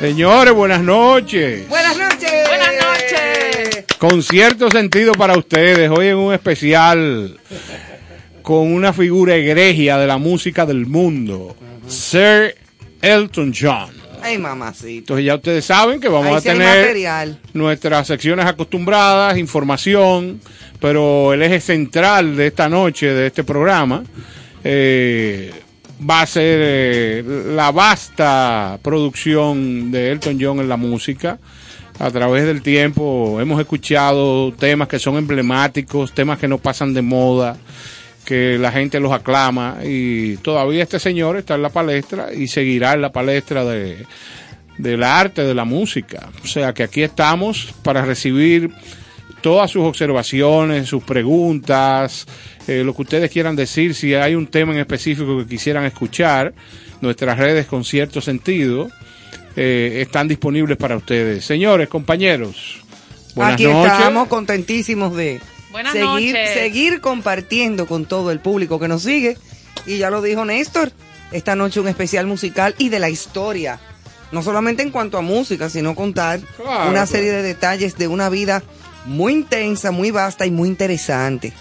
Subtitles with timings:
[0.00, 1.68] Señores, buenas noches.
[1.68, 2.32] Buenas noches.
[2.48, 3.84] Buenas noches.
[3.98, 7.38] Con cierto sentido para ustedes, hoy en un especial
[8.42, 11.54] con una figura egregia de la música del mundo,
[11.86, 12.56] Sir
[13.02, 13.90] Elton John.
[14.22, 14.88] Ay, mamacito.
[15.14, 17.38] Entonces ya ustedes saben que vamos Ahí a sí tener material.
[17.52, 20.40] nuestras secciones acostumbradas, información,
[20.80, 24.02] pero el eje central de esta noche, de este programa,
[24.64, 25.52] eh,
[26.08, 27.24] va a ser eh,
[27.54, 31.38] la vasta producción de Elton John en la música.
[31.98, 37.02] A través del tiempo hemos escuchado temas que son emblemáticos, temas que no pasan de
[37.02, 37.58] moda,
[38.24, 42.94] que la gente los aclama y todavía este señor está en la palestra y seguirá
[42.94, 44.06] en la palestra de,
[44.78, 46.30] del arte, de la música.
[46.42, 48.70] O sea que aquí estamos para recibir
[49.40, 52.26] todas sus observaciones, sus preguntas,
[52.68, 56.52] eh, lo que ustedes quieran decir, si hay un tema en específico que quisieran escuchar,
[57.00, 58.88] nuestras redes con cierto sentido
[59.56, 61.44] eh, están disponibles para ustedes.
[61.44, 62.80] Señores, compañeros,
[63.34, 63.92] buenas Aquí noches.
[63.92, 65.40] estamos contentísimos de
[65.72, 66.50] Buenas seguir, noches.
[66.54, 69.36] seguir compartiendo con todo el público que nos sigue.
[69.86, 70.92] Y ya lo dijo Néstor,
[71.32, 73.78] esta noche un especial musical y de la historia.
[74.32, 77.06] No solamente en cuanto a música, sino contar Claro, una claro.
[77.06, 78.62] serie de detalles de una vida
[79.06, 81.52] muy intensa, muy vasta y muy interesante.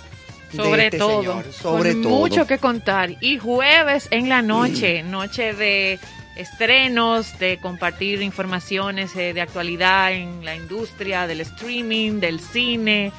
[0.56, 2.16] Sobre este todo, señor, sobre con todo.
[2.20, 3.16] mucho que contar.
[3.22, 6.00] Y jueves en la noche, noche de
[6.36, 13.12] estrenos, de compartir informaciones eh, de actualidad en la industria del streaming, del cine.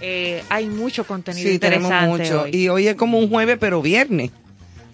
[0.00, 2.42] Eh, hay mucho contenido Sí, tenemos mucho.
[2.42, 2.50] hoy.
[2.54, 4.30] Y hoy es como un jueves, pero viernes.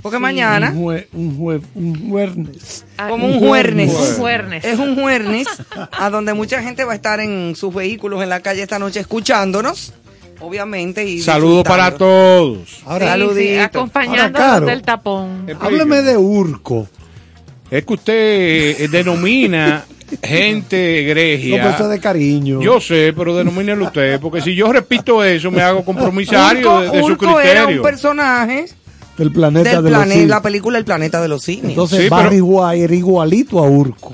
[0.05, 0.23] Porque Sí.
[0.23, 2.85] mañana, Un, jue, un, jue, un jueves.
[2.99, 3.91] Ah, como un jueves.
[3.91, 4.63] Un jueves.
[4.65, 5.47] Es un jueves
[5.93, 9.01] a donde mucha gente va a estar en sus vehículos en la calle esta noche
[9.01, 9.95] escuchándonos,
[10.41, 11.07] obviamente.
[11.07, 12.83] Y Saludos para todos.
[12.85, 14.67] Ahora, Sí, sí, acompañándonos Ahora, Caro.
[14.67, 15.47] del tapón.
[15.59, 16.87] hábleme de Urco.
[17.71, 18.15] Es que usted
[18.83, 19.87] eh, denomina
[20.23, 21.63] gente No egregia.
[21.63, 22.61] pensé de cariño.
[22.61, 26.91] Yo sé, pero denomínelo usted, porque si yo repito eso, me hago compromisario Urco, de,
[26.91, 27.83] de su Urco era un criterio.
[27.83, 28.67] personaje
[29.19, 30.29] del planeta del de los simios.
[30.29, 31.69] la película El planeta de los simios.
[31.71, 34.13] Entonces Sí, Barry pero- White era igualito a Urco.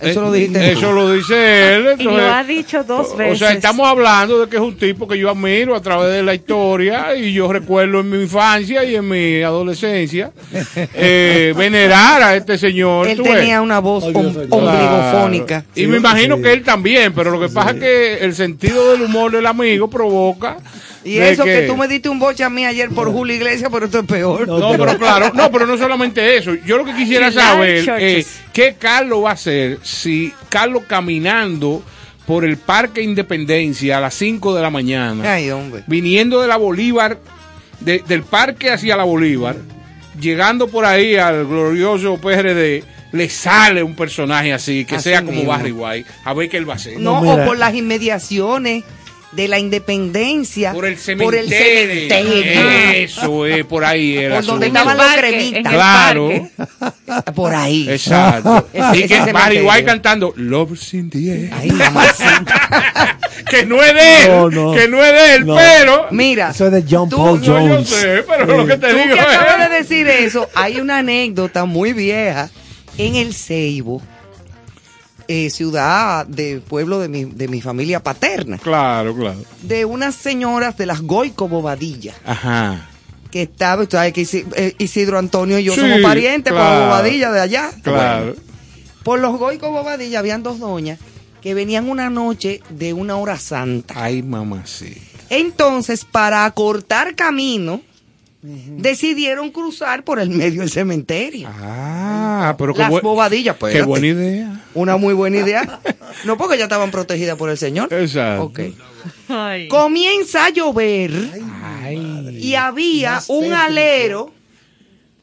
[0.00, 0.58] eso Eh, lo dijiste.
[0.60, 0.78] tú.
[0.78, 1.86] Eso lo dice él.
[1.98, 3.34] Y lo ha dicho dos veces.
[3.34, 6.22] O sea, estamos hablando de que es un tipo que yo admiro a través de
[6.22, 10.30] la historia y yo recuerdo en mi infancia y en mi adolescencia
[10.94, 13.08] eh, venerar a este señor.
[13.08, 13.34] Él ves.
[13.34, 14.46] tenía una voz om- señor.
[14.50, 15.64] ombligofónica.
[15.74, 16.42] Y Sí, me imagino sí.
[16.42, 19.90] que él también, pero lo que pasa es que el sentido del humor del amigo
[19.90, 20.58] provoca.
[21.04, 21.62] Y de eso que...
[21.62, 24.46] tú me diste un boche a mí ayer por Julio Iglesias, pero esto es peor.
[24.48, 26.54] No, No, pero claro, no, pero no solamente eso.
[26.66, 28.26] Yo lo que quisiera saber churches.
[28.26, 31.82] es qué Carlos va a hacer si Carlos caminando
[32.26, 35.84] por el Parque Independencia a las 5 de la mañana, Ay, hombre.
[35.86, 37.18] viniendo de la Bolívar,
[37.80, 39.56] de- del parque hacia la Bolívar,
[40.20, 45.32] llegando por ahí al glorioso PRD, le sale un personaje así, que Así sea como
[45.38, 45.50] mismo.
[45.52, 46.98] Barry White, a ver qué él va a hacer.
[47.00, 48.84] No, o por las inmediaciones
[49.32, 50.72] de la independencia.
[50.72, 51.40] Por el Por cementerio.
[51.40, 52.70] el cementerio.
[52.92, 56.30] Eso es, por ahí el Por donde estaban los el Claro.
[57.06, 57.32] parque.
[57.32, 57.88] Por ahí.
[57.90, 58.66] Exacto.
[58.72, 59.60] Ese- y que Barry.
[59.60, 61.50] White cantando Love in the air.
[61.52, 63.18] Ay, mamacita.
[63.50, 64.74] que no es de él, No, no.
[64.74, 65.56] que no es de él, No.
[65.56, 66.50] pero Mira.
[66.50, 67.88] Eso es de John tú- Paul no, yo Jones.
[67.88, 70.98] sé, pero lo que te Tú digo que acabas es de decir eso, hay una
[70.98, 72.50] anécdota muy vieja
[72.96, 74.02] en el Ceibo,
[75.28, 79.38] eh, ciudad de pueblo de mi, de mi familia paterna, Claro, claro.
[79.62, 82.88] de unas señoras de las Goico Bobadilla, Ajá.
[83.30, 86.86] que estaba, sabes que eh, Isidro Antonio y yo Sí, somos parientes por claro.
[86.86, 87.70] Bobadilla de allá.
[87.82, 88.24] Claro.
[88.24, 88.40] Bueno,
[89.04, 90.98] por los Goico Bobadilla habían dos doñas
[91.42, 93.94] que venían una noche de una hora santa.
[93.96, 94.94] Ay, mamá, sí.
[95.30, 97.80] Entonces, para acortar camino,
[98.42, 101.48] decidieron cruzar por el medio del cementerio.
[101.52, 103.74] Ah, pero qué, Las buen- bobadillas, pues.
[103.74, 104.64] qué buena idea.
[104.74, 105.80] Una muy buena idea.
[106.24, 107.92] No porque ya estaban protegidas por el Señor.
[107.92, 108.44] Exacto.
[108.44, 108.60] Ok.
[109.28, 109.68] Ay.
[109.68, 111.12] Comienza a llover
[111.84, 112.38] Ay.
[112.42, 114.32] y había un alero.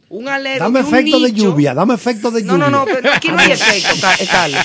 [0.09, 0.63] Un alero.
[0.65, 1.43] Dame y un efecto de nicho.
[1.45, 2.69] lluvia, dame efecto de No, lluvia.
[2.69, 4.62] no, no, pero aquí no hay efecto, eh, Carlos.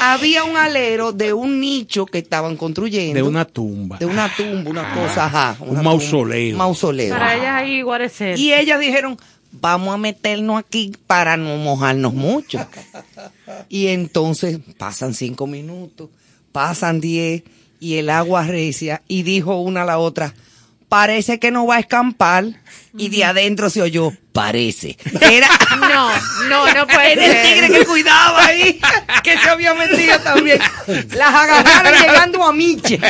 [0.00, 3.14] Había un alero de un nicho que estaban construyendo.
[3.14, 3.98] De una tumba.
[3.98, 5.56] de una tumba, una cosa, ajá.
[5.60, 6.50] Un una mausoleo.
[6.52, 7.14] tumba, mausoleo.
[7.14, 8.38] Para ellas ahí guarecer.
[8.38, 9.16] Y ellas dijeron,
[9.52, 12.58] vamos a meternos aquí para no mojarnos mucho.
[13.68, 16.10] Y entonces pasan cinco minutos,
[16.52, 17.42] pasan diez
[17.80, 20.34] y el agua recia y dijo una a la otra,
[20.94, 22.44] parece que no va a escampar.
[22.96, 24.96] Y de adentro se oyó, parece.
[25.20, 25.48] Era,
[25.80, 26.08] No,
[26.48, 27.78] no, no puede era el tigre ser.
[27.80, 28.80] que cuidaba ahí,
[29.24, 30.60] que se había metido también.
[31.16, 33.00] Las agarraron llegando a Miche.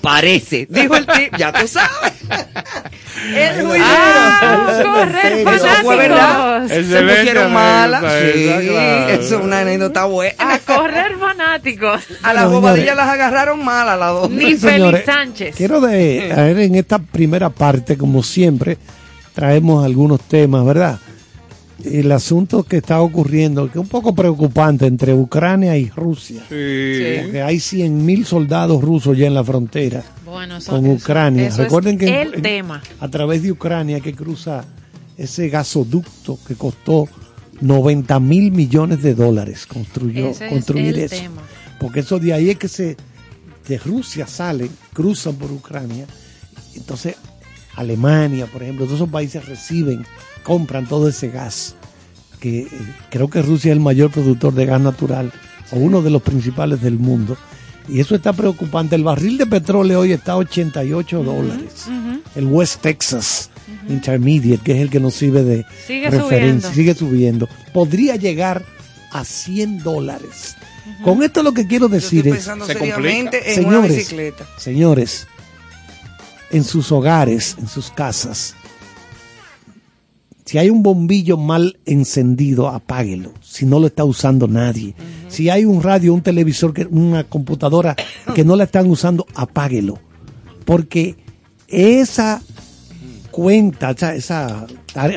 [0.00, 2.13] Parece, dijo el tigre, ya tú sabes.
[3.34, 3.84] El juidero.
[3.86, 6.28] Ah, correr, Eso Eso fue verdad.
[6.68, 6.86] fanáticos.
[6.86, 8.02] Se pusieron malas.
[8.04, 9.08] anécdota Sí, claro.
[9.08, 10.34] eso es una anécdota buena.
[10.38, 12.02] A correr, fanáticos.
[12.22, 14.30] A las Bueno, bobadillas las agarraron mal a las dos.
[14.30, 15.56] Ni Félix Sánchez.
[15.56, 18.78] Quiero de, a ver, en esta primera parte, como siempre,
[19.34, 20.98] traemos algunos temas, ¿verdad?
[21.82, 26.42] El asunto que está ocurriendo, que es un poco preocupante entre Ucrania y Rusia.
[26.48, 27.22] Sí.
[27.22, 31.48] Porque hay 100 mil soldados rusos ya en la frontera Bueno, eso- con Ucrania.
[31.48, 32.80] eso Recuerden que en- el en- tema.
[33.00, 34.64] a través de Ucrania que cruza
[35.18, 37.08] ese gasoducto que costó
[37.60, 41.16] 90 mil millones de dólares construyó, Ese es construir el eso.
[41.16, 41.42] tema.
[41.80, 42.96] Porque eso de ahí es que se
[43.66, 46.06] de Rusia salen, cruzan por Ucrania.
[46.76, 47.16] Entonces,
[47.76, 50.04] Alemania, por ejemplo, todos esos países reciben,
[50.44, 51.74] compran todo ese gas.
[52.38, 52.68] Que eh,
[53.10, 55.32] creo que Rusia es el mayor productor de gas natural
[55.72, 57.36] o uno de los principales del mundo.
[57.88, 58.94] Y eso está preocupante.
[58.94, 61.86] El barril de petróleo hoy está a 88 dólares.
[62.36, 63.50] El West Texas
[63.88, 66.72] Intermediate, que es el que nos sirve de Sigue referencia, subiendo.
[66.72, 67.48] sigue subiendo.
[67.72, 68.64] Podría llegar
[69.12, 70.56] a 100 dólares.
[71.02, 74.46] Con esto lo que quiero decir es, Se seriamente en una señores, bicicleta.
[74.58, 75.26] señores,
[76.50, 78.54] en sus hogares, en sus casas,
[80.44, 83.32] si hay un bombillo mal encendido, apáguelo.
[83.42, 84.94] Si no lo está usando nadie.
[85.28, 87.96] Si hay un radio, un televisor, una computadora
[88.34, 89.98] que no la están usando, apáguelo.
[90.66, 91.16] Porque
[91.68, 92.42] esa
[93.30, 94.66] cuenta, esa,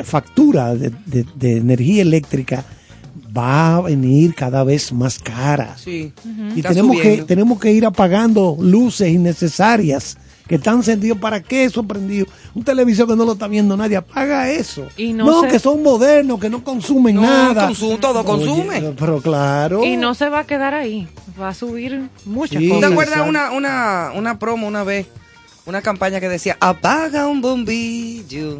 [0.04, 2.64] factura de, de- de energía eléctrica
[3.36, 5.76] va a venir cada vez más cara.
[5.78, 6.12] Sí.
[6.56, 10.16] Y Está tenemos que, tenemos que ir apagando luces innecesarias
[10.48, 11.18] que están encendidos.
[11.18, 12.26] ¿Para qué eso prendido?
[12.54, 14.86] Un televisor que no lo está viendo nadie, apaga eso.
[14.96, 17.68] Y no se- que son modernos, que no consumen No, nada.
[17.68, 18.78] consume- todo consume.
[18.78, 19.84] Oye, pero claro.
[19.84, 21.06] Y no se va a quedar ahí.
[21.40, 22.68] Va a subir muchas Sí.
[22.68, 22.90] ¿Tú te cosas.
[22.92, 25.06] acuerdas una, una, una promo una vez?
[25.68, 28.56] Una campaña que decía, apaga un bombillo.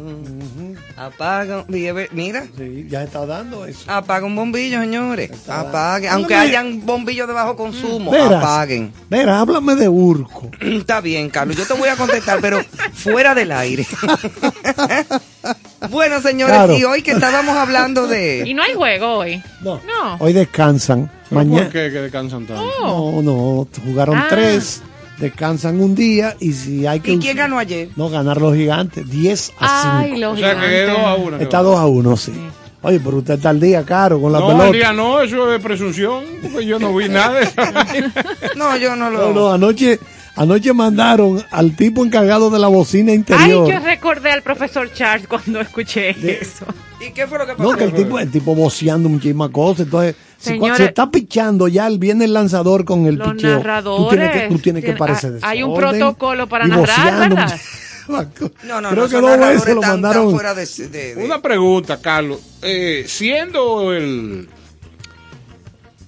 [0.95, 1.65] Apaga un...
[1.67, 3.81] Mira, Mira, Sí, ya está dando eso.
[3.87, 5.31] apaga un bombillo, señores.
[5.49, 6.11] Apaguen.
[6.11, 6.49] Aunque Háblame.
[6.57, 8.93] hayan bombillos de bajo consumo, Veras, apaguen.
[9.09, 10.51] Mira, háblame de Urco.
[10.61, 11.57] Está bien, Carlos.
[11.57, 12.61] Yo te voy a contestar, pero
[12.93, 13.87] fuera del aire.
[15.89, 16.77] bueno, señores, Claro.
[16.77, 18.53] y hoy que estábamos hablando Y de...
[18.53, 19.41] no hay juego hoy.
[19.61, 19.81] No.
[19.87, 20.17] No.
[20.19, 21.09] Hoy descansan.
[21.29, 21.63] ¿Pero Mañana.
[21.63, 22.63] ¿Por qué que descansan tanto?
[22.83, 23.21] Oh.
[23.21, 24.27] No, no, jugaron Ah.
[24.29, 24.81] tres,
[25.19, 27.11] descansan un día y si hay que...
[27.13, 27.89] ¿Y quién ganó ayer?
[27.95, 30.13] No, ganar los gigantes, 10 a 5.
[30.15, 31.03] Ay, los O sea que es gigantes.
[31.03, 31.37] 2 a 1.
[31.37, 32.33] Está 2 a 1, sí.
[32.81, 34.67] Oye, pero usted está al día, caro, con la No, pelota.
[34.67, 37.53] el día no, eso es presunción, porque yo no vi nada de eso.
[38.55, 39.33] No, yo no No, lo...
[39.33, 39.99] no, anoche,
[40.41, 43.69] anoche mandaron al tipo encargado de la bocina Ay, interior.
[43.71, 46.09] yo recordé al profesor Charles cuando escuché
[46.41, 46.65] eso.
[47.05, 47.63] ¿Y qué fue lo que pasó?
[47.71, 49.85] no, que el tipo, el tipo voceando muchísimas cosas.
[49.85, 53.57] Entonces, Señores, se está pichando ya, el viene el lanzador con el Los picheo.
[53.57, 54.09] narradores.
[54.09, 57.59] Tú tienes que, tú tienes que parecer ah, hay un protocolo para narrar, ¿verdad?
[58.07, 60.31] No, no, Creo no, que dos veces lo mandaron.
[60.31, 62.39] fuera de, de- de- Una pregunta, Carlos.
[62.61, 64.49] Eh, siendo el,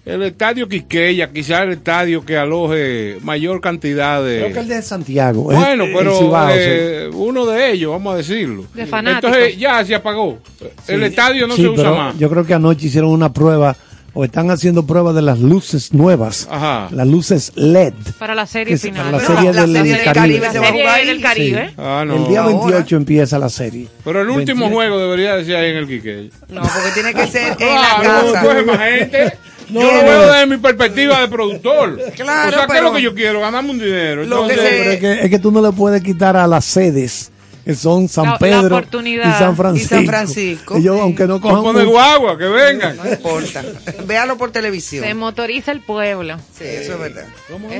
[0.06, 4.40] el estadio Quiqueya, quizás el estadio que aloje mayor cantidad de...
[4.40, 5.44] Creo que el de Santiago.
[5.44, 6.56] Bueno, el pero Cibao, sí.
[6.58, 8.66] eh, uno de ellos, vamos a decirlo.
[8.74, 9.32] De fanáticos.
[9.36, 10.40] Entonces ya se apagó.
[10.88, 12.18] El estadio no Sí, se usa más.
[12.18, 13.76] Yo creo que anoche hicieron una prueba
[14.14, 16.90] o están haciendo prueba de las luces nuevas, Ajá.
[16.92, 17.94] las luces LED.
[18.20, 19.06] Para la serie es final.
[19.06, 20.40] para la Pero serie la del, serie del del Caribe.
[20.42, 21.08] Caribe La se va a serie jugar ahí.
[21.08, 21.68] del Caribe.
[21.70, 21.74] Sí.
[21.78, 22.16] Ah, no.
[22.18, 22.58] El día Ahora.
[22.66, 23.88] 28 empieza la serie.
[24.04, 24.76] Pero el último 28.
[24.76, 26.30] juego debería de ser ahí en el Quiqueya.
[26.50, 28.64] No, porque tiene que ser en la Claro, casa.
[28.66, 29.34] más gente.
[29.72, 32.00] No, yo lo veo desde mi perspectiva de productor.
[32.16, 33.40] Claro, o sea, ¿qué es lo que yo quiero?
[33.42, 34.24] Ganarme un dinero.
[34.26, 36.46] Lo que Entonces, se- Pero es que, es que tú no le puedes quitar a
[36.48, 37.31] las sedes
[37.64, 39.22] que son San La- la Pedro y.
[39.38, 39.96] San Francisco.
[39.96, 40.78] Y San Francisco.
[40.78, 42.98] Ellos, aunque no cojan de mucho- guagua, que vengan.
[42.98, 43.64] No importa.
[44.06, 45.04] Véalo por televisión.
[45.06, 46.38] Se motoriza el pueblo.
[46.58, 47.26] Sí, eso es verdad.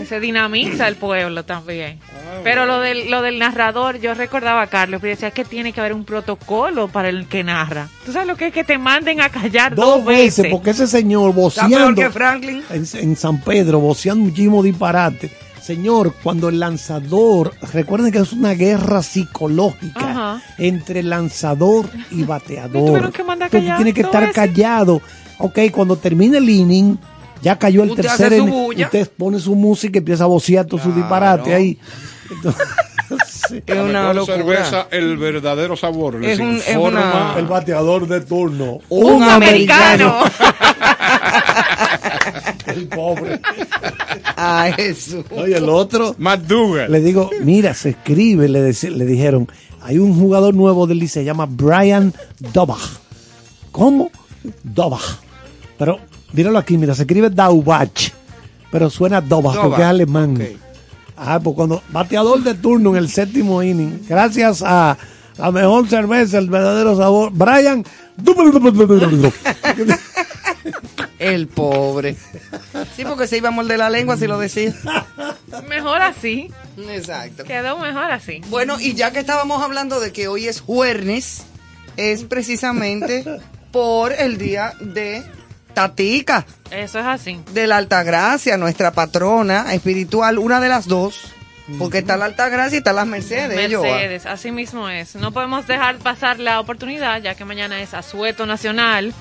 [0.08, 2.00] Se dinamiza el pueblo también.
[2.12, 5.74] Ah, Pero lo del, lo del narrador, yo recordaba a Carlos, pero decía que tiene
[5.74, 7.88] que haber un protocolo para el que narra.
[8.06, 10.88] ¿Tú sabes lo que es que te manden a callar dos, dos veces, porque ese
[10.88, 12.64] señor voceando que Franklin.
[12.70, 15.32] en, en San Pedro, voceando muchísimo disparate.
[15.76, 20.42] Señor, cuando el lanzador, recuerden que es una guerra psicológica Ajá.
[20.58, 23.10] entre lanzador y bateador.
[23.12, 23.24] que
[23.62, 25.02] tú tienes que estar callado.
[25.38, 26.98] Ok, cuando termine el inning,
[27.42, 30.66] ya cayó el Usted tercer su inning, usted pone su música y empieza a vocear
[30.66, 31.00] todo su Claro.
[31.02, 31.80] disparate ahí.
[32.30, 32.68] Entonces,
[33.48, 33.64] sí.
[33.66, 36.16] Es una cerveza, el verdadero sabor.
[36.20, 36.88] Les Es un- es informa-
[37.32, 38.80] una- el bateador de turno.
[38.90, 40.20] Un americano.
[42.72, 43.40] El pobre.
[44.36, 45.26] Ay, Jesús.
[45.32, 46.16] Oye, el otro.
[46.48, 46.92] Dugan.
[46.92, 48.72] Le digo, mira, se escribe, le,
[49.06, 49.48] dijeron,
[49.82, 52.14] hay un jugador nuevo del Licey, se llama Brian
[52.54, 53.00] Dobach.
[53.72, 54.12] ¿Cómo?
[54.64, 55.20] Dobach.
[55.78, 56.00] Pero,
[56.34, 58.12] míralo aquí, mira, se escribe Daubach,
[58.72, 60.36] pero suena Dobach, Dobach, porque es alemán.
[60.36, 60.42] ok.
[61.18, 64.98] Ah, pues cuando bateador de turno en el séptimo inning, gracias a
[65.38, 67.32] La mejor cerveza, el verdadero sabor.
[67.32, 67.84] Brian.
[71.20, 72.16] El pobre.
[72.96, 74.74] Sí, porque se iba a morder la lengua si lo decía.
[75.68, 76.52] Mejor así.
[76.90, 77.44] Exacto.
[77.44, 78.42] Quedó mejor así.
[78.50, 81.44] Bueno, y ya que estábamos hablando de que hoy es jueves,
[81.96, 83.24] es precisamente
[83.72, 85.24] por el día de
[85.76, 87.40] Tatica, Eso es así.
[87.54, 91.20] de la Altagracia, nuestra patrona espiritual, una de las dos,
[91.80, 93.74] porque está la Altagracia y está las Mercedes.
[93.74, 93.84] Joa.
[93.84, 95.16] Mercedes, así mismo es.
[95.16, 99.14] No podemos dejar pasar la oportunidad, ya que mañana es asueto nacional,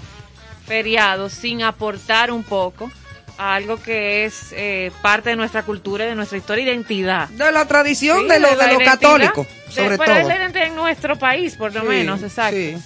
[0.66, 2.90] feriado, sin aportar un poco
[3.38, 7.28] a algo que es eh, parte de nuestra cultura y de nuestra historia, identidad.
[7.30, 8.62] De la tradición Sí, de, los de de-
[9.70, 10.28] sobre pero es todo.
[10.28, 12.56] la identidad en nuestro país, por lo Sí, menos, exacto.
[12.56, 12.76] sí.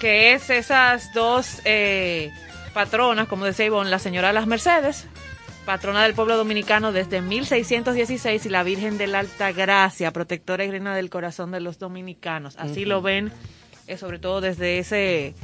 [0.00, 2.30] Que es esas dos eh,
[2.74, 5.04] patronas, como decía Ivonne, la señora de las Mercedes,
[5.66, 10.70] patrona del pueblo dominicano desde 1616, y la Virgen de la Alta Gracia, protectora y
[10.70, 12.54] reina del corazón de los dominicanos.
[12.56, 13.32] Así lo ven,
[13.86, 15.34] eh, sobre todo desde ese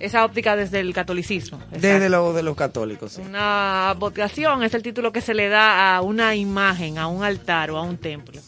[0.00, 1.60] esa óptica desde el catolicismo.
[1.72, 3.20] Desde lo de los católicos, sí.
[3.20, 7.70] Una vocación es el título que se le da a una imagen, a un altar
[7.72, 8.40] o a un templo,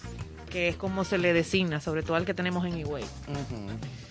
[0.49, 3.05] que es como se le designa, sobre todo al que tenemos en Higüey.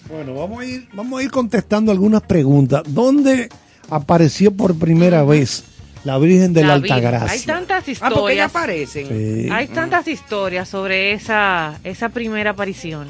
[0.10, 2.84] Bueno, vamos a ir, vamos a ir contestando algunas preguntas.
[2.88, 3.50] ¿Dónde
[3.90, 5.64] apareció por primera vez
[6.04, 6.98] la Virgen de la, Virgen.
[6.98, 7.32] Altagracia?
[7.32, 8.50] Hay tantas Ah, porque ya historias.
[8.50, 9.08] aparecen.
[9.08, 9.50] Sí.
[9.52, 13.08] hay tantas historias sobre esa, esa primera aparición.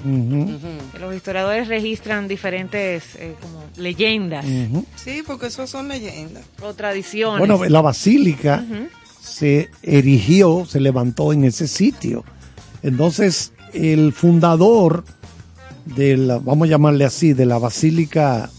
[1.00, 4.46] Los historiadores registran diferentes eh, como leyendas.
[4.96, 6.44] Sí, porque esos son leyendas.
[6.62, 7.40] o tradiciones.
[7.40, 8.64] Bueno, la basílica
[9.22, 12.24] se erigió, se levantó en ese sitio.
[12.82, 15.04] Entonces, el fundador
[15.86, 18.50] de la, vamos a llamarle así, de la basílica,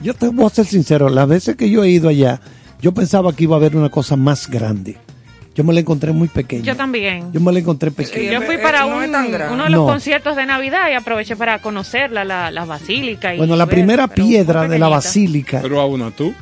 [0.00, 2.40] yo te voy a ser sincero, las veces que yo he ido allá,
[2.80, 4.96] yo pensaba que iba a haber una cosa más grande.
[5.54, 6.62] Yo me la encontré muy pequeña.
[6.62, 7.32] Yo también.
[7.32, 8.30] Yo me la encontré pequeña.
[8.32, 9.38] Yo fui Eh, para un- grande.
[9.52, 9.86] uno de los No.
[9.86, 13.34] conciertos de Navidad y aproveché para conocerla, la, la basílica.
[13.34, 16.32] Y Bueno, la ver, primera piedra de la basílica, Pero a una tú.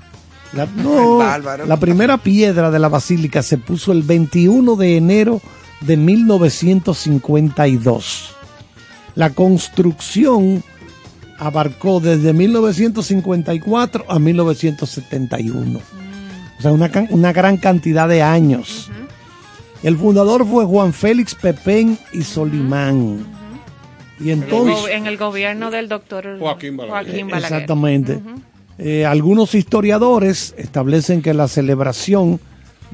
[0.53, 1.65] la, no, Bárbaro.
[1.65, 5.41] la primera piedra de la basílica se puso el 21 de enero
[5.81, 8.35] de 1952.
[9.15, 10.63] La construcción
[11.39, 15.81] abarcó desde 1954 a 1971.
[16.59, 18.91] O sea, una, una gran cantidad de años.
[19.83, 23.25] El fundador fue Juan Félix Pepén y Solimán.
[24.19, 24.91] Y En el entonces...
[24.93, 27.05] en el gobierno del doctor Joaquín Balaguer.
[27.05, 27.53] Joaquín Balaguer.
[27.53, 28.21] Exactamente.
[28.79, 32.41] Eh, algunos historiadores establecen que la celebración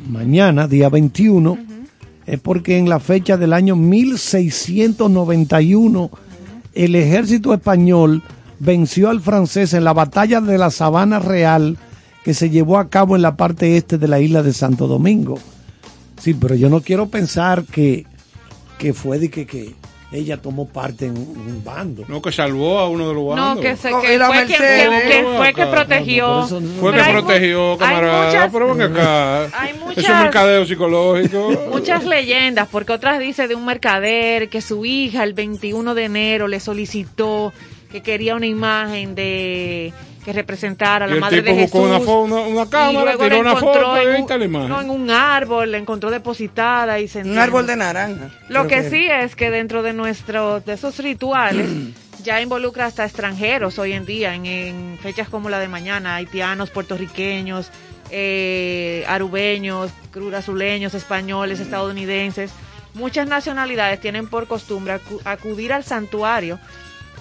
[0.09, 1.59] mañana, día 21,
[2.27, 6.11] es porque en la fecha del año 1691
[6.75, 8.23] el ejército español
[8.59, 11.77] venció al francés en la batalla de la Sabana Real
[12.25, 15.39] que se llevó a cabo en la parte este de la isla de Santo Domingo.
[16.21, 18.07] Sí, pero yo no quiero pensar que,
[18.79, 19.75] que fue de que, que
[20.13, 22.05] ella tomó parte en un bando.
[22.07, 23.65] No, que salvó a uno de los No, bandos.
[23.65, 25.03] que, se, que la fue, quien, Mercedes.
[25.03, 26.27] que- que fue que protegió.
[26.49, 28.27] No, no- Fue que protegió, hay camarada.
[28.27, 29.45] muchas- pero ven acá.
[29.59, 31.51] Hay muchas- es un mercadeo psicológico.
[31.73, 36.47] Muchas leyendas, porque otras dice de un mercader que su hija el 21 de enero
[36.47, 37.53] le solicitó
[37.91, 39.93] que quería una imagen de
[40.25, 42.07] que representara a la Y el madre tipo de buscó Jesús.
[42.09, 45.79] una, una, cámara, luego tiró la una foto en un, no, en un árbol, la
[45.79, 48.31] encontró depositada y se Un árbol de naranja.
[48.49, 51.69] Lo que sí es que dentro de nuestros de esos rituales
[52.23, 56.71] ya involucra hasta extranjeros hoy en día, en, en fechas como la de mañana, haitianos,
[56.71, 57.71] puertorriqueños,
[58.11, 62.53] eh, arubeños, crurazuleños, españoles, estadounidenses.
[62.95, 66.59] Muchas nacionalidades tienen por costumbre acu- acudir al santuario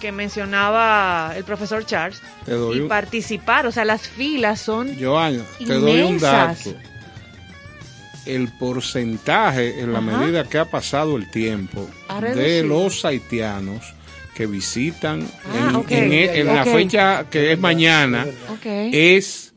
[0.01, 3.65] que mencionaba el profesor Charles Te doy y un- participar.
[3.67, 6.65] O sea, las filas son Joana, te doy un Inmensas.
[6.65, 6.77] dato.
[8.25, 10.17] El porcentaje en la Ajá.
[10.17, 11.89] medida que ha pasado el tiempo
[12.35, 13.93] de los haitianos
[14.35, 15.91] que visitan Ah, en, ok.
[15.91, 18.25] en e- en la fecha que es mañana
[18.91, 19.53] es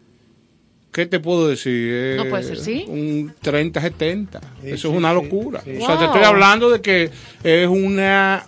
[0.92, 1.72] ¿qué te puedo decir?
[1.92, 2.84] Eh, No puede ser, ¿sí?
[2.88, 4.40] Un 30-70.
[4.62, 5.60] Sí, Eso sí, es una locura.
[5.62, 5.76] sí.
[5.82, 7.10] O sea, te estoy hablando de que
[7.42, 8.46] es una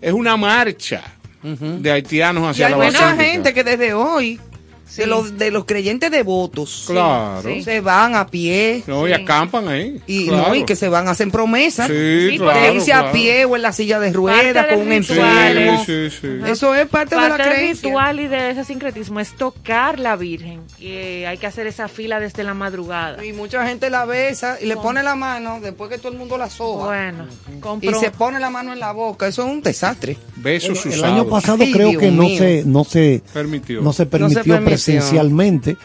[0.00, 1.02] es una marcha
[1.42, 3.24] de haitianos Y hacia hay la mucha basílica.
[3.32, 4.40] gente que desde hoy,
[4.88, 5.02] Sí.
[5.02, 7.42] de, los, de los creyentes devotos, Claro.
[7.48, 7.62] Sí.
[7.62, 10.00] se van a pie No, y acampan ahí.
[10.06, 10.48] y, claro.
[10.48, 12.60] no, y que se van a hacer promesas Sí, Sí, claro.
[12.60, 13.12] de irse a claro.
[13.12, 15.84] pie o en la silla de Parte ruedas con un enfermo.
[15.84, 16.28] sí, sí.
[16.46, 17.88] Eso es parte, de la Parte del creencia.
[17.88, 20.60] ritual y de ese sincretismo es tocar la Virgen.
[20.78, 23.24] Y eh, hay que hacer esa fila desde la madrugada.
[23.24, 26.38] Y mucha gente la besa y le pone la mano después que todo el mundo
[26.38, 26.86] la soba.
[26.86, 28.00] Bueno, y compro.
[28.00, 29.26] se pone la mano en la boca.
[29.28, 30.16] Eso es un desastre.
[30.36, 31.04] Besos El usados.
[31.14, 32.38] año pasado creo Dios que no mío.
[32.38, 33.80] se, no se, Permitió.
[33.82, 34.77] no se permitió permitió.
[34.84, 35.76] Presencialmente,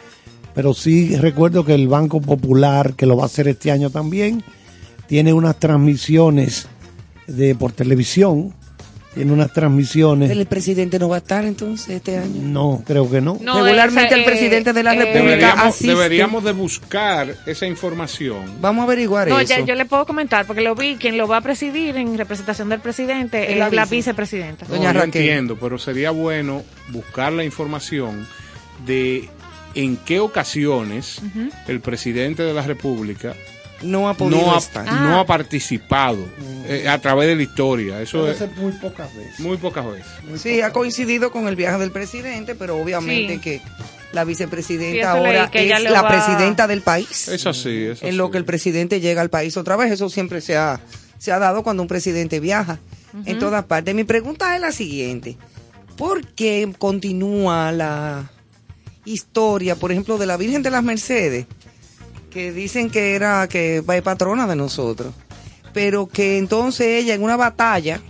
[0.53, 4.43] pero sí recuerdo que el Banco Popular, que lo va a hacer este año también,
[5.07, 6.67] tiene unas transmisiones
[7.27, 8.53] de por televisión
[9.13, 10.31] tiene unas transmisiones.
[10.31, 12.41] El presidente no va a estar entonces este año.
[12.41, 13.37] No, creo que no.
[13.41, 15.87] No, Regularmente el presidente de la República Deberíamos, asiste.
[15.93, 18.43] deberíamos de buscar esa información.
[18.59, 19.47] Vamos a averiguar No, eso.
[19.49, 22.69] ya, yo le puedo comentar, porque lo vi, quien lo va a presidir en representación
[22.69, 23.97] del presidente Es la la, vice.
[23.97, 24.65] vicepresidenta.
[24.67, 25.21] No, Doña yo Raquel.
[25.21, 28.27] entiendo, pero sería bueno buscar la información
[28.85, 29.29] de
[29.75, 31.21] en qué ocasiones
[31.67, 33.33] el presidente de la República
[33.81, 34.85] No ha podido no ha, estar.
[34.87, 35.19] Ah.
[35.19, 36.25] ha participado
[36.67, 38.01] eh, a través de la historia.
[38.01, 39.39] Eso es muy pocas veces.
[39.39, 40.41] muy pocas veces.
[40.41, 43.39] Sí, ha coincidido con el viaje del presidente, pero obviamente Sí.
[43.39, 43.61] que
[44.13, 47.27] la vicepresidenta ahora es la va- presidenta del país.
[47.27, 48.31] Es así, es en lo así.
[48.33, 49.91] que el presidente llega al país otra vez.
[49.91, 50.79] Eso siempre se ha,
[51.17, 52.77] se ha dado cuando un presidente viaja
[53.25, 53.93] en todas partes.
[53.95, 55.35] Mi pregunta es la siguiente.
[55.97, 58.29] ¿Por qué continúa la
[59.05, 61.45] historia, por ejemplo, de la Virgen de las Mercedes?
[62.31, 65.13] Que dicen que era que va patrona de nosotros.
[65.73, 68.01] Pero que entonces ella en una batalla,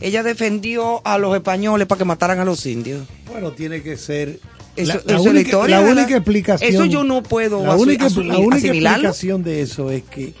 [0.00, 3.06] ella defendió a los españoles para que mataran a los indios.
[3.30, 4.40] Bueno, tiene que ser.
[4.76, 6.70] Eso- la, eso la es la única, historia, única explicación.
[6.74, 10.34] Eso yo no puedo la única, asumir- la única explicación de eso es que.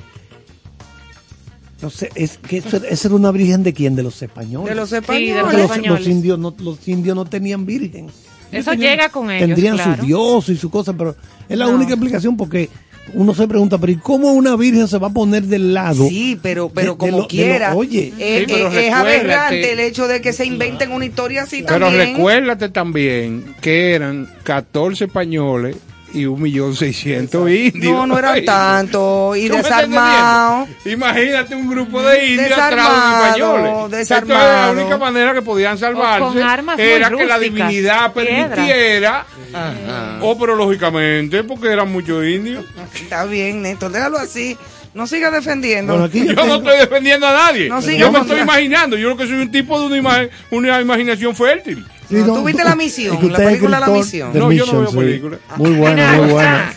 [1.82, 3.94] No sé, es que eso, esa era una virgen de quién?
[3.96, 4.68] De los españoles.
[4.70, 5.42] De los españoles.
[5.42, 6.00] los los, españoles.
[6.00, 8.08] los indios no, los indios no tenían virgen.
[8.52, 9.96] Eso Tenían- llega con ellos, Tendrían claro.
[10.00, 11.16] su dios y su cosa, pero
[11.48, 11.72] es la No.
[11.74, 12.68] única explicación porque
[13.14, 16.08] uno se pregunta, pero ¿y cómo una virgen se va a poner del lado?
[16.08, 17.74] Sí, pero, pero de- como lo- de lo- quiera.
[17.76, 18.12] oye.
[18.18, 21.62] eh, Sí, pero eh, es aberrante el hecho de que se inventen una historia así
[21.66, 22.14] Pero también.
[22.14, 25.76] recuérdate también que eran 14 españoles
[26.16, 27.92] y un millón seiscientos indios.
[27.92, 29.36] No, no eran tanto.
[29.36, 30.68] Y ¿Tú me estás desarmados.
[30.84, 33.90] Imagínate un grupo de indios atrás de Desarmado, españoles.
[33.98, 34.40] desarmado.
[34.40, 36.38] Entonces, la única manera que podían salvarse
[36.78, 40.18] era que la divinidad permitiera, Ajá.
[40.22, 42.64] o pero lógicamente, porque eran muchos indios.
[42.94, 44.56] Está bien, Néstor, déjalo así.
[44.94, 45.92] No siga defendiendo.
[45.92, 47.68] Bueno, aquí Yo yo no estoy defendiendo a nadie.
[47.68, 48.96] No, sí, yo me no- estoy imaginando.
[48.96, 51.84] Yo lo que soy un tipo de una, una imaginación fértil.
[52.08, 53.32] Sí, No, no, ¿tú viste tú- la misión?
[53.32, 54.30] La película La Misión.
[54.32, 54.96] No, yo no veo sí.
[54.96, 55.40] películas.
[55.56, 56.72] Muy buena, Mira, muy buena.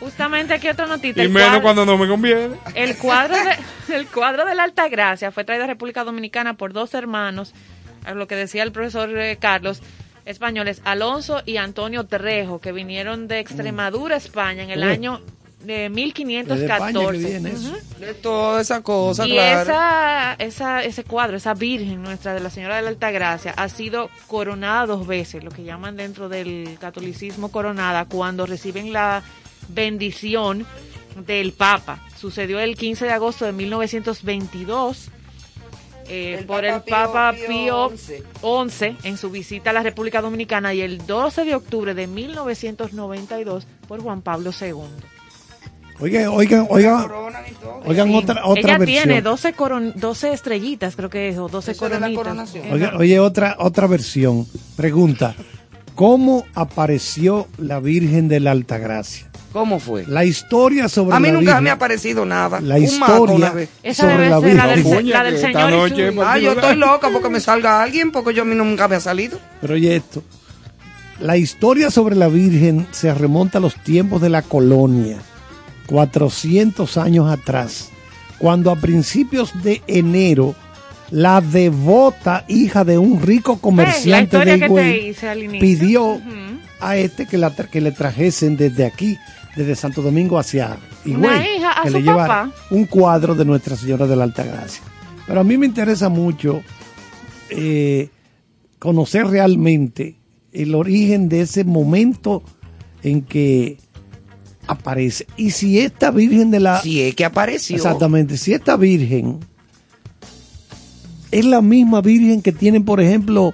[0.00, 1.22] Justamente aquí otra notita.
[1.22, 2.56] Y menos cuadro- cuando no me conviene.
[2.74, 6.72] El cuadro, de, el cuadro de la Alta Gracia fue traído a República Dominicana por
[6.72, 7.52] dos hermanos,
[8.04, 9.80] a lo que decía el profesor eh, Carlos,
[10.24, 14.90] españoles, Alonso y Antonio Terrejo, que vinieron de Extremadura, España, en el Uh.
[14.90, 15.20] año
[15.64, 16.64] de Desde 1514.
[16.64, 17.68] España que viene eso.
[17.68, 18.00] Ujú.
[18.00, 19.62] De toda esa cosa, Y claro.
[19.62, 23.68] esa, esa, ese cuadro, esa Virgen nuestra de la Señora de la Alta Gracia, ha
[23.68, 29.22] sido coronada dos veces, lo que llaman dentro del catolicismo coronada, cuando reciben la
[29.68, 30.66] bendición
[31.26, 32.00] del Papa.
[32.18, 35.10] Sucedió el 15 de agosto de 1922
[36.08, 40.20] eh, El por Papa el Papa Pío Pío XI en su visita a la República
[40.20, 44.72] Dominicana y el 12 de octubre de 1992 por Juan Pablo II.
[46.02, 47.06] Oigan, oigan, oigan,
[47.84, 48.14] oigan Sí.
[48.16, 49.04] otra, otra Ella versión.
[49.04, 52.54] tiene 12, coron 12 estrellitas, creo que es, o 12 Eso es de la coronitas.
[52.72, 54.46] Oye, oye, otra, otra versión.
[54.76, 55.34] Pregunta,
[55.94, 59.28] ¿cómo apareció la Virgen de la Altagracia?
[59.52, 60.06] ¿Cómo fue?
[60.06, 62.58] La historia sobre A mí la nunca Virgen, me ha parecido nada.
[62.60, 63.52] la Un historia.
[63.82, 64.84] Esa sobre debe la ser la Virgen.
[64.84, 68.10] del, Coña, la del Señor y su- Ah, yo estoy loca porque me salga alguien
[68.12, 69.38] porque yo a mí nunca me ha salido.
[69.60, 70.22] Pero oye esto,
[71.20, 75.18] la historia sobre la Virgen se remonta a los tiempos de la colonia,
[75.86, 77.90] 400 años atrás,
[78.38, 80.54] cuando a principios de enero
[81.10, 85.14] la devota hija de un rico comerciante de Higüey
[85.60, 86.20] pidió
[86.80, 89.18] a este que, la que le trajesen desde aquí,
[89.54, 92.52] desde Santo Domingo hacia Higüey, que le llevara papá.
[92.70, 94.82] un cuadro de Nuestra Señora de la Alta Gracia.
[95.26, 96.62] Pero a mí me interesa mucho
[97.50, 98.08] eh,
[98.78, 100.16] conocer realmente
[100.52, 102.42] el origen de ese momento
[103.02, 103.78] en que
[104.66, 105.26] aparece.
[105.36, 106.80] Y si esta Virgen de la...
[106.80, 107.76] Si es que apareció.
[107.76, 109.40] Exactamente, si esta Virgen
[111.30, 113.52] es la misma Virgen que tienen, por ejemplo,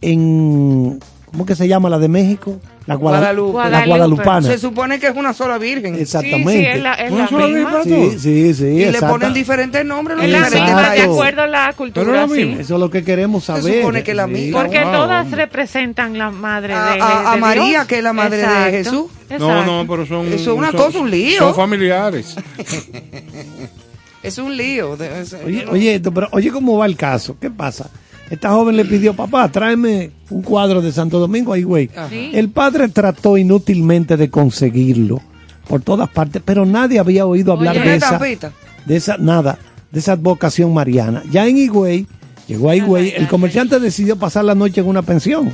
[0.00, 1.00] en...
[1.30, 2.58] ¿Cómo que se llama la de México?
[2.86, 3.70] La, Guada- Guadalupe.
[3.70, 3.86] la.
[3.86, 4.46] Guadalupana.
[4.48, 5.94] Se supone que es una sola virgen.
[5.96, 6.50] Exactamente.
[6.52, 7.82] Sí, sí, es la, es ¿Una la sola misma.
[7.84, 9.08] Sí, sí, sí, y le exacta.
[9.10, 10.56] ponen diferentes nombres los Es la Exacto.
[10.64, 12.44] misma, de diferentes acuerdo a la cultura, Pero es la sí.
[12.44, 12.60] misma.
[12.62, 13.78] Eso es lo que queremos Se saber.
[13.80, 14.30] supone que es la Sí.
[14.32, 14.62] misma.
[14.62, 17.86] Porque Wow, todas representan la madre A- de, a- a de María, Dios.
[17.86, 18.92] que es la madre de Exacto, Jesús.
[19.28, 19.64] No, exacto.
[19.66, 20.26] no, pero son.
[20.26, 21.38] Eso es una son- cosa, un lío.
[21.38, 22.34] Son familiares.
[24.22, 24.96] Es un lío.
[24.96, 27.36] de- es- Oye, oye, pero oye cómo va el caso.
[27.40, 27.88] ¿Qué pasa?
[28.30, 31.90] Esta joven le pidió, papá, tráeme un cuadro de Santo Domingo ahí, güey.
[32.08, 32.30] Sí.
[32.32, 35.20] El padre trató inútilmente de conseguirlo
[35.68, 38.52] por todas partes, pero nadie había oído hablar Oye, de ¿Tiene esa, estampita?
[38.86, 39.58] de esa, nada,
[39.90, 41.22] de esa advocación mariana.
[41.30, 42.06] Ya en Higüey,
[42.46, 45.52] llegó a Higüey, el comerciante decidió pasar la noche en una pensión.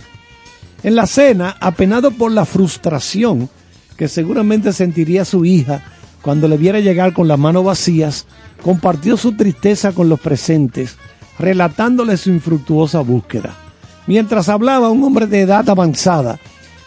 [0.82, 3.48] En la cena, apenado por la frustración
[3.96, 5.82] que seguramente sentiría su hija
[6.20, 8.26] cuando le viera llegar con las manos vacías,
[8.62, 10.96] compartió su tristeza con los presentes,
[11.38, 13.54] relatándole su infructuosa búsqueda.
[14.06, 16.38] Mientras hablaba un hombre de edad avanzada,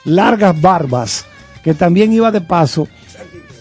[0.05, 1.25] largas barbas,
[1.63, 2.87] que también iba de paso,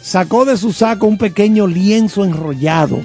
[0.01, 3.01] sacó de su saco un pequeño lienzo enrollado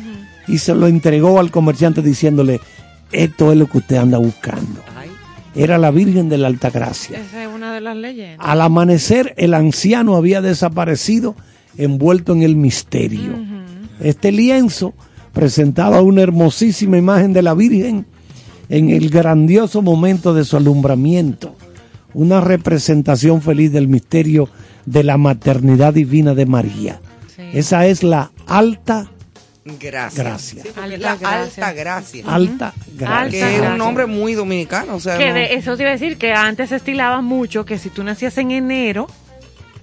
[0.47, 2.61] y se lo entregó al comerciante diciéndole,
[3.11, 4.81] esto es lo que usted anda buscando.
[5.55, 7.19] Era la Virgen de la Alta Gracia.
[7.19, 8.47] Esa es una de las leyendas.
[8.47, 11.35] Al amanecer, el anciano había desaparecido
[11.77, 13.35] envuelto en el misterio.
[13.99, 14.93] Este lienzo
[15.33, 18.05] presentaba una hermosísima imagen de la Virgen
[18.69, 21.55] en el grandioso momento de su alumbramiento,
[22.13, 24.47] una representación feliz del misterio
[24.85, 26.99] de la maternidad divina de María.
[27.35, 27.41] Sí.
[27.53, 29.09] Esa es la alta.
[29.65, 31.65] Sí, es Alta la gracia.
[31.65, 32.23] alta gracia.
[32.27, 33.29] alta gracia.
[33.29, 33.77] que es un gracia.
[33.77, 34.95] nombre muy dominicano.
[34.95, 37.63] O sea, Que no- de eso te iba a decir que antes se estilaba mucho
[37.65, 39.07] que si tú nacías en enero,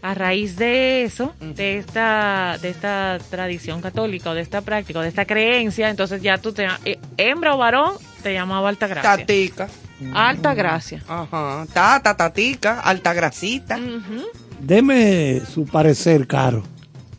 [0.02, 5.02] a raíz de eso, de esta, de esta tradición católica o de esta práctica o
[5.02, 9.16] de esta creencia, entonces ya tú te eh, hembra o varón te llamaba alta gracia.
[9.16, 9.68] tatica.
[10.14, 11.02] Alta gracia.
[11.06, 11.66] Ajá.
[11.72, 13.76] Tata, tatica, alta grasita.
[13.76, 14.26] Ujú.
[14.58, 16.62] Deme su parecer, Caro.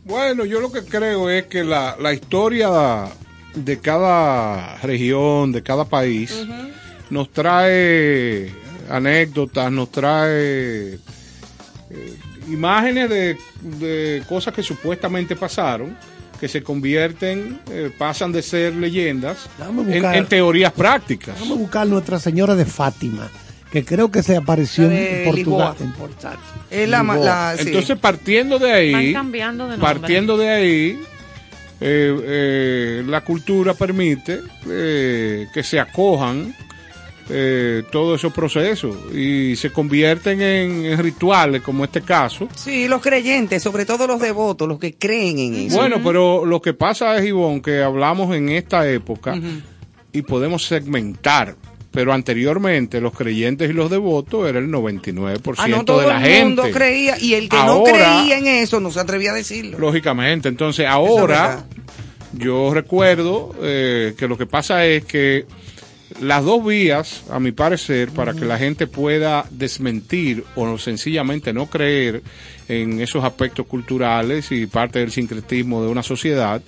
[0.04, 3.04] Bueno, yo lo que creo es que la, la historia
[3.54, 6.44] de cada región, de cada país,
[7.10, 8.52] nos trae
[8.90, 10.98] anécdotas, nos trae eh,
[12.48, 13.36] imágenes de,
[13.78, 15.96] de cosas que supuestamente pasaron,
[16.40, 19.48] que se convierten, eh, pasan de ser leyendas
[19.88, 21.38] en, teorías prácticas.
[21.38, 23.28] Vamos a buscar Nuestra Señora de Fátima,
[23.70, 25.74] que creo que se apareció en Portugal.
[25.80, 26.36] En Portugal.
[26.70, 27.68] Es la, la- sí.
[27.68, 31.00] Entonces, partiendo de ahí, Van cambiando de partiendo de ahí,
[31.80, 36.54] eh, eh, la cultura permite eh, que se acojan
[37.34, 42.46] eh, todos esos procesos y se convierten en, en rituales, como este caso.
[42.54, 45.76] Sí, los creyentes, sobre todo los devotos, los que creen en eso.
[45.76, 49.34] Bueno, pero lo que pasa es, Ivonne, que hablamos en esta época
[50.12, 51.56] y podemos segmentar.
[51.90, 56.26] Pero anteriormente los creyentes y los devotos era el 99% Ah, no, todo de la
[56.26, 56.78] el mundo gente.
[56.78, 59.78] creía y el que no creía en eso no se atrevía a decirlo.
[59.78, 61.66] Lógicamente, entonces es ahora
[62.32, 65.44] yo recuerdo eh, que lo que pasa es que
[66.20, 71.66] las dos vías, a mi parecer, para que la gente pueda desmentir o sencillamente no
[71.66, 72.22] creer
[72.68, 76.62] en esos aspectos culturales y parte del sincretismo de una sociedad,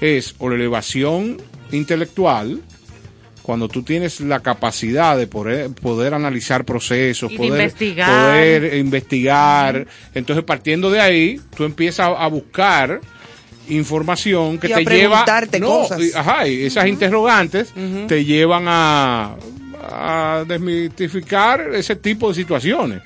[0.00, 1.38] es o la elevación
[1.72, 2.60] intelectual,
[3.42, 8.08] cuando tú tienes la capacidad de poder, poder analizar procesos, poder investigar.
[8.10, 13.00] poder investigar, entonces partiendo de ahí, tú empiezas a buscar
[13.70, 16.00] información que Y a te lleva preguntarte cosas.
[16.14, 17.72] ajá, y esas interrogantes
[18.08, 19.34] te llevan a,
[19.82, 23.02] a desmitificar ese tipo de situaciones.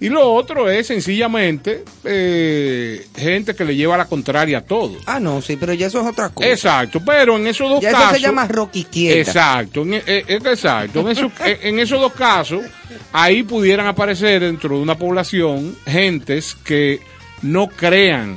[0.00, 4.92] Y lo otro es sencillamente eh, gente que le lleva la contraria a todo.
[5.06, 6.48] Ah, no, sí, pero ya eso es otra cosa.
[6.48, 8.12] Exacto, pero en esos dos ya eso casos.
[8.16, 9.18] se llama Rocky quieta.
[9.18, 11.00] Exacto, en, eh, eh, exacto.
[11.00, 12.62] En esos dos casos,
[13.12, 17.00] ahí pudieran aparecer dentro de una población gentes que
[17.42, 18.36] no crean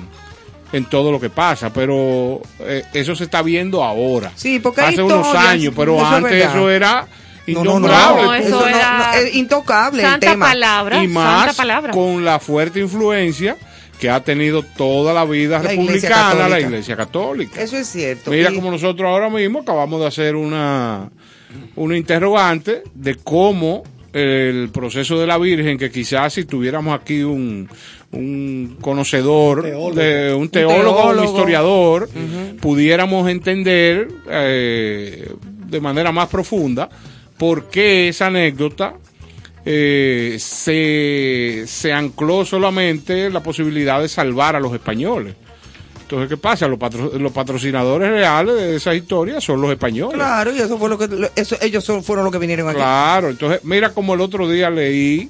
[0.73, 4.31] en todo lo que pasa, pero eh, eso se está viendo ahora.
[4.36, 7.07] Sí, porque hace unos años, pero eso antes eso era
[7.47, 8.23] No, no, no, innombrable.
[8.23, 10.45] No, eso era es intocable el Santa tema.
[10.47, 11.91] palabra, y más santa palabra.
[11.93, 13.57] con la fuerte influencia
[13.99, 16.60] que ha tenido toda la vida La Iglesia republicana la.
[16.60, 17.62] Iglesia Católica.
[17.62, 18.31] Eso es cierto.
[18.31, 21.10] Mira Y- como nosotros ahora mismo acabamos de hacer una,
[21.75, 27.69] una interrogante de cómo el proceso de la Virgen, que quizás si tuviéramos aquí un,
[28.12, 29.93] un conocedor, Teólogo.
[29.93, 31.24] de, un teólogo, un teólogo.
[31.24, 32.10] historiador,
[32.60, 36.89] pudiéramos entender eh, de manera más profunda
[37.38, 38.95] por qué esa anécdota
[39.65, 45.36] eh, se, se ancló solamente en la posibilidad de salvar a los españoles.
[46.12, 46.67] Entonces, ¿qué pasa?
[46.67, 50.15] Los, patro- los patrocinadores reales de esa historia son los españoles.
[50.15, 52.76] Claro, y eso fue lo que eso, ellos son- fueron los que vinieron aquí.
[52.78, 55.30] Claro, entonces mira como el otro día leí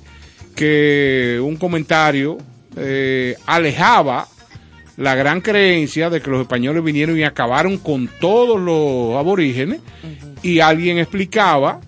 [0.55, 2.37] que un comentario
[2.75, 4.27] eh, alejaba
[4.97, 9.81] la gran creencia de que los españoles vinieron y acabaron con todos los aborígenes
[10.41, 11.79] y alguien explicaba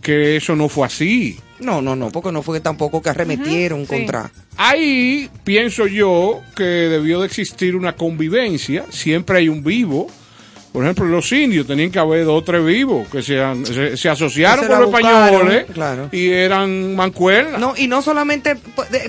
[0.00, 1.38] que eso no fue así.
[1.62, 3.86] No, no, no, porque no fue tampoco que arremetieron sí.
[3.86, 4.30] contra.
[4.56, 10.08] Ahí pienso yo que debió de existir una convivencia, siempre hay un vivo.
[10.72, 13.94] Por ejemplo, los indios tenían que haber dos o tres vivos que se, han- se,
[13.96, 16.08] se asociaron Que se con los buscaron, españoles claro.
[16.12, 17.60] y eran mancuernas.
[17.60, 18.56] No, y no solamente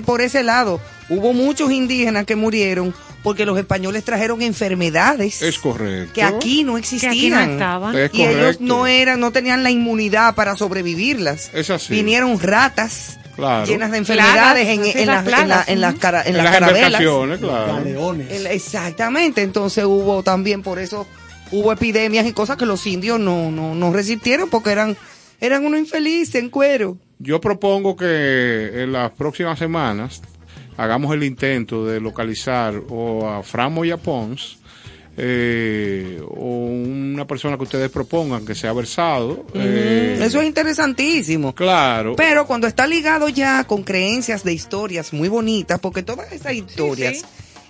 [0.04, 6.12] por ese lado, hubo muchos indígenas que murieron porque los españoles trajeron enfermedades Es correcto.
[6.14, 7.12] que aquí no que existían.
[7.12, 7.96] aquí no estaban.
[7.96, 11.50] Es y ellos no eran, no tenían la inmunidad para sobrevivirlas.
[11.52, 11.92] Es así.
[11.94, 13.66] Vinieron ratas Claro.
[13.66, 16.36] llenas de enfermedades en, en las, las en, la- plagas, en las, cara- en En
[16.36, 17.00] las las carabelas.
[17.40, 18.14] claro.
[18.50, 21.06] Exactamente, entonces hubo también por eso
[21.50, 24.96] hubo epidemias y cosas que los indios no, no, no resistieron porque eran,
[25.40, 26.96] eran unos infelices en cuero.
[27.18, 30.20] Yo propongo que en las próximas semanas
[30.76, 34.58] hagamos el intento de localizar o a Framo y a Pons
[35.16, 39.46] eh, o una persona que ustedes propongan que sea versado.
[39.54, 41.54] eh, Eso es interesantísimo.
[41.54, 42.16] Claro.
[42.16, 47.18] Pero cuando está ligado ya con creencias de historias muy bonitas, porque todas esas historias
[47.18, 47.24] sí.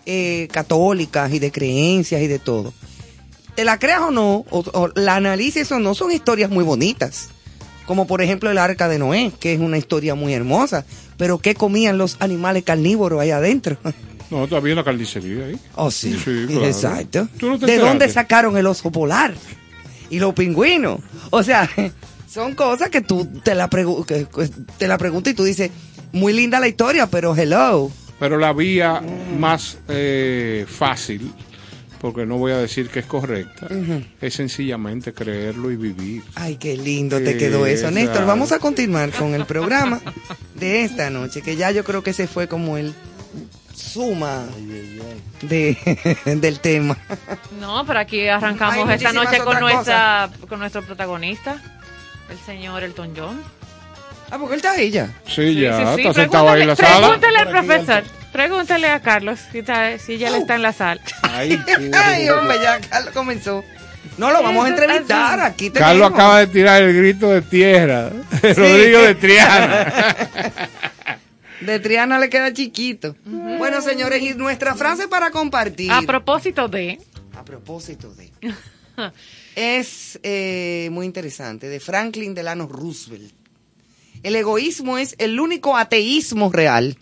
[0.06, 2.72] eh, católicas y de creencias y de todo,
[3.54, 7.28] te la creas o no, o, o la analices o no, son historias muy bonitas.
[7.86, 10.84] Como por ejemplo el arca de Noé, que es una historia muy hermosa.
[11.16, 13.76] Pero ¿qué comían los animales carnívoros ahí adentro?
[14.30, 15.58] No, todavía hay una carnicería ahí.
[15.76, 16.12] Oh, sí.
[16.24, 16.64] Sí, claro.
[16.66, 17.28] Exacto.
[17.38, 19.34] ¿Tú no te ¿De dónde sacaron el oso polar?
[20.08, 20.98] Y los pingüinos.
[21.30, 21.68] O sea,
[22.28, 24.26] son cosas que tú te la, pregu- que-
[24.78, 25.70] te la preguntas y tú dices,
[26.12, 27.90] muy linda la historia, pero hello.
[28.18, 29.02] Pero la vía
[29.38, 31.30] más eh, fácil,
[32.04, 33.66] porque no voy a decir que es correcta,
[34.20, 36.22] es sencillamente creerlo y vivir.
[36.34, 37.88] Ay, qué lindo te quedó eso.
[37.88, 37.98] Exacto.
[37.98, 40.02] Néstor, vamos a continuar con el programa
[40.54, 42.92] de esta noche, que ya yo creo que se fue como el
[43.74, 44.44] suma
[45.40, 46.98] de, del tema.
[47.58, 51.56] No, pero aquí arrancamos esta noche con nuestra con nuestro protagonista,
[52.28, 53.42] el señor Elton John.
[54.30, 55.08] Ah, porque él está ahí ya.
[55.26, 56.98] Sí, ya, Sí, sí, está sentado ahí en la sala.
[57.16, 61.00] Pregúntale al profesor, pregúntale a Carlos si, está- si ya él está en la sala.
[61.22, 61.56] Ay,
[61.94, 63.64] Ay, hombre, ya Carlos comenzó.
[64.18, 65.70] No, lo vamos a entrevistar aquí.
[65.70, 68.10] Carlos acaba de tirar el grito de tierra.
[68.42, 70.16] Rodrigo de Triana.
[71.60, 73.16] De Triana le queda chiquito.
[73.24, 75.90] Bueno, señores, y nuestra frase para compartir.
[75.90, 76.98] A propósito de,
[77.34, 78.30] A propósito de.
[79.56, 83.32] es eh, muy interesante, de Franklin Delano Roosevelt.
[84.22, 86.98] El egoísmo es el único ateísmo real.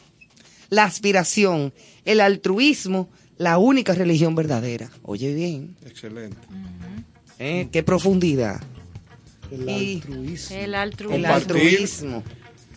[0.73, 1.75] La aspiración,
[2.07, 4.89] el altruismo, la única religión verdadera.
[5.03, 6.37] Oye bien, Excelente.
[7.39, 7.69] ¿eh?
[7.71, 8.59] qué profundidad.
[9.51, 10.57] El Y- altruismo.
[10.57, 12.23] el altruismo.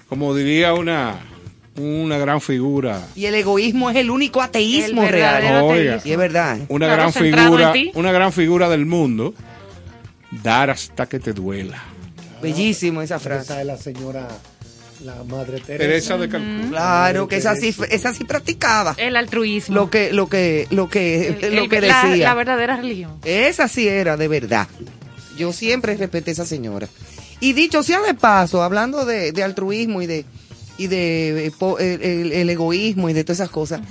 [0.09, 1.19] Como diría una,
[1.77, 5.63] una gran figura, Y el egoísmo es el único ateísmo El real.
[5.63, 5.93] Oiga.
[5.93, 6.09] ateísmo.
[6.09, 6.59] Y es verdad.
[6.67, 9.33] una Claro, gran figura, una gran figura del mundo,
[10.43, 11.81] dar hasta que te duela.
[12.41, 13.61] Bellísimo esa Esa frase.
[13.61, 14.27] es la señora,
[15.03, 15.77] la madre Teresa.
[15.77, 16.69] Teresa de Calcuta.
[16.69, 18.95] Claro, que esa sí, esa sí practicaba.
[18.97, 19.75] El altruismo.
[19.75, 22.25] Lo que, lo que, lo que, El- lo el- que la- decía.
[22.29, 23.11] La, verdadera religión.
[23.25, 24.67] Esa sí era de verdad.
[25.37, 26.87] Yo siempre respeté a esa señora.
[27.41, 30.25] Y dicho sea de paso, hablando de, de altruismo y de
[30.77, 33.81] y de eh, po- el, el- el egoísmo y de todas esas cosas,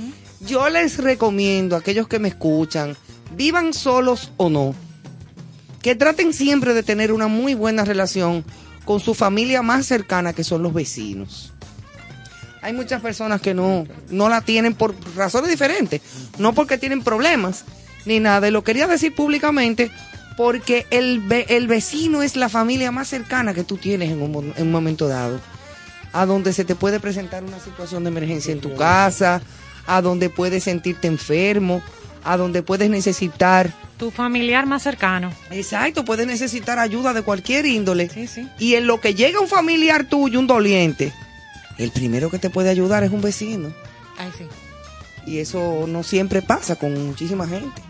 [0.41, 2.97] yo les recomiendo a aquellos que me escuchan,
[3.37, 4.75] vivan solos o no,
[5.83, 8.45] que traten siempre de tener una muy buena relación
[8.85, 11.53] con su familia más cercana, que son los vecinos.
[12.63, 16.01] Hay muchas personas que no, no la tienen por razones diferentes,
[16.39, 17.65] no porque tienen problemas
[18.07, 18.49] ni nada.
[18.49, 19.91] Y lo quería decir públicamente
[20.37, 24.43] porque el, el vecino es la familia más cercana que tú tienes en un, mo-
[24.43, 25.41] en un momento dado,
[26.13, 29.43] a donde se te puede presentar una situación de emergencia en tu casa,
[29.87, 31.83] a donde puedes sentirte enfermo,
[32.25, 35.33] a donde puedes necesitar, Tu familiar más cercano.
[35.51, 38.09] exacto, puedes necesitar ayuda de cualquier índole.
[38.09, 38.49] Sí, sí.
[38.59, 41.13] Y en lo que llega un familiar tuyo, un doliente,
[41.79, 43.73] el primero que te puede ayudar es un vecino.
[44.19, 44.45] Ay, sí.
[45.27, 47.81] Y eso no siempre pasa con muchísima gente.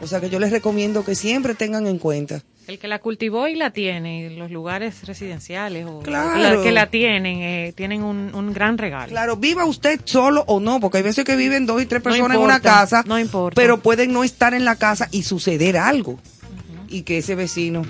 [0.00, 2.42] O sea que yo les recomiendo que siempre tengan en cuenta.
[2.66, 6.38] El que la cultivó y la tiene, los lugares residenciales o Claro.
[6.56, 9.10] la que la tienen, eh, tienen un, un gran regalo.
[9.10, 12.10] Claro, viva usted solo o no, porque hay veces que viven dos y tres No
[12.10, 13.54] personas en una casa, no importa.
[13.60, 16.18] pero pueden no estar en la casa y suceder algo.
[16.88, 17.82] Y que ese vecino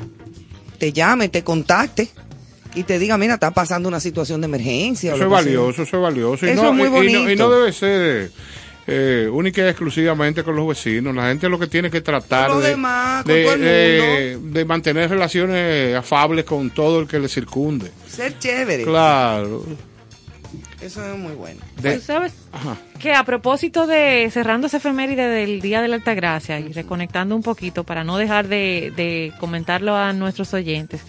[0.78, 2.08] te llame, te contacte
[2.74, 5.12] y te diga, mira, está pasando una situación de emergencia.
[5.12, 6.46] o Eso es valioso, eso es valioso.
[6.46, 8.32] Y Eso no, es muy y- y no- Y, no, debe ser
[8.86, 11.14] eh, única y exclusivamente con los vecinos.
[11.14, 14.38] La gente lo que tiene que tratar los de, demás, con de, todo el de-
[14.42, 17.90] de mantener relaciones afables con todo el que le circunde.
[18.08, 18.84] Ser chévere.
[18.84, 19.64] Claro.
[20.80, 21.60] Eso es muy bueno.
[21.80, 22.76] De- ¿Tú sabes ajá.
[23.00, 27.42] que a propósito de cerrando esa efeméride del Día de la Altagracia y reconectando un
[27.42, 31.00] poquito para no dejar de, de comentarlo a nuestros oyentes,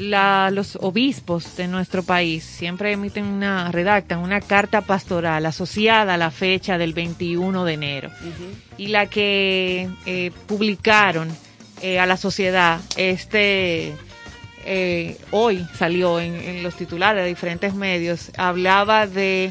[0.00, 6.16] la- los obispos de nuestro país siempre emiten una, redactan una carta pastoral asociada a
[6.16, 8.10] la fecha del 21 de enero.
[8.78, 11.28] Y la que eh, publicaron
[11.82, 13.94] eh, a la sociedad este
[14.64, 19.50] eh, hoy salió en, en los titulares de diferentes medios, hablaba de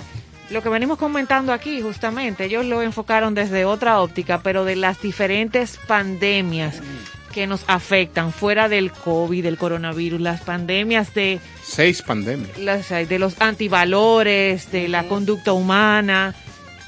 [0.51, 2.45] lo que venimos comentando aquí justamente.
[2.45, 6.81] Ellos lo enfocaron desde otra óptica, pero de las diferentes pandemias
[7.29, 12.57] que nos afectan fuera del COVID, del coronavirus, las pandemias de Seis pandemias.
[12.57, 16.35] las, de los antivalores, de la conducta humana,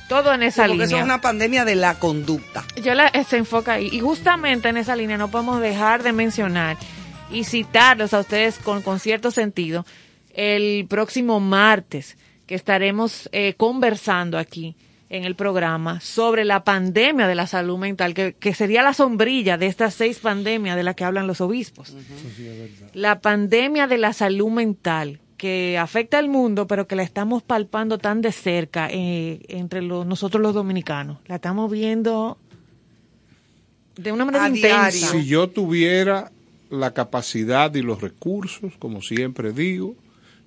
[0.09, 0.87] todo en esa Porque línea.
[0.87, 2.65] eso es una pandemia de la conducta.
[2.83, 3.89] Yo la, se enfoca ahí.
[3.91, 6.77] Y justamente en esa línea no podemos dejar de mencionar
[7.31, 9.85] y citarlos a ustedes con, con cierto sentido
[10.33, 14.75] el próximo martes que estaremos eh, conversando aquí
[15.11, 19.57] en el programa sobre la pandemia de la salud mental, que, que sería la sombrilla
[19.57, 21.93] de estas seis pandemias de las que hablan los obispos.
[22.93, 27.97] La pandemia de la salud mental que afecta al mundo, pero que la estamos palpando
[27.97, 31.17] tan de cerca eh, entre los, nosotros los dominicanos.
[31.25, 32.37] La estamos viendo
[33.97, 34.91] de una manera A intensa.
[34.91, 35.07] diario.
[35.09, 36.31] Si yo tuviera
[36.69, 39.95] la capacidad y los recursos, como siempre digo,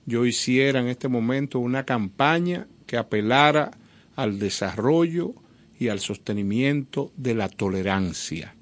[0.06, 3.72] yo hiciera en este momento una campaña que apelara
[4.16, 5.34] al desarrollo
[5.78, 8.54] y al sostenimiento de la tolerancia.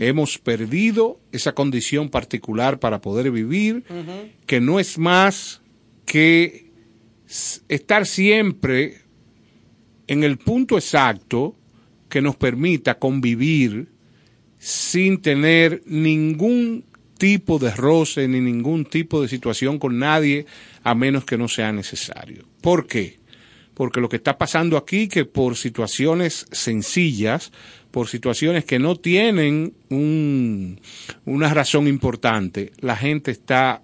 [0.00, 3.84] Hemos perdido esa condición particular para poder vivir,
[4.46, 5.60] que no es más
[6.04, 6.70] que
[7.68, 9.02] estar siempre
[10.06, 11.56] en el punto exacto
[12.08, 13.88] que nos permita convivir
[14.58, 16.84] sin tener ningún
[17.18, 20.44] tipo de roce ni ningún tipo de situación con nadie
[20.82, 22.44] a menos que no sea necesario.
[22.60, 23.21] ¿Por qué?
[23.74, 27.52] Porque lo que está pasando aquí que por situaciones sencillas,
[27.90, 30.80] por situaciones que no tienen un-
[31.24, 33.82] una razón importante, la gente está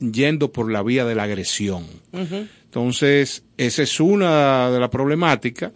[0.00, 1.84] yendo por la vía de la agresión.
[2.64, 5.72] Entonces, esa es una de las problemáticas.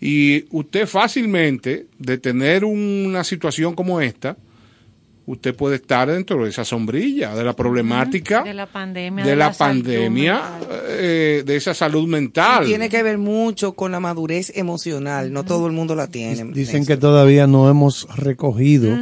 [0.00, 4.36] Y usted fácilmente, de tener una situación como esta,
[5.26, 9.24] usted puede estar dentro de esa sombrilla, de la problemática, De la pandemia.
[9.24, 10.42] de la, pandemia,
[10.88, 12.64] eh, de esa salud mental.
[12.66, 15.32] Tiene que ver mucho con la madurez emocional.
[15.32, 16.44] No todo el mundo la tiene.
[16.52, 18.92] Dicen que todavía no hemos recogido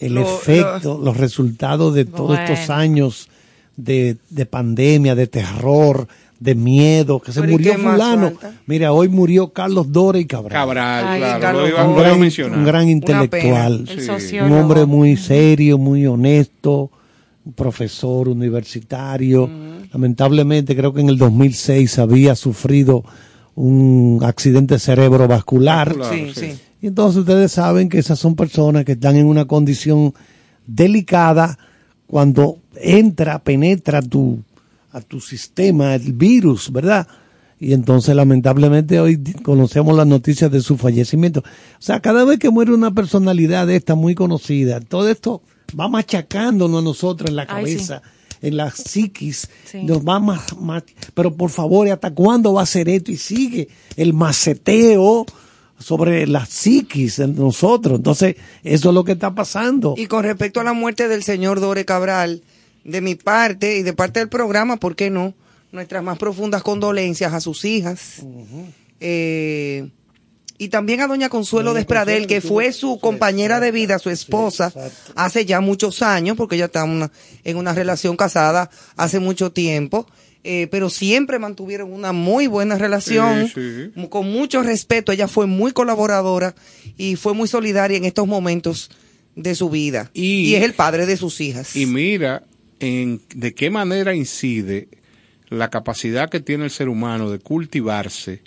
[0.00, 2.42] el Lo- efecto, los resultados de todos Bueno.
[2.44, 3.28] estos años
[3.76, 6.08] de, de pandemia, de terror,
[6.44, 8.32] de miedo, que se Pero ¿y murió fulano.
[8.66, 10.52] Mira, hoy murió Carlos Dore y Cabral.
[10.52, 12.58] Cabral, Ay, claro, Carlos, lo iba, un, gran, mencionar.
[12.58, 12.90] un gran pena.
[12.92, 13.88] intelectual,
[14.20, 14.38] Sí.
[14.38, 16.90] un hombre muy serio, muy honesto,
[17.46, 19.48] un profesor universitario.
[19.90, 23.04] Lamentablemente creo que en el 2006 había sufrido
[23.54, 25.96] un accidente cerebrovascular.
[26.12, 26.32] Sí.
[26.34, 26.52] sí.
[26.82, 30.12] Y entonces ustedes saben que esas son personas que están en una condición
[30.66, 31.58] delicada
[32.06, 34.40] cuando entra, penetra tu,
[34.94, 37.06] a tu sistema el virus, ¿verdad?
[37.60, 41.40] Y entonces lamentablemente hoy conocemos las noticias de su fallecimiento.
[41.40, 41.42] O
[41.82, 45.42] sea, cada vez que muere una personalidad de esta muy conocida, todo esto
[45.78, 47.76] va machacándonos a nosotros en la Ay, sí.
[47.76, 48.02] cabeza,
[48.42, 49.82] en la psiquis, Sí.
[49.82, 50.84] nos va más, más-
[51.14, 53.10] pero por favor, ¿y ¿hasta cuándo va a ser esto?
[53.10, 55.26] Y sigue el maceteo
[55.78, 57.96] sobre la psiquis en nosotros.
[57.98, 59.94] Entonces, eso es lo que está pasando.
[59.96, 62.42] Y con respecto a la muerte del señor Dore Cabral,
[62.84, 65.34] de mi parte y de parte del programa, ¿por qué no?
[65.72, 68.22] Nuestras más profundas condolencias a sus hijas.
[69.00, 69.88] Eh,
[70.56, 74.72] y también a doña Consuelo Despradel, que fue su compañera de vida, su esposa,
[75.16, 77.10] hace ya muchos años, porque ella está una-
[77.42, 80.06] en una relación casada hace mucho tiempo.
[80.46, 83.90] eh, pero siempre mantuvieron una muy buena relación, Sí, sí.
[83.94, 85.10] mu- con mucho respeto.
[85.10, 86.54] Ella fue muy colaboradora
[86.98, 88.90] y fue muy solidaria en estos momentos
[89.36, 90.10] de su vida.
[90.12, 91.74] Y- Y, es el padre de sus hijas.
[91.74, 92.42] Y mira
[92.84, 94.88] en de qué manera incide
[95.48, 98.42] la capacidad que tiene el ser humano de cultivarse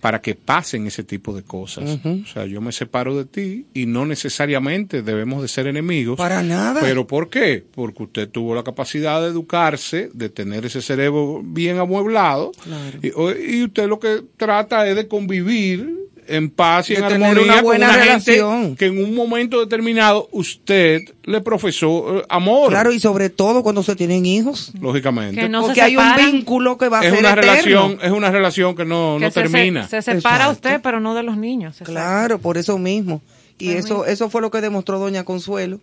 [0.00, 2.00] para que pasen ese tipo de cosas.
[2.04, 6.16] O sea, yo me separo de ti y no necesariamente debemos de ser enemigos.
[6.16, 6.80] Para nada.
[6.80, 7.64] ¿Pero por qué?
[7.72, 12.50] Porque usted tuvo la capacidad de educarse, de tener ese cerebro bien amueblado.
[12.64, 12.98] Claro.
[13.00, 16.02] Y, y usted lo que trata es de convivir
[16.34, 18.62] en paz y De en tener armonía una buena con una relación.
[18.62, 22.70] gente que en un momento determinado usted le profesó eh, amor.
[22.70, 24.72] Claro, y sobre todo cuando se tienen hijos.
[24.80, 25.40] lógicamente.
[25.40, 27.50] Que no porque se hay un vínculo que va a es ser una eterno.
[27.52, 29.88] relación, es una relación que no, Que no se- termina.
[29.88, 30.52] Se, se separa Exacto.
[30.52, 31.76] usted, pero no de los niños.
[31.84, 33.20] Claro, por eso mismo.
[33.58, 35.78] Y Pues eso, eso fue lo que demostró doña Consuelo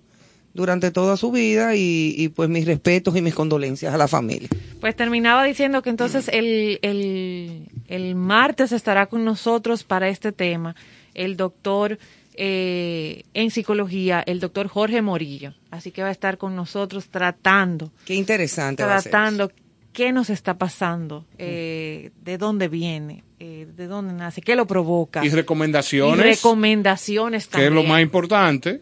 [0.59, 4.49] durante toda su vida y, y pues mis respetos y mis condolencias a la familia.
[4.81, 10.75] Pues terminaba diciendo que entonces el, el, el martes estará con nosotros para este tema
[11.15, 11.97] el doctor
[12.35, 15.53] eh, en psicología, el doctor Jorge Morillo.
[15.71, 18.83] Así que va a estar con nosotros tratando, Qué interesante.
[18.83, 19.51] va a ser tratando
[19.91, 25.25] qué nos está pasando, eh, de dónde viene, eh, de dónde nace, qué lo provoca.
[25.25, 27.73] Y recomendaciones, Y recomendaciones que también.
[27.73, 28.79] es lo más importante.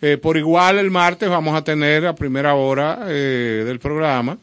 [0.00, 4.38] Eh, por igual el martes vamos a tener a primera hora eh, del programa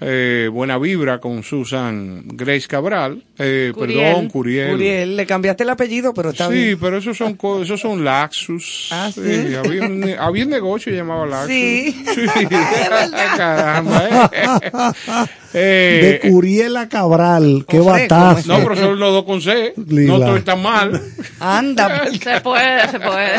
[0.00, 4.00] eh, Buena Vibra con Susan Grace Cabral, eh, Curiel.
[4.00, 4.74] perdón, Curiel.
[4.74, 6.78] Uriel, le cambiaste el apellido, pero está sí, bien.
[6.80, 8.88] pero esos son, co- esos son laxus.
[8.90, 9.20] Ah, ¿sí?
[9.54, 11.48] había, un, había un negocio llamado laxus.
[11.48, 12.04] Sí.
[12.14, 12.26] Sí.
[13.36, 15.28] Caramba, eh.
[15.56, 18.48] Eh, De Curiela Cabral, qué batazo.
[18.58, 19.72] no, pero son los dos con C.
[19.86, 20.18] Lila.
[20.18, 21.00] No estoy tan mal.
[21.38, 22.06] Anda.
[22.10, 23.36] Se puede, se puede.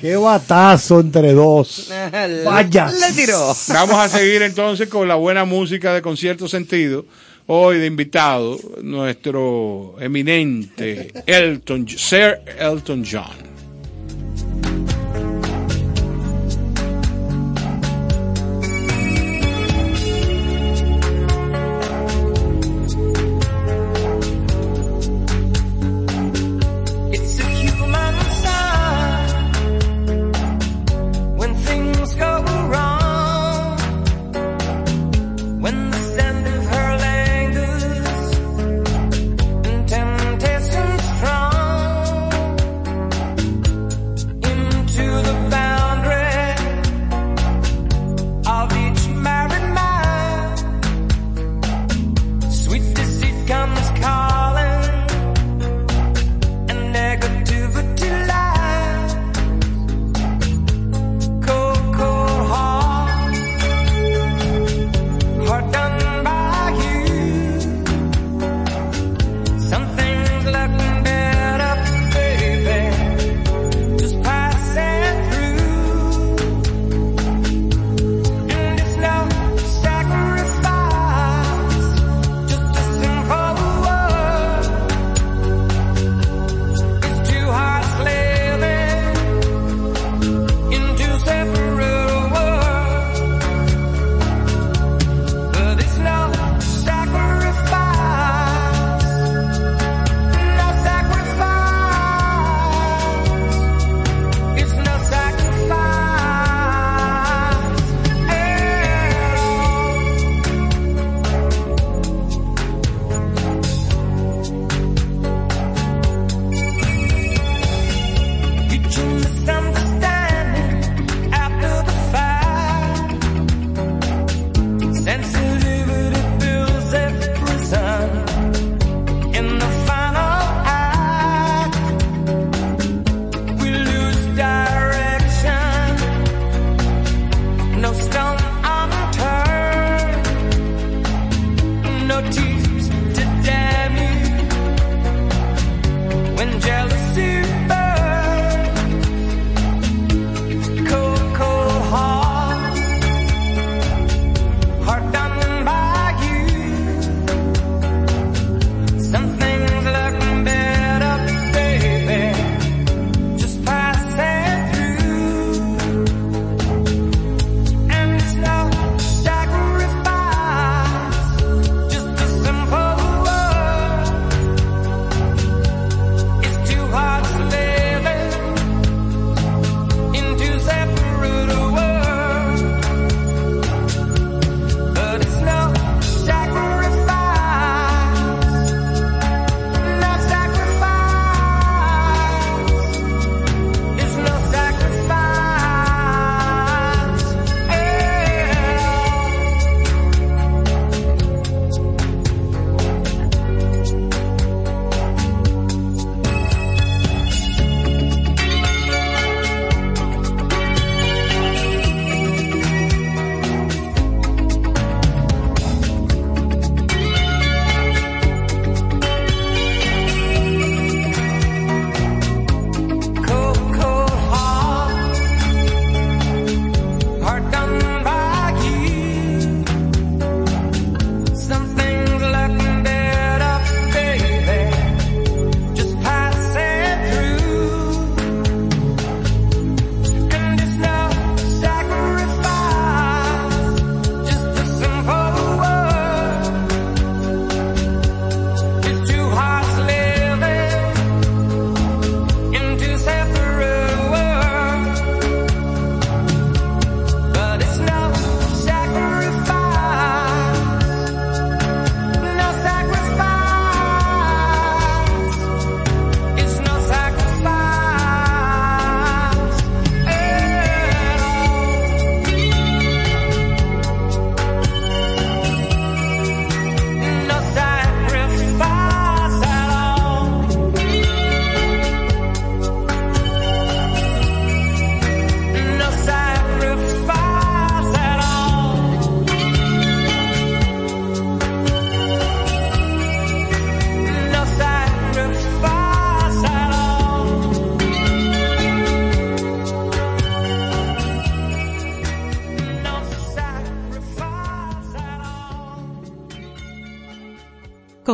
[0.00, 1.90] Qué batazo entre dos.
[2.44, 2.90] Vaya.
[2.90, 3.54] Le tiró.
[3.68, 7.04] Vamos a seguir entonces con la buena música de concierto sentido.
[7.48, 13.55] Hoy de invitado, nuestro eminente Elton, Sir Elton John.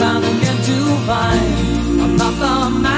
[0.00, 2.00] around and you're fine.
[2.00, 2.97] I'm not the man.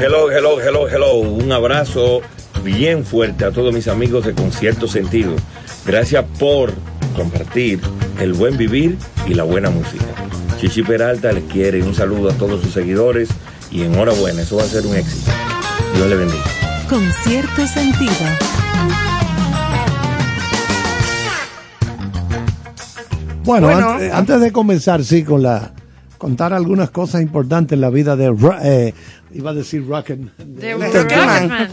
[0.00, 1.18] Hello, hello, hello, hello.
[1.18, 2.20] Un abrazo
[2.64, 5.36] bien fuerte a todos mis amigos de Concierto Sentido.
[5.86, 6.72] Gracias por
[7.14, 7.80] compartir
[8.18, 10.04] el buen vivir y la buena música.
[10.58, 13.28] Chichi Peralta les quiere un saludo a todos sus seguidores
[13.70, 15.30] y enhorabuena, eso va a ser un éxito.
[15.94, 16.44] Dios le bendiga.
[16.88, 18.12] Concierto Sentido.
[23.44, 23.68] Bueno.
[23.68, 25.72] Antes, antes de comenzar, sí, con la
[26.24, 28.94] contar algunas cosas importantes en la vida de eh,
[29.34, 30.20] iba a decir Rocket.
[30.36, 31.68] The de- Rocketman.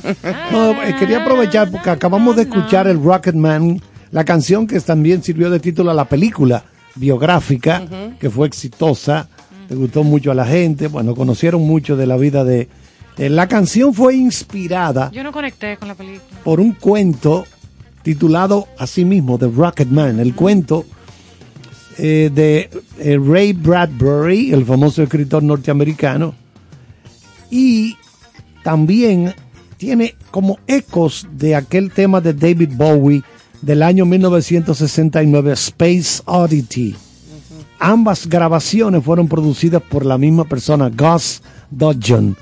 [0.51, 3.79] No, eh, quería aprovechar porque acabamos de escuchar el Rocketman,
[4.11, 6.63] la canción que también sirvió de título a la película
[6.95, 7.83] biográfica,
[8.19, 9.29] que fue exitosa,
[9.69, 12.67] le gustó mucho a la gente, bueno, conocieron mucho de la vida de...
[13.17, 16.21] eh, la canción fue inspirada Yo no conecté con la película.
[16.43, 17.45] por un cuento
[18.03, 20.85] titulado así mismo, The Rocketman, el cuento
[21.97, 26.33] eh, de eh, Ray Bradbury, el famoso escritor norteamericano,
[27.51, 27.97] y
[28.63, 29.35] también
[29.77, 33.23] tiene como ecos de aquel tema de David Bowie
[33.61, 36.95] del año 1969, Space Oddity.
[37.79, 42.37] Ambas grabaciones fueron producidas por la misma persona, Gus Dudgeon.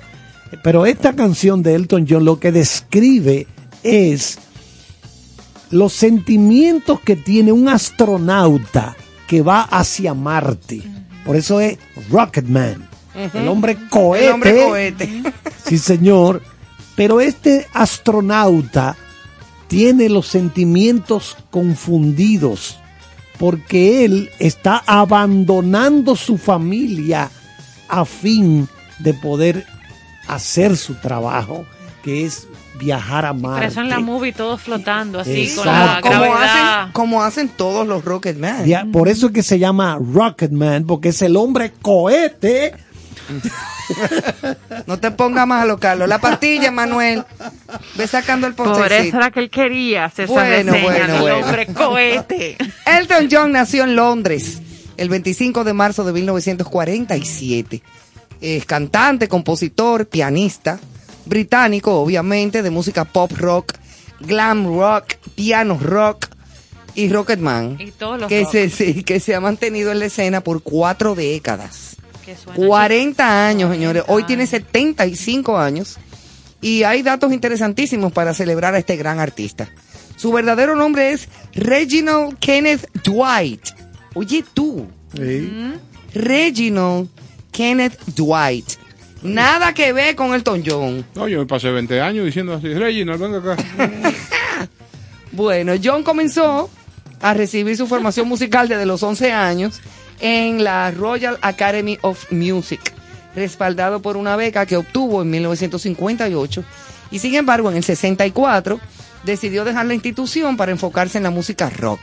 [0.63, 3.47] Pero esta canción de Elton John lo que describe
[3.83, 4.37] es
[5.71, 8.95] los sentimientos que tiene un astronauta
[9.27, 10.81] que va hacia Marte.
[11.25, 11.77] Por eso es
[12.09, 12.88] Rocketman.
[13.33, 14.25] El hombre cohete.
[14.27, 15.23] El hombre cohete.
[15.65, 16.41] Sí, señor.
[16.95, 18.95] Pero este astronauta
[19.67, 22.79] tiene los sentimientos confundidos
[23.37, 27.29] porque él está abandonando su familia
[27.87, 28.67] a fin
[28.99, 29.65] de poder
[30.27, 31.65] hacer su trabajo,
[32.03, 32.47] que es
[32.79, 34.11] viajar a Por eso en la Marte.
[34.11, 36.09] movie todos flotando así con Exacto.
[36.09, 38.91] la Como hacen, como hacen todos los Rocketman.
[38.91, 42.73] Por eso es que se llama Rocketman, porque es el hombre cohete.
[44.87, 46.07] No te pongas más a lo Carlos.
[46.07, 47.23] La pastilla, Manuel.
[47.95, 49.17] Ve sacando el Por eso postrecito.
[49.17, 51.45] era que él quería hacer esa Bueno, reseña bueno, bueno.
[51.45, 52.57] hombre cohete.
[52.85, 54.61] Elton John nació en Londres
[54.97, 57.81] el 25 de marzo de 1947.
[58.41, 60.79] Es cantante, compositor, pianista,
[61.25, 63.73] británico, obviamente, de música pop rock,
[64.21, 66.27] glam rock, piano rock
[66.95, 67.77] y Rocketman.
[67.79, 68.51] Y todos los que rock.
[68.51, 71.97] se, sí, que se ha mantenido en la escena por cuatro décadas.
[72.29, 74.03] Que suena 40 años, 40 señores.
[74.07, 74.51] Hoy tiene años.
[74.51, 75.97] 75 años.
[76.61, 79.67] Y hay datos interesantísimos para celebrar a este gran artista.
[80.15, 83.69] Su verdadero nombre es Reginald Kenneth Dwight.
[84.13, 84.85] Oye tú,
[86.13, 87.09] Reginald
[87.51, 88.73] Kenneth Dwight.
[89.23, 91.03] Nada que ver con Elton John.
[91.15, 93.63] No, yo me pasé 20 años diciendo así, Reginald, venga acá.
[95.31, 96.69] Bueno, John comenzó
[97.21, 99.79] a recibir su formación musical desde los 11 años
[100.19, 102.93] en la Royal Academy of Music,
[103.35, 106.63] respaldado por una beca que obtuvo en 1958
[107.11, 108.79] y sin embargo en el 64
[109.23, 111.99] decidió dejar la institución para enfocarse en la música rock.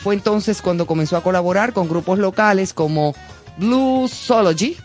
[0.00, 3.14] Fue entonces cuando comenzó a colaborar con grupos locales como
[3.56, 4.76] Bluesology.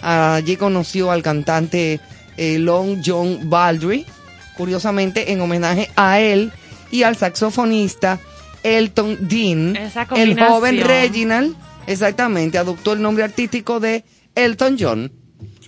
[0.00, 2.00] Allí conoció al cantante
[2.36, 4.06] eh, Long John Baldry,
[4.56, 6.52] curiosamente en homenaje a él
[6.90, 8.18] y al saxofonista
[8.62, 9.76] Elton Dean.
[10.16, 11.56] El joven Reginald,
[11.86, 14.04] exactamente, adoptó el nombre artístico de
[14.34, 15.12] Elton John.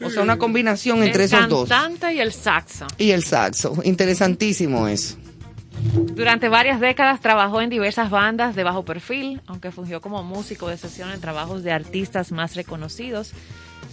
[0.05, 1.69] O sea, una combinación entre el esos dos.
[1.69, 2.87] cantante y el saxo.
[2.99, 3.75] Y el saxo.
[3.85, 5.17] Interesantísimo eso.
[6.15, 10.77] Durante varias décadas trabajó en diversas bandas de bajo perfil, aunque fungió como músico de
[10.77, 13.33] sesión en trabajos de artistas más reconocidos.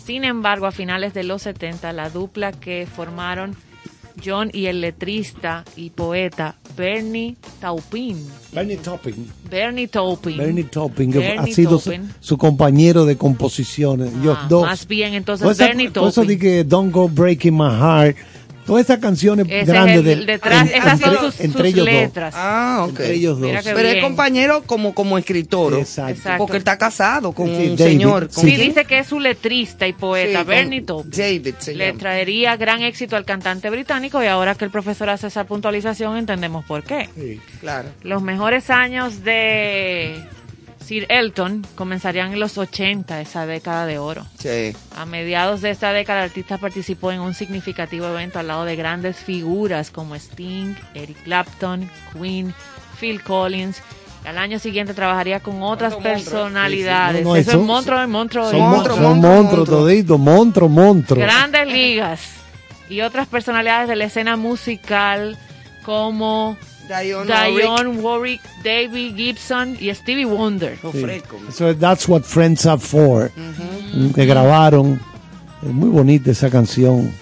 [0.03, 3.55] Sin embargo, a finales de los 70, la dupla que formaron
[4.23, 8.17] John y el letrista y poeta Bernie Taupin,
[8.53, 9.29] Bernie Taupin.
[9.49, 14.11] Bernie Taupin, Bernie Taupin, que Bernie ha sido su, su compañero de composiciones.
[14.25, 14.63] Ah, dos.
[14.63, 16.27] más bien, entonces, Bernie eso Taupin.
[16.27, 18.17] de que Don't Go Breaking My Heart.
[18.69, 21.57] Todas esas canciones Ese es grandes el del- detrás, en- esas son entre, sus, entre
[21.59, 21.93] sus ellos dos.
[21.93, 22.33] letras.
[22.37, 22.89] Ah, ok.
[22.89, 23.51] Entre ellos dos.
[23.63, 24.03] Pero es bien.
[24.03, 25.73] compañero como, como escritor.
[25.73, 26.11] Exacto.
[26.13, 26.37] Exacto.
[26.37, 28.29] Porque él está casado con Sí, un David, señor.
[28.31, 28.67] ¿con Sí, quién?
[28.69, 31.11] dice que es su letrista y poeta, Sí, Bernie Taupin.
[31.11, 31.99] David se Le llama.
[31.99, 36.63] traería gran éxito al cantante británico y ahora que el profesor hace esa puntualización entendemos
[36.65, 37.09] por qué.
[37.15, 37.41] Sí.
[37.59, 37.89] Claro.
[38.03, 40.23] Los mejores años de
[40.89, 44.25] Sir Elton comenzarían en los 80, esa década de oro.
[44.39, 44.75] Sí.
[44.97, 48.75] A mediados de esta década, el artista participó en un significativo evento al lado de
[48.75, 52.55] grandes figuras como Sting, Eric Clapton, Queen,
[52.99, 53.83] Phil Collins.
[54.25, 56.41] Al año siguiente trabajaría con otras Monstruo, monstruo.
[56.43, 57.23] personalidades.
[57.23, 58.49] No, no, Eso son- es monstruo, es monstruo.
[58.49, 59.65] Son, monstruos monstruo.
[59.65, 61.21] toditos, monstruo, monstruo.
[61.21, 62.21] Grandes ligas
[62.89, 65.37] y otras personalidades de la escena musical
[65.85, 66.57] como
[66.89, 67.31] Dionne
[67.65, 68.03] Warwick.
[68.03, 70.77] Warwick, David Gibson y Stevie Wonder.
[70.91, 71.05] Sí.
[71.05, 73.31] es That's What Friends Are For.
[73.35, 74.99] mm, Que grabaron.
[75.61, 77.13] Es muy bonita esa canción.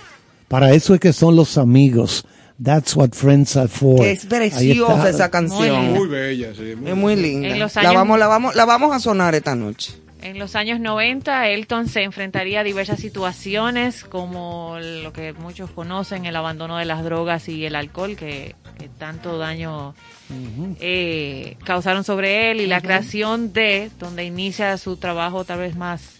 [0.47, 2.25] Para eso es que son los amigos.
[2.63, 3.97] That's What Friends Are For.
[3.99, 5.93] Que es preciosa esa canción.
[5.93, 6.75] Muy bella, sí.
[6.75, 7.55] muy Es muy linda.
[7.57, 9.93] Los la, años- vamos, la, vamos, la vamos a sonar esta noche.
[10.21, 16.25] En los años 90, Elton se enfrentaría a diversas situaciones, como lo que muchos conocen,
[16.25, 19.95] el abandono de las drogas y el alcohol, que, que tanto daño
[20.79, 26.17] eh, causaron sobre él, y la creación de, donde inicia su trabajo tal vez más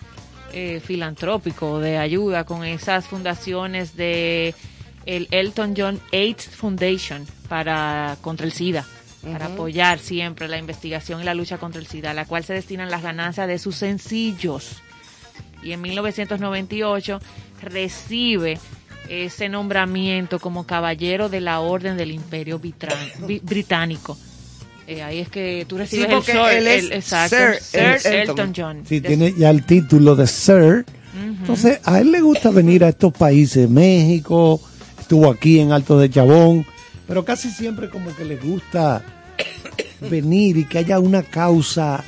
[0.54, 4.56] eh, filantrópico, de ayuda, con esas fundaciones de
[5.06, 8.86] el Elton John AIDS Foundation para contra el SIDA
[9.32, 12.54] para apoyar siempre la investigación y la lucha contra el SIDA, a la cual se
[12.54, 14.82] destinan las ganancias de sus sencillos.
[15.64, 17.20] Y en 1998
[17.62, 18.60] recibe
[19.10, 24.18] ese nombramiento como caballero de la Orden del Imperio Británico.
[24.88, 27.62] Eh, ahí es que tú recibes el, Sir- él es el- exacto, Sir
[28.00, 28.14] Sir Elton.
[28.40, 28.84] Elton John.
[28.88, 30.86] Sí, De- tiene ya el título de Sir.
[31.20, 34.62] Entonces, a él le gusta venir a estos países, México,
[35.00, 36.66] estuvo aquí en Alto de Chabón,
[37.08, 39.04] pero casi siempre como que le gusta
[40.00, 42.04] venir y que haya una causa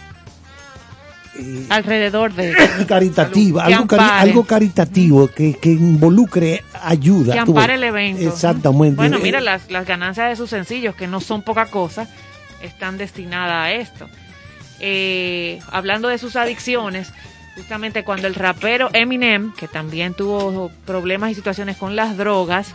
[1.39, 2.53] eh, alrededor de
[2.87, 7.33] caritativa, algo, cari- algo caritativo que, que involucre ayuda.
[7.33, 8.21] que ampare el evento.
[8.27, 8.95] Exactamente.
[8.95, 12.07] Bueno, Eh, mira, las, las ganancias de sus sencillos, que no son poca cosa,
[12.61, 14.07] están destinadas a esto.
[14.79, 17.11] Eh, hablando de sus adicciones,
[17.55, 22.73] justamente cuando el rapero Eminem, que también tuvo problemas y situaciones con las drogas,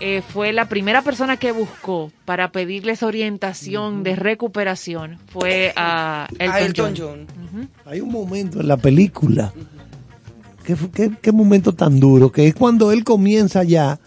[0.00, 6.50] eh, fue la primera persona que buscó para pedirles orientación de recuperación, fue a Elton,
[6.50, 7.26] a Elton John.
[7.28, 7.70] John.
[7.86, 9.52] Hay un momento en la película,
[10.64, 13.98] que fue- qué, qué momento tan duro, que es cuando él comienza ya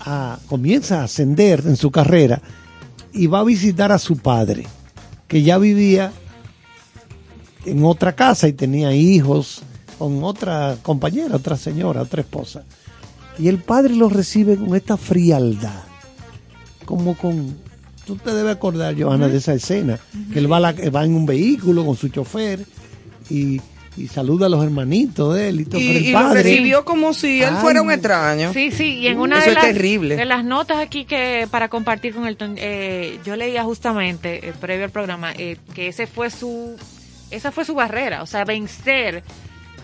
[0.00, 2.40] a, comienza a ascender en su carrera
[3.12, 4.66] y va a visitar a su padre,
[5.28, 6.12] que ya vivía
[7.64, 9.62] en otra casa y tenía hijos
[9.98, 12.64] con otra compañera, otra señora, otra esposa.
[13.38, 15.82] Y el padre lo recibe con esta frialdad,
[16.84, 17.56] como con...
[18.06, 19.98] Tú te debes acordar, Johanna, de esa escena,
[20.32, 22.64] que él va, a la- va en un vehículo con su chofer
[23.30, 23.60] y,
[23.96, 25.80] y saluda a los hermanitos de él y todo.
[25.80, 28.52] Y, pero el y lo padre- recibió como si él Ay, fuera un extraño.
[28.52, 30.16] Sí, sí, y en una Eso de es las, terrible.
[30.16, 34.84] de las notas aquí que para compartir con el eh, yo leía justamente eh, previo
[34.84, 36.76] al programa eh, que ese fue su
[37.30, 39.24] esa fue su barrera, o sea, vencer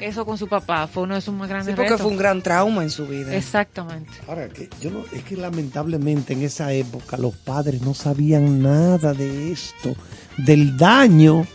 [0.00, 2.02] eso con su papá fue uno de sus más Sí, grandes porque retos.
[2.02, 3.34] fue un gran trauma en su vida.
[3.34, 4.10] Exactamente.
[4.28, 9.12] Ahora, que yo no, es que lamentablemente en esa época los padres no sabían nada
[9.14, 9.94] de esto,
[10.36, 11.46] del daño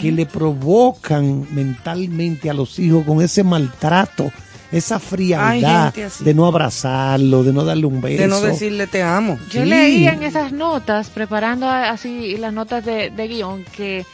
[0.00, 4.30] que le provocan mentalmente a los hijos con ese maltrato,
[4.72, 8.22] esa frialdad de no abrazarlo, de no darle un beso.
[8.22, 9.38] de no decirle te amo.
[9.50, 9.68] Yo Sí.
[9.68, 14.04] leía en esas notas, preparando así las notas de, de guion, que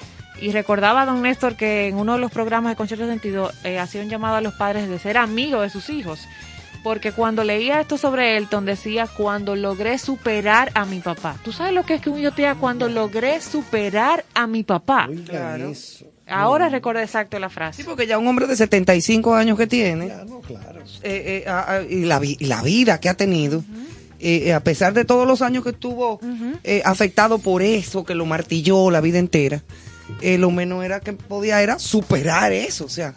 [0.41, 3.78] y recordaba a don Néstor que en uno de los programas de Concierto Sentido eh,
[3.78, 6.20] hacía un llamado a los padres de ser amigos de sus hijos.
[6.82, 11.37] Porque cuando leía esto sobre Elton decía, cuando logré superar a mi papá.
[11.43, 14.64] ¿Tú sabes lo que es que un hijo te diga cuando logré superar a mi
[14.64, 15.09] papá?
[15.26, 15.70] Claro.
[15.70, 16.05] eso.
[16.26, 17.82] Ahora recuerdo exacto la frase.
[17.82, 20.80] Sí, porque ya un hombre de 75 años que tiene, Ya, no, claro.
[21.03, 23.62] eh, eh, a- a- y, la, vi- y la vida que ha tenido,
[24.20, 26.20] eh, eh, a pesar de todos los años que estuvo
[26.64, 29.62] eh, afectado por eso, que lo martilló la vida entera,
[30.20, 33.14] eh, lo menos era que podía era superar eso, o sea,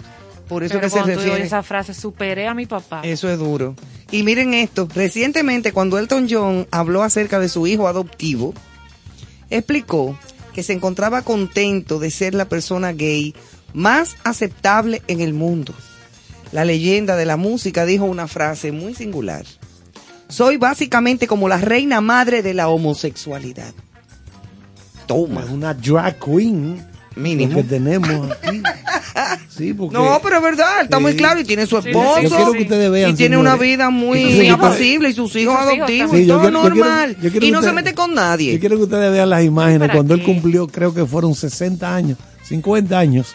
[0.47, 1.43] por eso Pero que se refiere.
[1.43, 3.01] esa frase, superé a mi papá.
[3.03, 3.75] Eso es duro.
[4.11, 8.53] Y miren esto, recientemente cuando Elton John habló acerca de su hijo adoptivo,
[9.49, 10.17] explicó
[10.53, 13.35] que se encontraba contento de ser la persona gay
[13.73, 15.73] más aceptable en el mundo.
[16.51, 19.45] La leyenda de la música dijo una frase muy singular.
[20.29, 23.73] Soy básicamente como la reina madre de la homosexualidad.
[25.07, 25.41] Toma.
[25.43, 26.85] Es una drag queen.
[27.15, 27.49] Mínimo.
[27.53, 28.61] lo que tenemos aquí.
[29.49, 31.17] Sí, porque No, pero es verdad, está muy Sí.
[31.17, 32.21] claro y tiene su Sí, esposo.
[32.21, 35.35] yo quiero que ustedes vean, y tiene una vida muy Entonces, yo- apacible y sus
[35.35, 37.17] hijos sus adoptivos y Sí, yo todo yo quiero- normal.
[37.19, 38.53] yo quiero y no se mete con nadie.
[38.53, 41.95] Yo quiero que ustedes vean las imágenes ¿Para cuando él cumplió, creo que fueron 60
[41.95, 43.33] años, 50 años.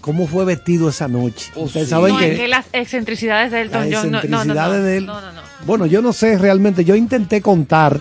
[0.00, 1.52] ¿Cómo fue vestido esa noche?
[1.54, 1.90] Oh, Ustedes sí.
[1.90, 4.10] saben no, que es que las excentricidades de Elton las John.
[4.10, 5.06] no- no, de él.
[5.06, 5.40] No, no, no.
[5.64, 6.84] Bueno, yo no sé realmente.
[6.84, 8.00] Yo intenté contar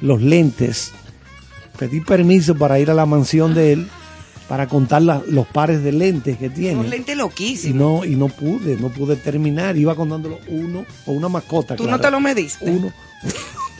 [0.00, 0.92] los lentes.
[1.82, 3.88] Pedí permiso para ir a la mansión de él
[4.48, 6.86] para contar la- los pares de lentes que tiene.
[6.86, 7.76] lentes Y loquísimos.
[7.76, 9.76] no, y no pude, no pude terminar.
[9.76, 11.74] Iba contándolo uno o una mascota.
[11.74, 11.96] Tú claro.
[11.98, 12.64] no te lo mediste.
[12.70, 12.92] Uno.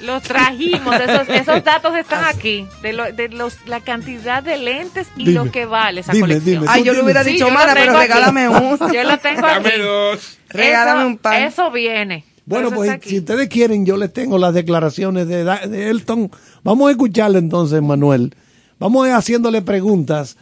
[0.02, 5.06] Los trajimos, esos, esos datos están aquí, de, lo- de los, la cantidad de lentes
[5.16, 6.54] y Dime, lo que vale esa dime, colección.
[6.62, 6.66] dime.
[6.68, 8.92] Ay, yo le hubiera Sí, dicho lo mala, pero regálame uno.
[8.92, 9.62] Yo lo tengo aquí.
[9.62, 10.38] Dame dos.
[10.48, 11.42] Regálame Eso- un par.
[11.42, 12.24] Eso viene.
[12.44, 16.30] Bueno, pues si ustedes quieren, yo les tengo las declaraciones de, Elton.
[16.64, 18.34] Vamos a escucharle entonces, Manuel.
[18.78, 20.36] Vamos a ir haciéndole preguntas.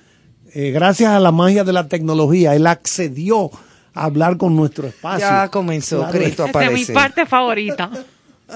[0.55, 3.51] Eh, gracias a la magia de la tecnología, él accedió
[3.95, 5.27] a hablar con nuestro espacio.
[5.27, 6.19] Ya comenzó, Claro.
[6.19, 7.91] Cristo, a Esta es mi parte favorita.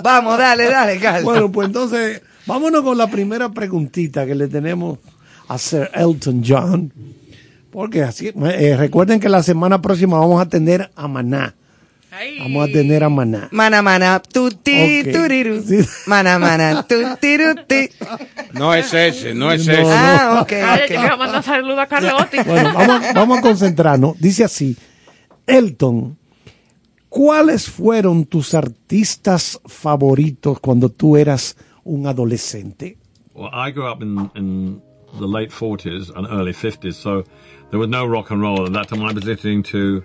[0.03, 1.25] Vamos, dale, dale, Carlos.
[1.25, 4.99] Bueno, pues entonces, vámonos con la primera preguntita que le tenemos
[5.49, 6.93] a Sir Elton John.
[7.71, 11.55] Porque así, eh, recuerden que la semana próxima vamos a tener a Maná.
[12.17, 12.39] Ay.
[12.39, 13.49] Vamos a tener a Maná.
[13.51, 15.13] Mana, mana, tuti, Ok.
[15.13, 15.63] turiru.
[15.63, 15.79] Sí.
[16.07, 17.89] Mana, mana, tutiruti.
[18.53, 19.83] No es ese, no es No, ese.
[19.83, 19.89] no.
[19.91, 20.53] Ah, ok.
[20.53, 22.37] Ay, yo saludo a Carlotti.
[22.47, 24.21] Bueno, vamos, vamos a concentrarnos.
[24.21, 24.77] Dice así,
[25.47, 26.17] Elton,
[27.09, 32.97] ¿cuáles fueron tus artistas favoritos cuando tú eras un adolescente?
[33.35, 34.81] Well, I grew up in, in
[35.19, 37.25] the late 40s and early 50s, so
[37.71, 38.67] there was no rock and roll.
[38.67, 40.05] At that time, I was listening to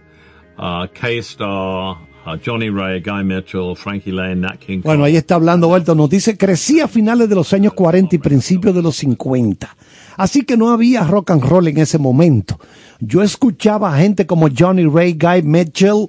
[0.94, 5.12] K-Star, uh, Johnny Ray, Guy Mitchell, Frankie Lane, Nat King Bueno, Cole.
[5.12, 5.98] ahí está hablando Elton.
[5.98, 9.76] Nos dice, crecí a finales de los años 40 y principios de los 50.
[10.18, 12.60] Así que no había rock and roll en ese momento.
[13.00, 16.08] Yo escuchaba a gente como Johnny Ray, Guy Mitchell,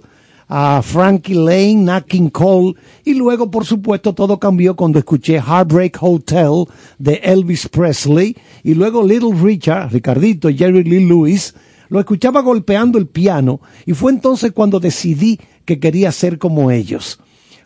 [0.49, 2.75] a Frankie Lane, Nat King Cole,
[3.05, 6.65] y luego, por supuesto, todo cambió cuando escuché Heartbreak Hotel
[6.99, 11.55] de Elvis Presley, y luego Little Richard, Ricardito Jerry Lee Lewis,
[11.91, 17.21] lo escuchaba golpeando el piano, y fue entonces cuando decidí que quería ser como ellos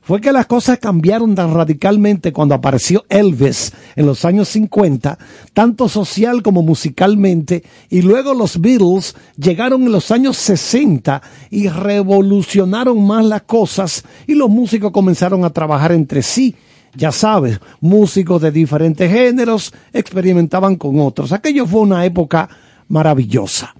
[0.05, 5.18] fue que las cosas cambiaron tan radicalmente cuando apareció Elvis en los años 50,
[5.55, 13.03] tanto social como musicalmente, y luego los Beatles llegaron en los años 60 y revolucionaron
[13.05, 16.55] más las cosas y los músicos comenzaron a trabajar entre sí.
[16.97, 21.33] Ya sabes, músicos de diferentes géneros experimentaban con otros.
[21.33, 22.49] Aquello fue una época
[22.89, 23.75] maravillosa.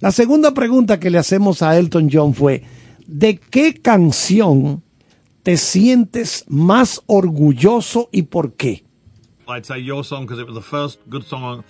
[0.00, 2.62] La segunda pregunta que le hacemos a Elton John fue,
[3.06, 4.82] ¿de qué canción
[5.42, 8.84] te sientes más orgulloso y por qué?
[9.48, 11.64] I'd say your song because it was the first good song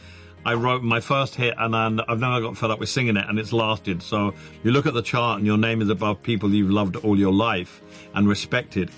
[0.45, 3.25] I wrote, my first hit, and then I've never got fed up with singing it,
[3.29, 4.03] and it's lasted.
[4.03, 7.19] So you look at the chart, and your name is above people you've loved all
[7.19, 7.83] your life
[8.15, 8.91] and respected.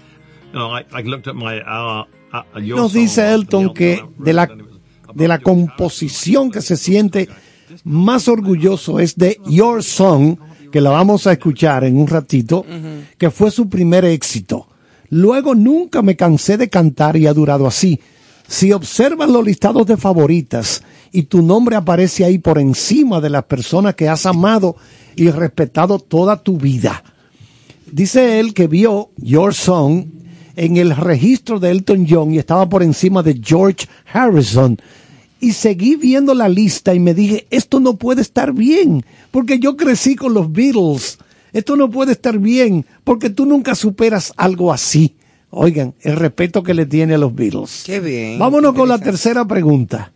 [0.53, 4.03] You know, I, I looked at my uh, uh, your Nos song, dice Elton que
[4.19, 4.47] de la,
[5.15, 7.29] de la composición que se siente
[7.85, 10.37] más orgulloso es de Your Song,
[10.71, 12.65] que la vamos a escuchar en un ratito,
[13.19, 14.69] que fue su primer éxito.
[15.11, 18.01] Luego nunca me cansé de cantar y ha durado así.
[18.47, 23.45] Si observas los listados de favoritas y tu nombre aparece ahí por encima de las
[23.45, 24.77] personas que has amado
[25.17, 27.03] y respetado toda tu vida.
[27.91, 30.07] Dice él que vio Your Song
[30.57, 34.79] en el registro de Elton John y estaba por encima de George Harrison.
[35.41, 39.77] Y seguí viendo la lista y me dije, esto no puede estar bien, porque yo
[39.77, 41.19] crecí con los Beatles.
[41.53, 45.17] Esto no puede estar bien, porque tú nunca superas algo así.
[45.49, 47.83] Oigan, el respeto que le tiene a los Beatles.
[47.85, 48.39] Qué bien.
[48.39, 50.13] Vámonos con la tercera pregunta.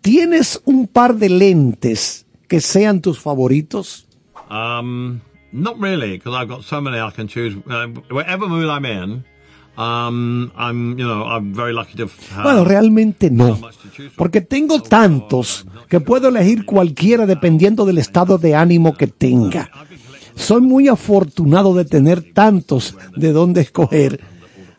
[0.00, 4.06] ¿Tienes un par de lentes que sean tus favoritos?
[4.50, 5.20] Um,
[5.52, 7.56] not really, because I've got so many I can choose.
[7.66, 9.24] Uh, whatever mood I'm in,
[9.76, 12.42] um, I'm, you know, I'm very lucky to have.
[12.42, 13.58] Bueno, realmente no,
[14.16, 19.70] porque tengo tantos que puedo elegir cualquiera dependiendo del estado de ánimo que tenga.
[20.34, 24.20] Soy muy afortunado de tener tantos de dónde escoger.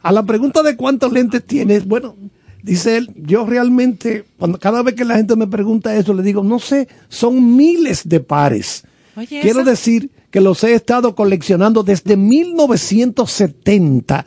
[0.03, 2.15] A la pregunta de cuántos lentes tienes, bueno,
[2.61, 6.43] dice él, yo realmente, cuando cada vez que la gente me pregunta eso, le digo,
[6.43, 8.83] no sé, son miles de pares.
[9.15, 14.25] Oye, Quiero esa- decir que los he estado coleccionando desde 1970,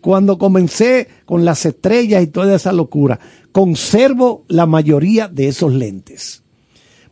[0.00, 3.18] cuando comencé con las estrellas y toda esa locura.
[3.52, 6.42] Conservo la mayoría de esos lentes.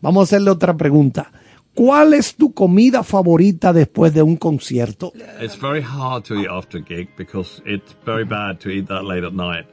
[0.01, 1.33] Vamos a hacerle otra pregunta.
[1.75, 5.13] ¿Cuál es tu comida favorita después de un concierto?
[5.41, 9.05] It's very hard to eat after a gig because it's very bad to eat that
[9.05, 9.67] late at night.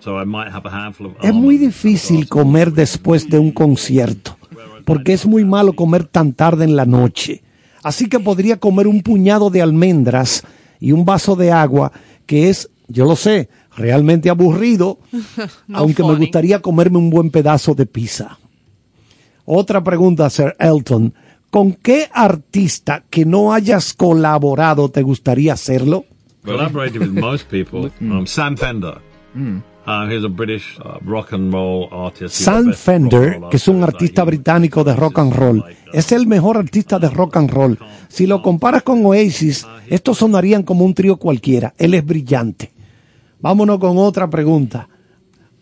[0.00, 1.16] So I might have a handful of.
[1.22, 4.38] Es muy difícil comer después de un concierto,
[4.86, 7.42] porque es muy malo comer tan tarde en la noche.
[7.82, 10.44] Así que podría comer un puñado de almendras
[10.80, 11.92] y un vaso de agua,
[12.30, 15.00] que es, yo lo sé, realmente aburrido,
[15.72, 18.38] aunque me gustaría comerme un buen pedazo de pizza.
[19.44, 21.12] Otra pregunta, Sir Elton.
[21.50, 26.04] ¿Con qué artista que no hayas colaborado te gustaría hacerlo?
[26.44, 27.90] Collaborated with most people.
[28.00, 28.98] Um, Sam Fender.
[29.34, 29.60] Uh,
[30.08, 32.38] he's a British uh, rock and roll artist.
[32.38, 36.12] He's the Sam Fender, que es un artist artista británico de rock and roll, es
[36.12, 37.78] el mejor artista de rock and roll.
[38.08, 41.74] Si lo comparas con Oasis, estos sonarían como un trío cualquiera.
[41.78, 42.72] Él es brillante.
[43.40, 44.88] Vámonos con otra pregunta.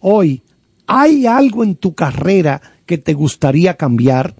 [0.00, 0.42] Hoy,
[0.86, 4.34] ¿hay algo en tu carrera que te gustaría cambiar?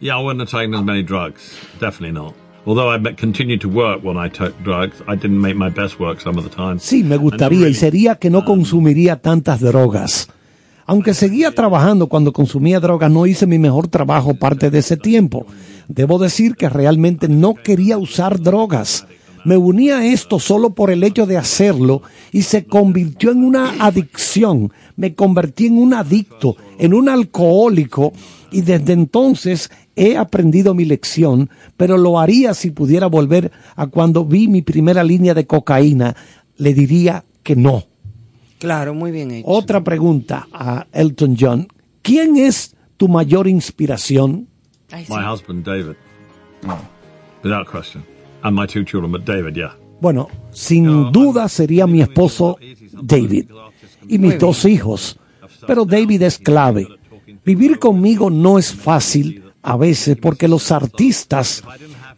[0.00, 1.56] Yeah, I wouldn't have taken as many drugs.
[1.78, 2.41] Definitely not.
[2.64, 6.20] Although I continued to work when I took drugs, I didn't make my best work
[6.20, 6.78] some of the time.
[6.78, 10.28] Sí, me gustaría y sería que no consumiría tantas drogas.
[10.86, 15.46] Aunque seguía trabajando cuando consumía drogas, no hice mi mejor trabajo parte de ese tiempo.
[15.88, 19.06] Debo decir que realmente no quería usar drogas.
[19.44, 23.84] Me uní a esto solo por el hecho de hacerlo y se convirtió en una
[23.84, 24.72] adicción.
[24.96, 28.12] Me convertí en un adicto, en un alcohólico
[28.50, 34.24] y desde entonces he aprendido mi lección, pero lo haría si pudiera volver a cuando
[34.24, 36.14] vi mi primera línea de cocaína.
[36.56, 37.84] Le diría que no.
[38.58, 39.48] Claro, muy bien hecho.
[39.48, 41.68] Otra pregunta a Elton John.
[42.02, 44.48] ¿Quién es tu mayor inspiración?
[44.92, 45.96] My husband, David.
[47.42, 48.11] Without question.
[48.42, 49.76] And my two children, but David, yeah.
[50.00, 52.56] Bueno, sin duda sería mi esposo
[53.02, 53.50] David
[54.08, 55.16] y mis dos hijos.
[55.64, 56.88] Pero David es clave.
[57.44, 61.62] Vivir conmigo no es fácil a veces porque los artistas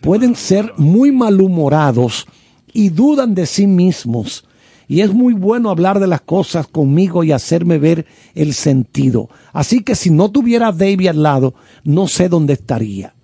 [0.00, 2.26] pueden ser muy malhumorados
[2.72, 4.46] y dudan de sí mismos.
[4.88, 9.28] Y es muy bueno hablar de las cosas conmigo y hacerme ver el sentido.
[9.52, 11.54] Así que si no tuviera a David al lado,
[11.84, 13.14] no sé dónde estaría.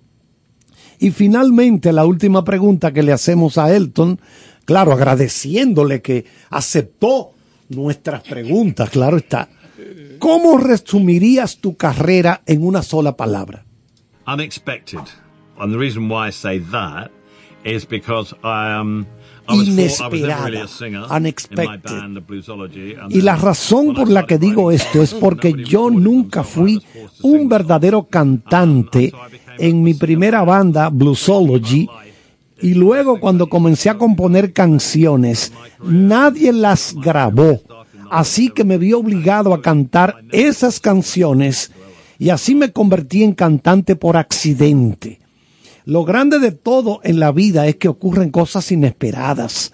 [1.01, 4.19] Y finalmente, la última pregunta que le hacemos a Elton,
[4.65, 7.31] claro, agradeciéndole que aceptó
[7.69, 9.49] nuestras preguntas, claro está.
[10.19, 13.65] ¿Cómo resumirías tu carrera en una sola palabra?
[14.27, 14.99] Unexpected.
[15.57, 17.09] And the reason why I say that
[17.63, 19.07] is because I um
[19.49, 20.67] Inesperada.
[21.09, 22.21] Unexpected.
[23.09, 26.81] Y la razón por la que digo esto es porque yo nunca fui
[27.21, 29.11] un verdadero cantante
[29.61, 31.87] en mi primera banda, Bluesology,
[32.61, 37.61] y luego cuando comencé a componer canciones, nadie las grabó.
[38.09, 41.71] Así que me vi obligado a cantar esas canciones
[42.17, 45.19] y así me convertí en cantante por accidente.
[45.85, 49.73] Lo grande de todo en la vida es que ocurren cosas inesperadas.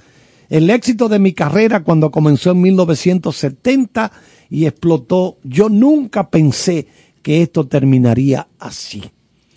[0.50, 4.12] El éxito de mi carrera cuando comenzó en 1970
[4.50, 6.88] y explotó, yo nunca pensé
[7.22, 9.04] que esto terminaría así.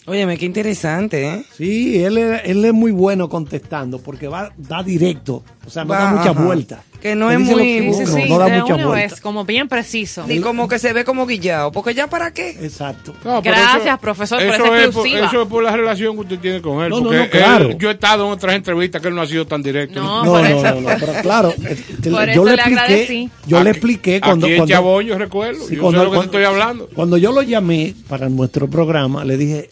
[0.07, 1.45] Óyeme, qué interesante, ¿eh?
[1.57, 5.95] Sí, él es, él es muy bueno contestando porque va da directo, o sea, no
[5.95, 6.81] da muchas vueltas.
[7.01, 8.93] Que no es muy- que- Sí, no, sí, no da una vueltas.
[9.13, 10.25] vez, como bien preciso.
[10.27, 12.51] Ni como que se ve como guillado, porque ya para qué.
[12.61, 13.15] Exacto.
[13.25, 16.39] No, Gracias, profesor, por eso esa es por, eso es por la relación que usted
[16.39, 16.91] tiene con él.
[16.91, 17.69] No, no, porque no, claro.
[17.71, 20.01] él- yo he estado en otras entrevistas que él no ha sido tan directo.
[20.01, 22.57] No, No, por no, eso- no, no, pero claro, eh, te- Por yo eso le
[22.57, 23.01] le agradecí.
[23.25, 25.67] expliqué, yo le expliqué cuando, aquí cuando, Chabón, yo recuerdo.
[25.67, 26.89] Sí, yo cuando- sé lo que te cuando- estoy hablando.
[26.95, 29.71] Cuando yo lo llamé para nuestro programa, le dije,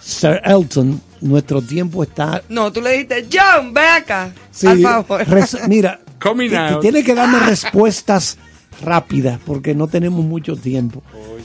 [0.00, 2.42] Sir Elton, nuestro tiempo está...
[2.48, 4.32] No, tú le dijiste, John, ve acá.
[4.50, 5.22] Sí, al favor.
[5.28, 6.80] res- mira, Coming out.
[6.80, 8.38] tiene que darme respuestas
[8.82, 11.02] rápidas porque no tenemos mucho tiempo.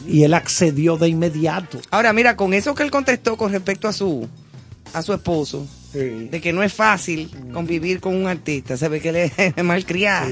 [0.07, 1.79] Y él accedió de inmediato.
[1.91, 4.27] Ahora, mira, con eso que él contestó con respecto a su,
[4.93, 9.09] a su esposo, de que no es fácil convivir con un artista, se ve que
[9.09, 10.27] él es malcriado,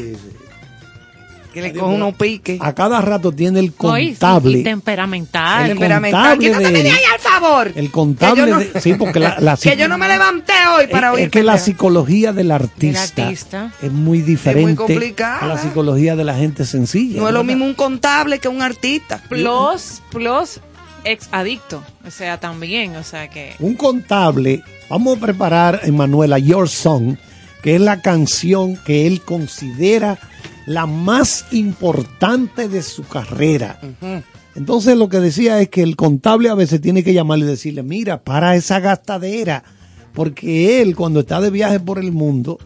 [1.53, 2.59] que le coge unos piques.
[2.61, 4.59] A cada rato tiene el No, y- contable.
[4.59, 5.63] y temperamental.
[5.63, 6.37] El temperamental.
[6.37, 6.95] contable Quítate de de él.
[6.95, 7.71] ahí, al favor.
[7.75, 8.81] El contable Que yo no- de...
[8.81, 11.25] Sí, porque la, la que yo no me levanté hoy para oír.
[11.25, 13.71] es que la psicología del artista, artista.
[13.81, 17.19] es muy diferente a la psicología de la gente sencilla.
[17.21, 19.21] No es lo mismo un contable que un artista.
[19.29, 20.59] Plus, plus,
[21.03, 21.83] ex adicto.
[22.07, 23.53] O sea, también, o sea que...
[23.59, 27.15] Un contable, vamos a preparar, Emanuela, Your Song,
[27.61, 30.17] que es la canción que él considera
[30.65, 33.79] la más importante de su carrera.
[34.55, 37.83] Entonces lo que decía es que el contable a veces tiene que llamarle y decirle,
[37.83, 39.63] mira, para esa gastadera,
[40.13, 42.59] porque él cuando está de viaje por el mundo,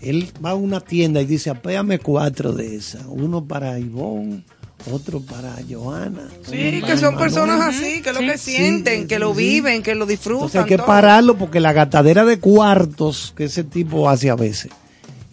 [0.00, 4.44] él va a una tienda y dice, apéame cuatro de esas, uno para Ivonne,
[4.92, 6.28] otro para Joana.
[6.42, 7.16] Sí, que son Manuel".
[7.18, 8.26] personas así, que lo Sí.
[8.26, 9.38] que sienten, Sí, que lo sí.
[9.38, 10.36] viven, que lo disfrutan.
[10.44, 10.86] Entonces hay que todo.
[10.86, 14.70] pararlo porque la gatadera de cuartos que ese tipo hace a veces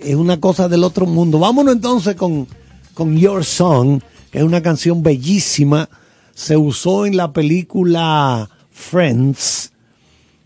[0.03, 1.39] es una cosa del otro mundo.
[1.39, 2.47] Vámonos entonces con,
[2.93, 4.01] con Your Song,
[4.31, 5.89] que es una canción bellísima.
[6.33, 9.71] Se usó en la película Friends,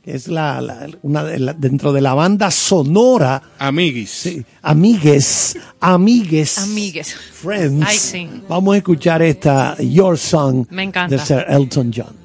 [0.03, 3.41] que es la, la- una de la- dentro de la banda sonora.
[3.60, 4.10] Amiguis.
[4.11, 6.57] Sí, amigues, amigues.
[6.60, 7.14] Amigues.
[7.15, 7.86] Friends.
[7.88, 8.30] Ay, sí.
[8.48, 11.15] Vamos a escuchar esta Your Song Me encanta.
[11.15, 12.24] de Sir Elton John.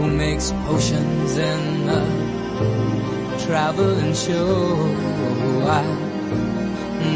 [0.00, 2.02] who makes potions in a
[3.44, 4.76] traveling show.
[5.68, 5.82] I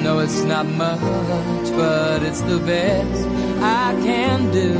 [0.02, 3.26] know it's not much, but it's the best
[3.62, 4.74] I can do.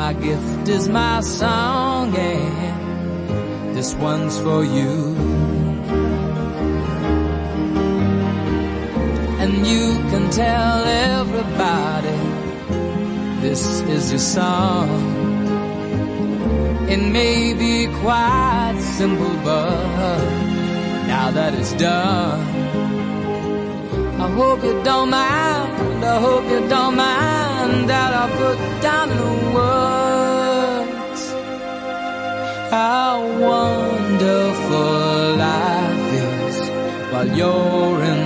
[0.00, 5.14] My gift is my song, and this one's for you.
[9.42, 12.20] And you can tell everybody
[13.42, 15.25] this is your song.
[16.88, 20.24] It may be quite simple, but
[21.06, 22.40] now that it's done,
[24.20, 26.04] I hope you don't mind.
[26.04, 31.22] I hope you don't mind that I put down the words
[32.70, 36.56] how wonderful life is
[37.12, 38.25] while you're in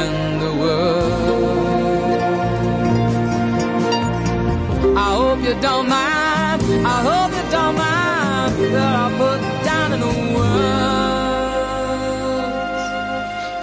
[5.61, 6.61] don't mind.
[6.85, 11.61] I hope you don't mind that I put down in the words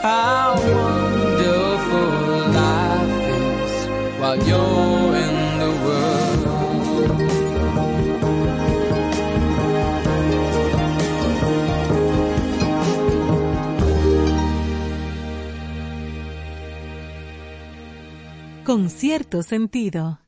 [0.02, 2.10] how wonderful
[2.60, 3.72] life is
[4.20, 6.08] while you're in the world.
[18.64, 20.27] Con cierto sentido.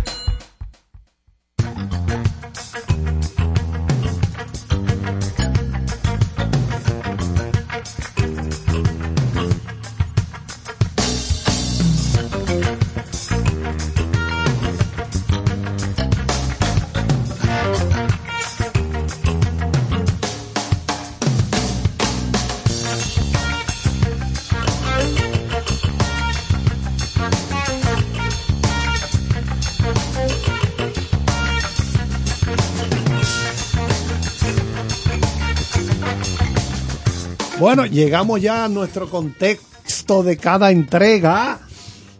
[37.75, 41.59] Bueno, llegamos ya a nuestro contexto de cada entrega,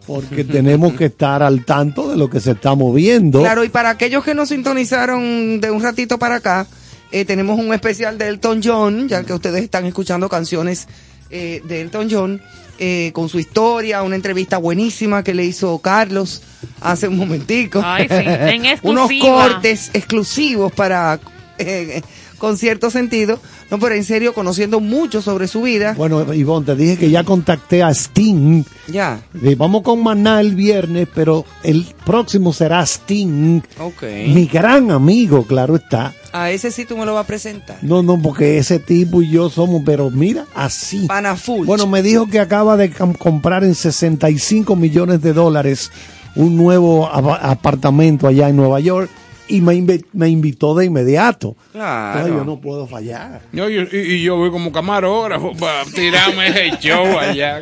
[0.06, 3.40] porque tenemos que estar al tanto de lo que se está moviendo.
[3.40, 6.66] Claro, y para aquellos que nos sintonizaron de un ratito para acá,
[7.10, 10.88] eh, tenemos un especial de Elton John, ya que ustedes están escuchando canciones
[11.28, 12.40] eh, de Elton John,
[12.78, 16.40] eh, con su historia, una entrevista buenísima que le hizo Carlos
[16.80, 17.82] hace un momentico.
[17.84, 21.20] Ay, sí, en Unos cortes exclusivos para
[21.58, 22.00] eh,
[22.42, 23.38] con cierto sentido.
[23.72, 25.94] No, pero en serio, conociendo mucho sobre su vida.
[25.96, 28.62] Bueno, Ivonne, te dije que ya contacté a Sting.
[28.86, 29.18] Ya.
[29.42, 33.62] Eh, Vamos con Maná el viernes, pero el próximo será Sting.
[33.80, 34.02] Ok.
[34.28, 36.12] Mi gran amigo, claro está.
[36.34, 37.78] A ese sí tú me lo vas a presentar.
[37.80, 41.06] No, no, porque ese tipo y yo somos, pero mira, así.
[41.06, 41.66] Pana full.
[41.66, 45.90] Bueno, me dijo que acaba de com- comprar en 65 millones de dólares
[46.34, 49.10] un nuevo apartamento allá en Nueva York
[49.48, 51.56] y me, me invitó de inmediato.
[51.72, 52.18] Claro.
[52.20, 53.40] Entonces yo no puedo fallar.
[53.52, 57.60] Yo- yo- y, y yo voy como camarógrafo para tirarme ese show allá.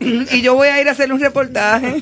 [0.00, 1.96] y yo voy a ir a hacer un reportaje.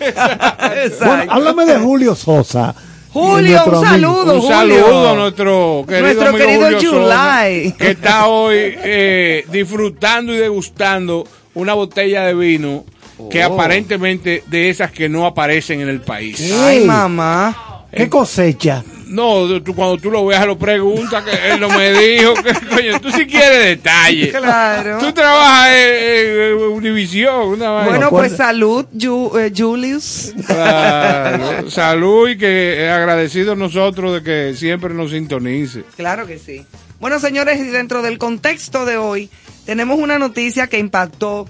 [0.85, 1.05] Exacto.
[1.07, 2.75] Bueno, háblame de Julio Sosa.
[3.13, 4.49] Julio, un saludo, Un Julio.
[4.57, 7.43] saludo a nuestro querido Nuestro amigo querido Julio Sosa,
[7.79, 11.25] que está hoy eh, disfrutando y degustando
[11.55, 12.85] una botella de vino
[13.31, 13.53] que Oh.
[13.55, 16.53] aparentemente de esas que no aparecen en el país.
[16.53, 17.85] Ay, mamá.
[17.97, 18.83] ¿Qué cosecha?
[19.07, 23.01] No, tú, cuando tú lo veas lo preguntas, que él no me dijo, que coño,
[23.01, 24.35] tú sí quieres detalles.
[24.35, 24.99] Claro.
[24.99, 27.91] Tú trabajas en, en Univisión, una vaina.
[27.91, 30.33] Bueno, pues salud, Ju- eh, Julius.
[30.47, 31.71] Claro.
[31.71, 35.85] Salud y que agradecidos nosotros de que siempre nos sintonice.
[35.97, 36.65] Claro que sí.
[37.01, 39.29] Bueno, señores, y dentro del contexto de hoy,
[39.67, 41.47] tenemos una noticia que impactó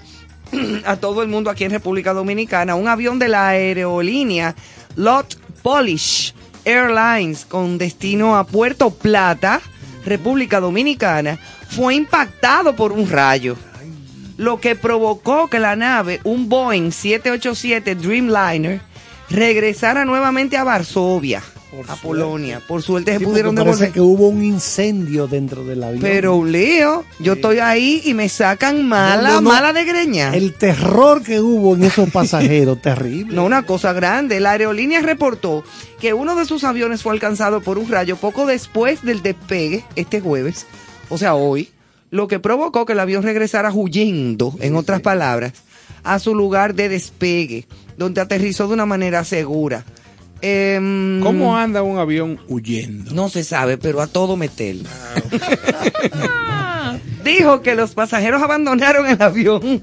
[0.84, 2.74] a todo el mundo aquí en República Dominicana.
[2.74, 4.54] Un avión de la aerolínea
[4.96, 6.34] Lot Polish
[6.64, 9.60] Airlines con destino a Puerto Plata,
[10.04, 11.38] República Dominicana,
[11.68, 13.56] fue impactado por un rayo.
[14.36, 18.80] Lo que provocó que la nave, un Boeing 787 Dreamliner,
[19.30, 21.42] regresara nuevamente a Varsovia,
[21.88, 22.60] a Polonia.
[22.66, 23.92] Por suerte se Sí, pudieron parece devolver.
[23.92, 26.00] que hubo un incendio dentro del avión.
[26.02, 29.50] Pero un lío, yo estoy ahí y me sacan mala, No, no, no.
[29.50, 30.34] mala de greña.
[30.34, 33.34] El terror que hubo en esos pasajeros, terrible.
[33.34, 34.40] No, una cosa grande.
[34.40, 35.64] La aerolínea reportó
[36.00, 40.20] que uno de sus aviones fue alcanzado por un rayo poco después del despegue, este
[40.20, 40.66] jueves,
[41.08, 41.70] o sea, hoy,
[42.10, 45.52] lo que provocó que el avión regresara huyendo, en otras palabras,
[46.02, 49.84] a su lugar de despegue, donde aterrizó de una manera segura.
[50.46, 53.14] Em, ¿Cómo anda un avión huyendo?
[53.14, 54.90] No se sabe, pero a todo meterlo.
[57.24, 59.82] Dijo que los pasajeros abandonaron el avión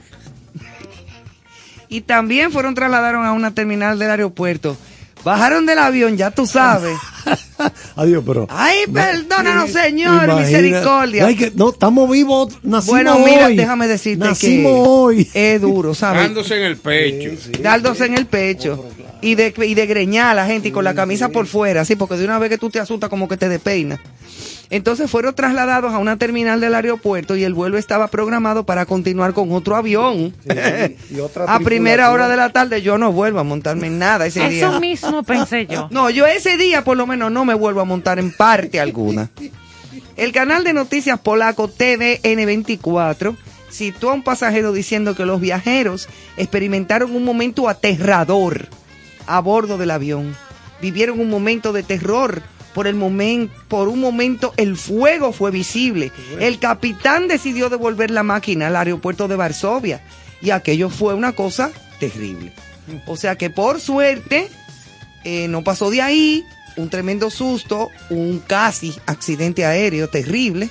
[1.89, 4.77] y también fueron trasladados a una terminal del aeropuerto.
[5.23, 6.97] Bajaron del avión, ya tú sabes.
[7.95, 8.47] Adiós, pero.
[8.49, 11.25] Ay, perdónanos, Señor, Imagina- misericordia.
[11.27, 13.55] Ay, que- no, estamos vivos, nacimos Bueno, mira, hoy.
[13.55, 15.29] déjame decirte Nacimos que hoy.
[15.33, 16.23] es duro, ¿sabes?
[16.23, 17.29] Dándose en el pecho.
[17.61, 18.85] Dándose en el pecho.
[19.21, 21.95] Y de, y de greñar a la gente y con la camisa por fuera, así,
[21.95, 23.99] porque de una vez que tú te asustas como que te despeinas.
[24.71, 29.33] Entonces fueron trasladados a una terminal del aeropuerto y el vuelo estaba programado para continuar
[29.33, 30.33] con otro avión.
[31.09, 34.25] y otra a primera hora de la tarde yo no vuelvo a montarme en nada
[34.25, 34.69] ese día.
[34.69, 35.87] Eso mismo pensé yo.
[35.91, 39.29] No, yo ese día por lo menos no me vuelvo a montar en parte alguna.
[40.15, 43.35] El canal de noticias polaco TVN24
[43.69, 46.07] citó a un pasajero diciendo que los viajeros
[46.37, 48.67] experimentaron un momento aterrador
[49.27, 50.35] a bordo del avión.
[50.81, 52.41] Vivieron un momento de terror.
[52.73, 56.11] Por, el momento, por un momento el fuego fue visible.
[56.39, 60.01] El capitán decidió devolver la máquina al aeropuerto de Varsovia
[60.41, 62.53] y aquello fue una cosa terrible.
[63.05, 64.49] O sea que por suerte
[65.23, 66.43] eh, no pasó de ahí,
[66.77, 70.69] un tremendo susto, un casi accidente aéreo terrible,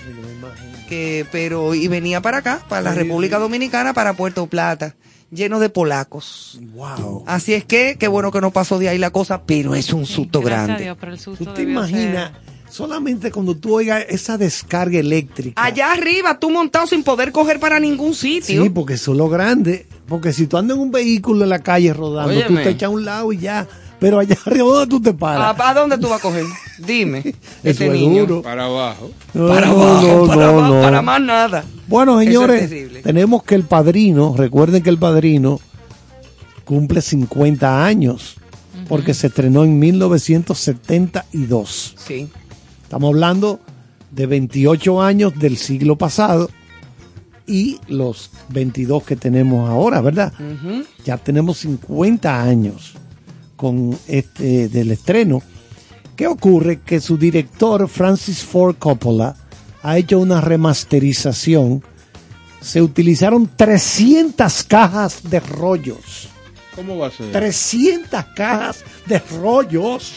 [0.89, 4.97] que, pero y venía para acá, para la República Dominicana, para Puerto Plata,
[5.31, 6.59] lleno de polacos.
[6.75, 7.25] Wow.
[7.27, 10.07] Así es que, qué bueno que no pasó de ahí la cosa, pero es un
[10.07, 10.83] susto a grande.
[10.85, 12.33] Dios, pero el susto ¿Tú te ser- imaginas
[12.69, 15.63] solamente cuando tú oigas esa descarga eléctrica?
[15.63, 18.63] Allá arriba, tú montado sin poder coger para ningún sitio.
[18.63, 19.87] Sí, porque eso es lo grande.
[20.09, 22.63] Porque si tú andas en un vehículo en la calle rodando, tú Óyeme.
[22.65, 23.67] te echas a un lado y ya.
[24.01, 25.55] Pero allá arriba, ¿dónde tú te ¿A, paras?
[25.61, 26.45] a dónde tú vas a coger?
[26.79, 27.23] Dime.
[27.63, 28.25] Este es niño.
[28.27, 28.43] duro.
[28.43, 29.11] Para abajo.
[29.35, 30.81] No, Para abajo, no, para, no, abajo, no.
[30.83, 31.65] para más nada.
[31.87, 32.71] Bueno, es señores,
[33.03, 35.61] tenemos que el padrino, recuerden que el padrino
[36.65, 38.37] cumple 50 años,
[38.89, 41.95] porque se estrenó en 1972.
[41.99, 42.29] Sí.
[42.83, 43.61] Estamos hablando
[44.11, 46.49] de 28 años del siglo pasado
[47.47, 50.33] y los 22 que tenemos ahora, ¿verdad?
[51.05, 52.95] Ya tenemos 50 años
[53.61, 55.43] con este del estreno.
[56.17, 56.81] ¿Qué ocurre?
[56.81, 59.37] Que su director Francis Ford Coppola
[59.83, 61.83] ha hecho una remasterización.
[62.63, 66.29] Se utilizaron 300 cajas de rollos.
[66.75, 67.33] ¿Cómo va a ser?
[67.33, 70.13] 300 cajas de rollos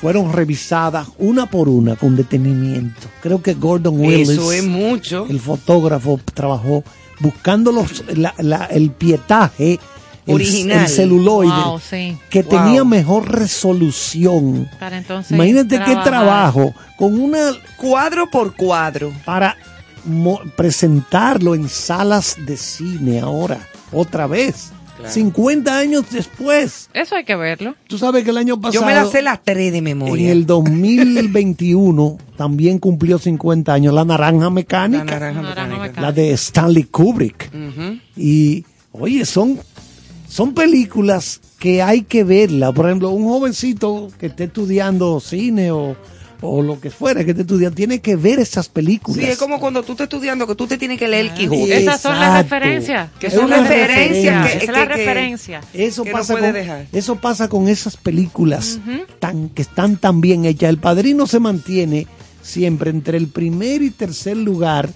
[0.00, 3.08] fueron revisadas una por una con detenimiento.
[3.22, 5.26] Creo que Gordon Willis, Eso es mucho.
[5.28, 6.84] el fotógrafo, trabajó
[7.20, 9.80] buscando los, la- la- el pietaje,
[10.28, 10.80] el, Original.
[10.82, 12.16] el celuloide, Wow, sí.
[12.30, 12.50] que Wow.
[12.50, 14.68] tenía mejor resolución.
[14.78, 15.32] Para entonces.
[15.32, 16.04] Imagínate qué trabajar.
[16.04, 19.12] trabajo con una Cuadro por cuadro.
[19.24, 19.56] para
[20.04, 23.58] mo- presentarlo en salas de cine ahora,
[23.92, 24.72] otra vez.
[25.06, 26.90] 50 años después.
[26.92, 27.76] Eso hay que verlo.
[27.86, 30.32] Tú sabes que el año pasado, Yo me la sé las tres de en memoria.
[30.32, 35.76] el 2021, también cumplió 50 años la naranja La mecánica, naranja Naranja mecánica.
[35.82, 36.00] mecánica.
[36.00, 37.48] la de Stanley Kubrick.
[38.16, 39.60] Y, oye, son,
[40.38, 42.70] son películas que hay que verla.
[42.70, 45.96] Por ejemplo, un jovencito que esté estudiando cine o,
[46.40, 49.18] o lo que fuera que esté estudiando, tiene que ver esas películas.
[49.20, 51.76] Sí, es como cuando tú estás estudiando que tú te tienes que leer el Quijote.
[51.76, 53.10] Eh, Esas son las referencias.
[53.18, 54.54] Que Es son referencias.
[54.62, 55.60] es la referencia.
[55.74, 56.86] Eso que pasa, con, dejar.
[56.92, 58.78] eso pasa con esas películas
[59.18, 60.70] tan, que están tan bien hechas.
[60.70, 62.06] El Padrino se mantiene
[62.42, 64.88] siempre entre el primer y tercer lugar,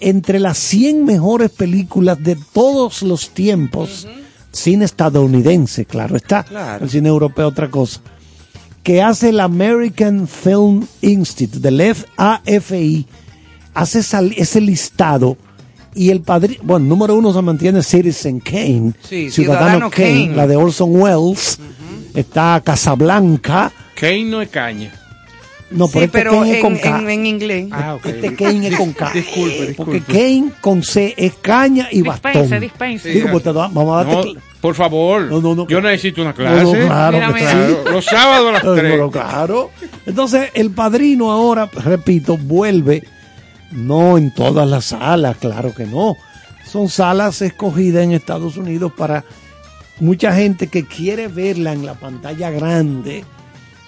[0.00, 4.06] entre las 100 mejores películas de todos los tiempos.
[4.52, 6.42] Cine estadounidense, claro está.
[6.44, 6.84] Claro.
[6.84, 8.00] El cine europeo otra cosa.
[8.82, 13.06] Que hace el American Film Institute, del AFI,
[13.74, 15.36] hace sal- ese listado.
[15.94, 20.36] Y el padrino, bueno, número uno se mantiene Citizen Kane, Sí, Ciudadano, Ciudadano Kane, Kane.
[20.36, 21.58] la de Orson Welles,
[22.14, 24.92] está Casablanca, Kane no es caña.
[25.72, 26.98] No, Sí, pero este pero Kane es en, con K.
[26.98, 27.68] en- en inglés.
[27.72, 28.06] Ah, ok.
[28.06, 29.10] Este Kane es con K.
[29.12, 29.74] Disculpe, disculpe.
[29.76, 32.32] Porque Kane con C es caña y bastón.
[32.32, 33.08] Dispense, dispense.
[33.10, 35.22] Digo, pues te da- vamos a darte No, por favor.
[35.22, 36.62] No, no, no, Yo necesito una clase.
[36.64, 37.50] no, claro Mira, mira.
[37.52, 38.92] Claro, Los sábados a las Eh, 3.
[38.92, 39.70] pero claro.
[40.06, 43.02] Entonces, el padrino ahora, repito, vuelve,
[43.72, 46.16] no en todas las salas, claro que no.
[46.66, 49.24] Son salas escogidas en Estados Unidos para
[50.00, 53.24] mucha gente que quiere verla en la pantalla grande.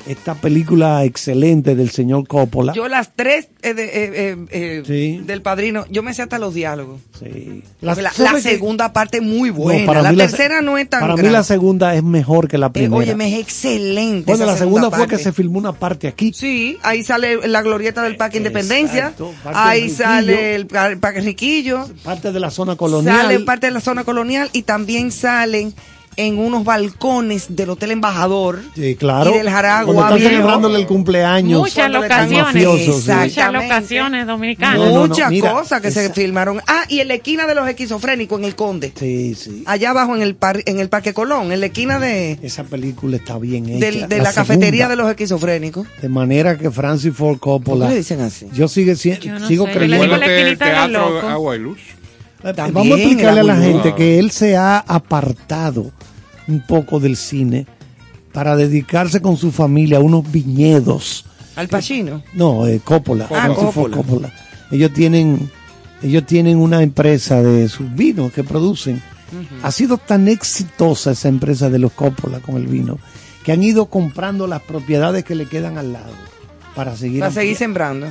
[0.06, 2.74] Esta película excelente del señor Coppola.
[2.74, 5.22] Yo las tres eh, de- eh, eh, eh, Sí.
[5.24, 7.00] del padrino, yo me sé hasta los diálogos.
[7.18, 7.62] Sí.
[7.80, 7.94] La,
[8.40, 9.86] segunda parte es muy No, buena.
[9.86, 12.70] para la tercera no es tan Para mí la segunda es mejor que la Eh,
[12.70, 12.96] primera.
[12.96, 14.30] óyeme, es excelente.
[14.30, 16.32] bueno, la segunda fue que se filmó una parte aquí.
[16.34, 19.04] Sí, ahí sale la glorieta del Parque Independencia.
[19.08, 21.88] Exacto, ahí sale el, pa- Parque Riquillo.
[22.02, 23.22] Parte de la zona colonial.
[23.22, 25.72] Sale parte de la zona colonial y también salen
[26.16, 28.60] en unos balcones del Hotel Embajador.
[28.74, 29.30] Sí, claro.
[29.34, 31.60] Y del Jaragua Cuando están celebrándole el cumpleaños.
[31.60, 33.06] Muchas locaciones.
[33.06, 34.78] Muchas locaciones dominicanas.
[34.78, 36.60] No, no, no, Muchas cosas que se filmaron.
[36.66, 38.92] Ah, y en la esquina de los esquizofrénicos en el Conde.
[38.98, 39.62] Sí, sí.
[39.66, 43.16] Allá abajo en el par- en el Parque Colón, en la esquina de, Esa película
[43.16, 43.78] está bien hecha.
[43.78, 45.86] del- de la, cafetería de los esquizofrénicos.
[46.00, 47.88] De manera que Francis Ford ¿Por Coppola.
[47.88, 48.46] le dicen así?
[48.52, 50.58] Yo sigue, si- Yo no sigo sé, yo le digo creyendo.
[50.58, 51.28] teatro.
[51.28, 51.78] Agua y Luz.
[52.52, 55.90] También, Vamos a explicarle a la gente que él se ha apartado
[56.46, 57.66] un poco del cine
[58.32, 61.24] para dedicarse con su familia a unos viñedos.
[61.56, 62.22] Al Pacino.
[62.34, 63.28] No, eh, Coppola.
[63.30, 63.96] Ah, Coppola.
[63.96, 64.32] Coppola.
[64.70, 65.50] Ellos tienen,
[66.02, 69.00] ellos tienen una empresa de sus vinos que producen.
[69.62, 72.98] Ha sido tan exitosa esa empresa de los Coppola con el vino
[73.44, 76.12] que han ido comprando las propiedades que le quedan al lado
[76.74, 77.20] para seguir.
[77.20, 78.08] Para seguir sembrando.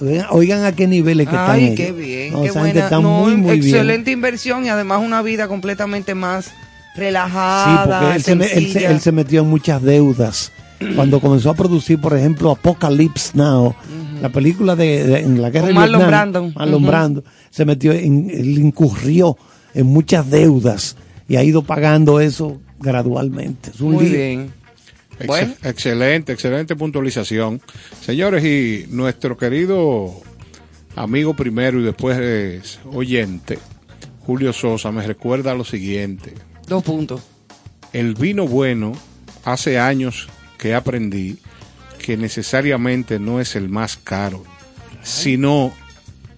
[0.00, 1.76] Oigan, oigan a qué niveles que están Ay, ellos.
[1.76, 2.80] qué bien, No, qué buena.
[2.80, 3.74] está No, muy, muy bien.
[3.74, 8.50] excelente inversión y además una vida completamente más Sí, relajada, porque él se, me- él,
[8.50, 8.90] se, sencilla.
[8.90, 10.52] él se metió en muchas deudas.
[10.96, 13.74] Cuando comenzó a producir, por ejemplo, Apocalypse Now,
[14.20, 16.52] la película de, de- en la guerra de Marlon Vietnam, Brando.
[16.58, 16.86] Marlon Ujú.
[16.86, 19.36] Brando, se metió en, él incurrió
[19.74, 20.96] en muchas deudas
[21.28, 23.70] y ha ido pagando eso gradualmente.
[23.74, 24.46] Es un Muy lío.
[25.18, 25.54] Ex- Bueno.
[25.62, 27.60] Excelente, excelente puntualización.
[28.00, 30.12] Señores, y nuestro querido
[30.94, 33.58] amigo primero y después es oyente,
[34.26, 36.34] Julio Sosa, me recuerda lo siguiente.
[36.66, 37.22] Dos puntos.
[37.92, 38.92] El vino bueno,
[39.44, 40.28] hace años
[40.58, 41.38] que aprendí
[41.98, 44.44] que necesariamente no es el más caro,
[45.02, 45.72] sino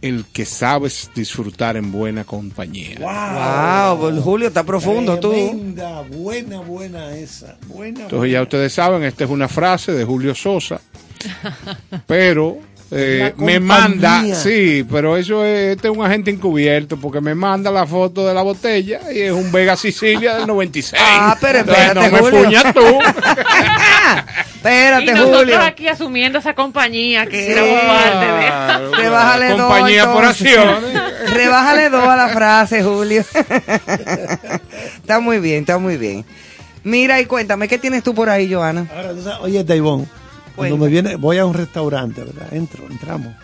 [0.01, 2.97] el que sabes disfrutar en buena compañía.
[3.01, 5.31] Wow, pues, Julio, está profundo tú.
[5.31, 7.57] Tremenda, buena, buena esa.
[7.67, 10.81] Buena, Entonces ya ustedes saben, esta es una frase de Julio Sosa,
[12.07, 12.59] pero
[12.91, 13.61] eh, me compañía.
[13.61, 18.27] manda, sí, pero eso es, este es un agente encubierto porque me manda la foto
[18.27, 21.03] de la botella y es un Vega Sicilia del 96.
[21.07, 22.45] Ah, pero Entonces, espérate, no me Julio.
[22.45, 22.81] fuñas tú.
[24.59, 25.61] Espérate, y nosotros Julio.
[25.61, 27.53] aquí asumiendo esa compañía que Sí.
[27.53, 28.47] éramos parte de.
[28.47, 30.57] Claro, Rebájale dos, Compañía por entonces.
[30.59, 31.31] acciones.
[31.35, 33.25] Rebájale dos a la frase, Julio.
[34.97, 36.25] está muy bien, está muy bien.
[36.85, 38.87] Mira y cuéntame, ¿qué tienes tú por ahí, Joana?
[38.95, 39.67] Ahora, tú sabes,
[40.59, 42.53] oye, cuando me viene, voy a un restaurante, ¿verdad?
[42.53, 43.35] Entro, entramos.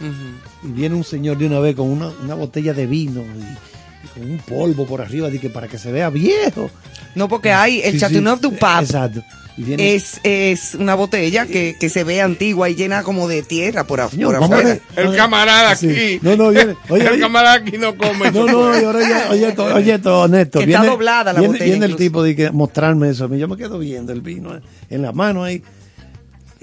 [0.62, 4.08] Y viene un señor de una vez con una, una botella de vino y, y
[4.20, 6.70] con un polvo por arriba, de que para que se vea viejo.
[7.14, 8.84] No, porque hay el Sí, Chateauneuf sí, du Pape.
[8.84, 9.22] Exacto.
[9.56, 13.44] Y viene, Es, es una botella que, que se ve antigua y llena como de
[13.44, 14.80] tierra por, af- Señor, por vamos a afuera.
[14.96, 15.06] ver.
[15.06, 15.90] El camarada Sí.
[15.90, 16.18] aquí.
[16.22, 16.74] No, no, viene.
[16.88, 17.20] Oye, el oye.
[17.20, 18.32] camarada aquí no come.
[18.32, 21.70] No, no, ahora ya, oye, to- oye, to, Néstor, Que está doblada la viene, botella
[21.70, 23.26] viene el tipo de que mostrarme eso.
[23.26, 23.38] a mí.
[23.38, 24.60] Yo me quedo viendo el vino eh,
[24.90, 25.62] en la mano ahí.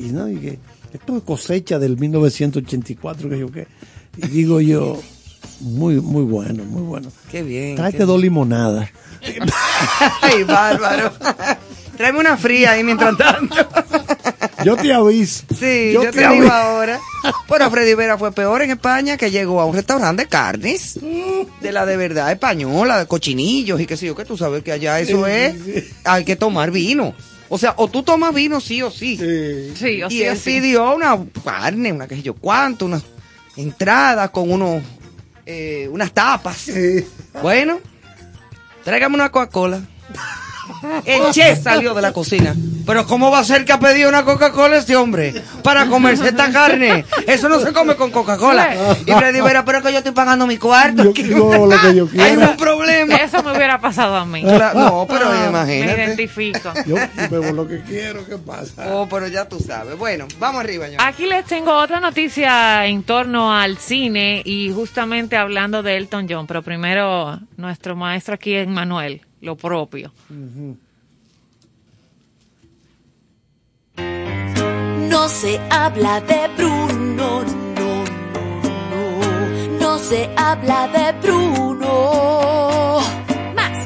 [0.06, 0.60] Y no, y que
[0.94, 3.68] esto es cosecha del 1984, que yo qué.
[4.18, 5.00] Y digo yo,
[5.62, 7.10] muy, muy bueno, muy bueno.
[7.30, 7.76] Qué bien.
[7.76, 8.90] Tráete qué- dos limonadas.
[10.22, 11.12] Ay, bárbaro.
[11.98, 13.56] Tráeme una fría ahí mientras tanto.
[14.66, 15.44] Yo te aviso.
[15.58, 17.00] Sí, yo, Yo te, te digo ahora.
[17.48, 21.00] Bueno, Freddy Vera fue peor en España que llegó a un restaurante de carnes,
[21.62, 24.72] de la de verdad española, de cochinillos y qué sé yo, que tú sabes que
[24.72, 25.56] allá eso es,
[26.04, 27.16] hay que tomar vino.
[27.54, 29.18] O sea, o tú tomas vino sí o sí.
[29.76, 30.52] Sí, o y sea, él sí.
[30.52, 33.04] pidió una carne, una qué sé yo cuánto, unas
[33.58, 34.82] entradas con unos,
[35.46, 36.72] eh, unas tapas.
[37.42, 37.82] Bueno,
[38.86, 39.82] tráigame una Coca-Cola.
[41.06, 42.56] El chef salió de la cocina.
[42.86, 45.36] Pero ¿cómo va a ser que ha pedido una Coca-Cola este hombre?
[45.64, 47.06] Para comerse esta carne.
[47.28, 48.76] Eso no se come con Coca-Cola.
[49.06, 51.04] Y Freddy Vera, pero es que yo estoy pagando mi cuarto.
[51.04, 53.16] Yo, yo lo que yo Hay un problema.
[53.18, 54.42] Eso me hubiera pasado a mí.
[54.42, 56.04] No, pero Me imagínate.
[56.04, 56.74] identifico.
[56.86, 56.96] Yo
[57.30, 58.88] bebo lo que quiero, ¿qué pasa?
[58.92, 59.98] Oh, pero ya tú sabes.
[59.98, 60.98] Bueno, vamos arriba, ya.
[61.06, 66.48] Aquí les tengo otra noticia en torno al cine y justamente hablando de Elton John,
[66.48, 70.12] pero primero nuestro maestro aquí es Manuel, lo propio.
[73.98, 77.44] No se habla de Bruno, no,
[77.76, 78.04] no,
[78.92, 79.80] no.
[79.80, 83.00] No se habla de Bruno.
[83.56, 83.86] Más,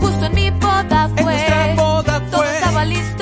[0.00, 1.74] justo en mi boda fue.
[1.76, 3.17] Todo estaba listo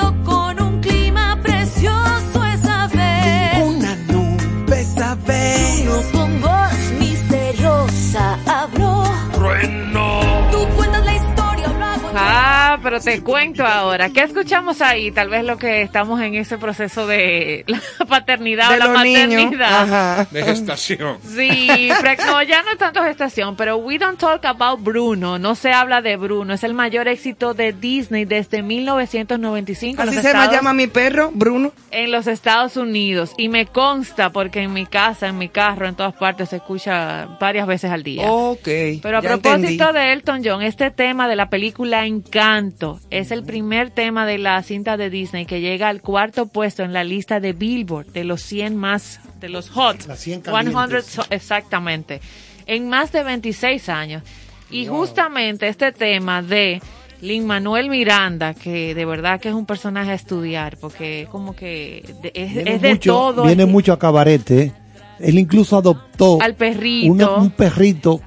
[12.76, 14.10] Ah, pero te cuento ahora.
[14.10, 15.10] ¿Qué escuchamos ahí?
[15.10, 19.02] Tal vez lo que estamos en ese proceso de la paternidad De o la los
[19.02, 19.28] niños.
[19.44, 19.82] maternidad.
[19.82, 20.26] Ajá.
[20.30, 21.18] De gestación.
[21.26, 21.88] Sí,
[22.26, 26.02] no, ya no es tanto gestación, pero We Don't Talk About Bruno, no se habla
[26.02, 30.38] de Bruno, es el mayor éxito de Disney desde 1995 en Así los, se me
[30.38, 31.72] Estados, llama mi perro, Bruno.
[31.90, 35.94] en los Estados Unidos y me consta porque en mi casa, en mi carro, en
[35.94, 38.26] todas partes se escucha varias veces al día.
[38.30, 38.68] Ok.
[39.02, 39.54] Pero a propósito
[39.84, 39.98] entendí.
[39.98, 42.65] de Elton John, este tema de la película Encanto
[43.10, 46.92] es el primer tema de la cinta de Disney que llega al cuarto puesto en
[46.92, 50.06] la lista de Billboard de los 100 más, de los hot.
[50.06, 51.04] Las 100 100 calientes.
[51.06, 52.20] so- exactamente.
[52.66, 54.22] En más de 26 años.
[54.70, 56.80] Y justamente este tema de
[57.20, 61.98] Lin Manuel Miranda, que de verdad que es un personaje a estudiar, porque como que
[62.34, 63.42] es, Viene es de mucho, todo.
[63.44, 64.72] Viene mucho a cabarete.
[65.20, 67.12] Él incluso adoptó Al perrito.
[67.12, 68.20] una- un perrito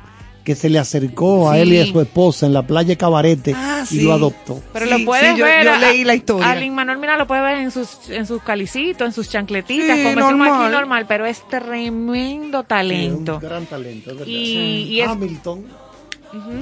[0.49, 3.85] que se le acercó a él y a su esposa en la playa Cabarete Ah,
[3.91, 4.59] y lo adoptó.
[4.73, 5.63] Pero Sí, lo puedes sí, yo- ver.
[5.63, 6.51] yo a- leí la historia.
[6.51, 10.03] A Manuel Miranda lo puedes ver en sus, en sus calicitos, en sus chancletitas, Sí,
[10.05, 10.63] como decimos normal.
[10.65, 13.35] aquí normal, pero es tremendo talento.
[13.35, 14.27] Un gran talento, es verdad.
[14.27, 15.65] Y- y es- Hamilton.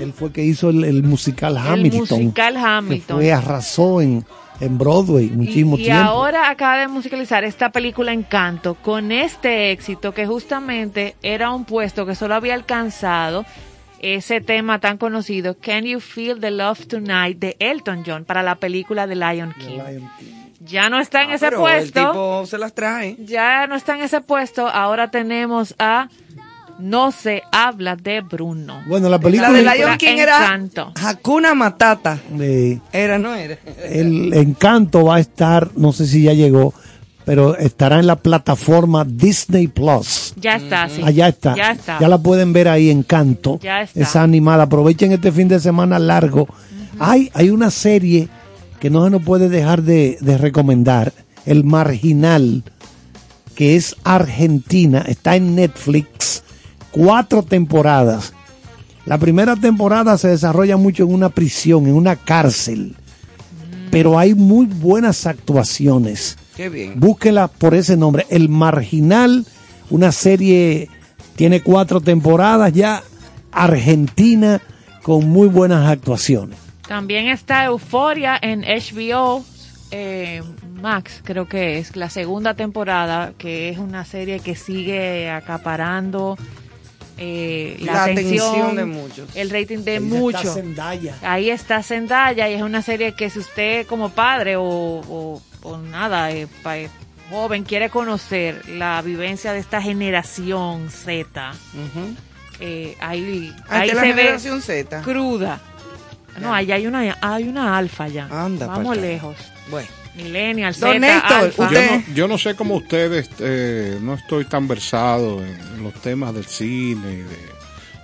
[0.02, 2.00] Él fue que hizo el, el musical El Hamilton.
[2.02, 3.18] musical que Hamilton.
[3.18, 4.26] fue, arrasó en,
[4.60, 6.04] en Broadway muchísimo y, y tiempo.
[6.04, 12.06] ahora acaba de musicalizar esta película Encanto con este éxito que justamente era un puesto
[12.06, 13.46] que solo había alcanzado
[14.02, 18.56] ese tema tan conocido, Can You Feel the Love Tonight de Elton John para la
[18.56, 19.78] película The Lion King.
[19.78, 20.26] Lion King.
[20.62, 22.00] Ya no está en Ah, ese pero puesto.
[22.00, 23.16] El tipo se las trae.
[23.20, 26.10] ya no está en ese puesto, ahora tenemos a
[26.80, 28.84] No se habla de Bruno.
[28.86, 29.52] Bueno, la La película...
[29.52, 30.94] de Lion King era Encanto.
[31.02, 32.20] Hakuna Matata.
[32.92, 33.58] Era, no era.
[33.90, 36.74] el encanto va a estar, no sé si ya llegó,
[37.28, 40.34] pero estará en la plataforma Disney Plus.
[40.38, 41.02] Ya está, sí.
[41.04, 41.58] Allá está.
[41.58, 42.08] Ya está.
[42.08, 43.60] la pueden ver ahí, Encanto.
[43.62, 44.00] Ya está.
[44.00, 44.64] Esa animada.
[44.64, 46.48] Aprovechen este fin de semana largo.
[47.00, 48.30] hay, hay una serie
[48.80, 51.12] que no se nos puede dejar de, de recomendar.
[51.46, 52.64] El Marginal,
[53.56, 55.04] que es argentina.
[55.06, 56.44] Está en Netflix.
[56.92, 58.32] Cuatro temporadas.
[59.06, 62.96] La primera temporada se desarrolla mucho en una prisión, en una cárcel.
[63.92, 66.38] Pero hay muy buenas actuaciones.
[66.58, 67.00] Qué bien.
[67.00, 68.26] Búsquela por ese nombre.
[68.30, 69.46] El Marginal,
[69.92, 70.90] una serie,
[71.36, 73.04] tiene cuatro temporadas ya,
[73.52, 74.62] argentina,
[75.04, 76.58] con muy buenas actuaciones.
[76.88, 79.44] También está Euforia en HBO
[79.92, 80.42] eh,
[80.82, 86.38] Max, creo que es la segunda temporada, que es una serie que sigue acaparando
[87.18, 89.36] eh, la, La atención, atención de muchos.
[89.36, 90.54] el rating de Ahí está muchos.
[90.54, 91.16] Zendaya.
[91.24, 95.78] Ahí está Zendaya y es una serie que si usted como padre o, o- o
[95.78, 96.90] nada, eh, pa- eh,
[97.30, 101.54] joven, quiere conocer la vivencia de esta generación Z,
[102.60, 105.02] eh, ahí, ahí Ante la se ve Z.
[105.02, 105.60] cruda.
[106.40, 108.28] No, allá hay una, hay una alfa ya.
[108.30, 109.36] Anda Vamos lejos.
[109.72, 109.88] Bueno.
[110.16, 111.72] Millennial, Don Z, Néstor, alfa.
[111.72, 115.94] Yo no, yo no sé cómo ustedes, eh, no estoy tan versado en, en los
[115.96, 117.38] temas del cine y de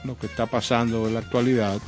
[0.03, 1.80] lo que está pasando en la actualidad,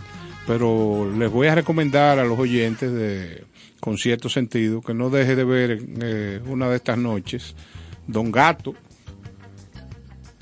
[0.48, 3.44] pero les voy a recomendar a los oyentes de
[3.86, 7.53] con cierto sentido que no deje de ver eh, una de estas noches
[8.07, 8.74] Don Gato,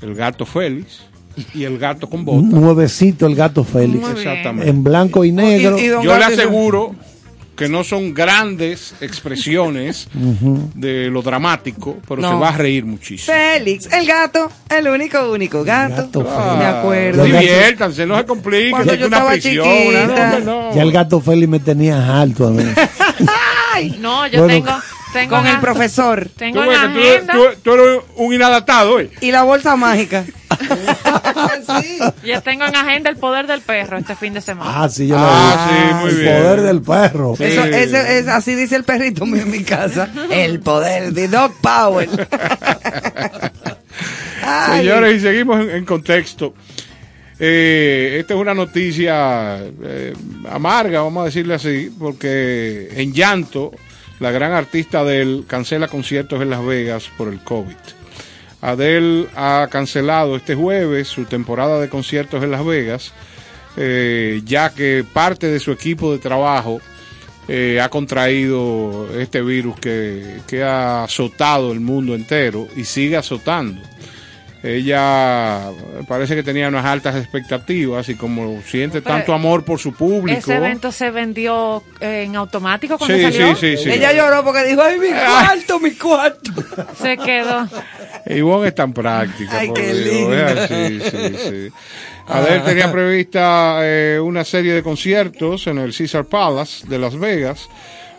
[0.02, 1.02] el gato Félix
[1.53, 2.44] y el gato con botas.
[2.49, 4.07] Nuevecito el gato Félix.
[4.10, 4.70] Exactamente.
[4.70, 5.78] En blanco y negro.
[5.78, 6.95] Y- Yo le aseguro
[7.56, 10.07] que no son grandes expresiones
[10.76, 12.30] de lo dramático, pero No.
[12.32, 13.36] se va a reír muchísimo.
[13.36, 16.03] Félix, el gato, el único, único gato.
[16.03, 17.24] Gato Ah, Me acuerdo.
[17.26, 18.90] Diviértanse, no se compliquen.
[18.90, 19.68] Es una prisión.
[20.07, 20.76] no, no.
[20.76, 22.64] Ya el gato Félix me tenía alto a mí.
[24.00, 24.82] No, yo Bueno, tengo,
[25.14, 27.34] tengo Con el profesor Tengo Tú agenda.
[27.34, 29.10] tú, tú- tú eres un inadaptado, ¿eh?
[29.22, 30.24] y la bolsa mágica.
[31.82, 32.00] sí.
[32.24, 34.84] Yo tengo en agenda el poder del perro este fin de semana.
[34.84, 35.74] Ah, sí, yo Ah, la vi.
[35.90, 36.36] sí, muy el bien.
[36.38, 37.36] poder del perro.
[37.38, 37.44] Sí.
[37.45, 40.10] Eso, ese- es, así dice el perrito mío en mi casa.
[40.30, 42.10] El poder de Dog Power.
[44.76, 46.54] Señores, y seguimos en, en contexto.
[47.45, 50.14] Eh, esta es una noticia eh,
[50.49, 53.72] amarga, vamos a decirle así, porque en llanto,
[54.22, 57.76] la gran artista Adele cancela conciertos en Las Vegas por el COVID.
[58.61, 63.11] Adele ha cancelado este jueves su temporada de conciertos en Las Vegas,
[63.76, 66.80] eh, ya que parte de su equipo de trabajo
[67.49, 73.82] eh, ha contraído este virus que, que ha azotado el mundo entero y sigue azotando.
[74.64, 75.69] Ella
[76.07, 80.40] parece que tenía unas altas expectativas y como siente Pero tanto amor por su público.
[80.40, 83.56] Ese evento se vendió eh, en automático cuando Sí, salió.
[83.56, 83.91] sí, sí, sí.
[83.91, 86.52] Ella lloró porque dijo, ay, mi cuarto, mi cuarto.
[87.02, 87.68] Se quedó.
[88.27, 89.60] Ivonne es tan práctica.
[89.60, 90.68] Ay, qué linda.
[90.68, 91.68] sí, sí.
[92.27, 97.68] Adele tenía prevista eh, una serie de conciertos en el Caesar Palace de Las Vegas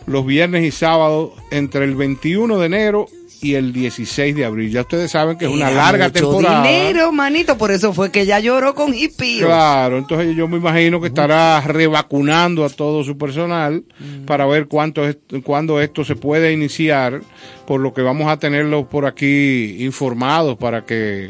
[0.05, 3.07] los viernes y sábados entre el 21 de enero
[3.45, 4.71] y el 16 de abril.
[4.71, 6.63] Ya ustedes saben que es una Era larga mucho temporada.
[6.67, 9.41] dinero, manito, por eso fue que ella lloró con hippie.
[9.41, 13.83] Claro, entonces yo me imagino que estará revacunando a todo su personal
[14.25, 17.21] para ver cuánto es, cuándo esto se puede iniciar,
[17.67, 21.25] por lo que vamos a tenerlos por aquí informados para que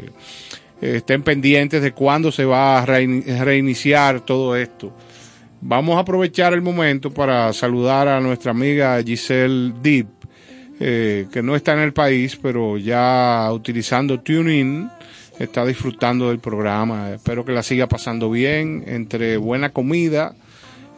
[0.80, 4.92] eh, estén pendientes de cuándo se va a rein- reiniciar todo esto.
[5.60, 10.06] Vamos a aprovechar el momento para saludar a nuestra amiga Giselle Deep,
[10.78, 14.90] eh, que no está en el país, pero ya utilizando TuneIn,
[15.38, 17.12] está disfrutando del programa.
[17.12, 20.34] Espero que la siga pasando bien, entre buena comida,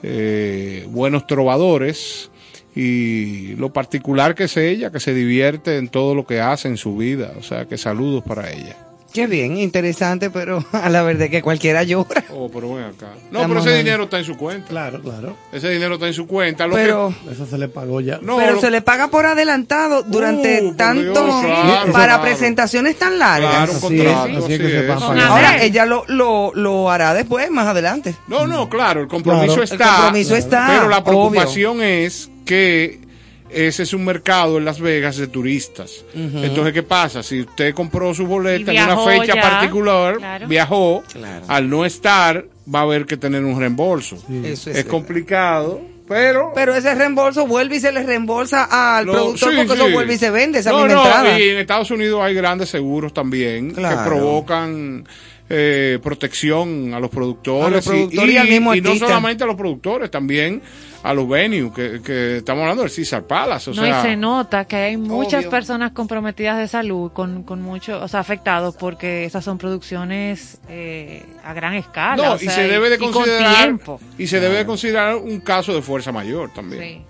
[0.02, 2.30] eh, buenos trovadores
[2.74, 6.76] y lo particular que es ella, que se divierte en todo lo que hace en
[6.76, 7.32] su vida.
[7.38, 8.88] O sea, que saludos para ella.
[9.12, 12.24] Qué bien, interesante, pero a la verdad que cualquiera llora.
[12.30, 13.06] Oh, pero ven acá.
[13.30, 14.68] No, Estamos pero ese dinero está en su cuenta.
[14.68, 15.36] Claro, claro.
[15.51, 16.66] Ese dinero está en su cuenta.
[16.66, 18.18] Lo Pero, Eso se le pagó ya.
[18.22, 22.22] no, pero lo- se le paga por adelantado durante Uh, tanto Dios, claro, para claro.
[22.22, 23.51] presentaciones tan largas.
[23.51, 24.93] Claro, un Así es, así es que se.
[24.93, 28.14] Ahora, ella lo, lo, lo hará después, más adelante.
[28.26, 29.62] No, no, claro, el compromiso Claro.
[29.64, 29.74] está.
[29.85, 31.05] El compromiso está, Pero la obvio.
[31.30, 33.01] preocupación es que
[33.50, 36.04] ese es un mercado en Las Vegas de turistas.
[36.14, 37.22] Entonces, ¿qué pasa?
[37.22, 40.48] Si usted compró su boleta en una fecha ya, particular, claro.
[40.48, 41.44] viajó, Claro.
[41.48, 44.16] al no estar, va a haber que tener un reembolso.
[44.44, 46.52] Eso Es, es complicado, pero...
[46.54, 48.64] Pero ese reembolso vuelve y se le reembolsa
[48.98, 49.82] al Lo- productor sí, porque sí.
[49.82, 51.38] eso vuelve y se vende esa no, misma no, entrada.
[51.40, 53.98] y en Estados Unidos hay grandes seguros también Claro.
[54.02, 55.04] que provocan
[55.50, 59.46] eh, protección a los productores, A los productores y al mismo y no solamente a
[59.46, 60.60] los productores, también
[61.02, 63.70] a los venues, que, que estamos hablando del Cesar Palace.
[63.70, 65.50] O no, sea, y se nota que hay muchas Obvio.
[65.50, 71.24] personas comprometidas de salud con, con mucho, o sea, afectados porque esas son producciones eh,
[71.44, 72.16] a gran escala.
[72.16, 74.00] no, o y sea, se debe de y con considerar tiempo.
[74.18, 76.82] y se debe de considerar un caso de fuerza mayor también.
[76.82, 77.02] Sí,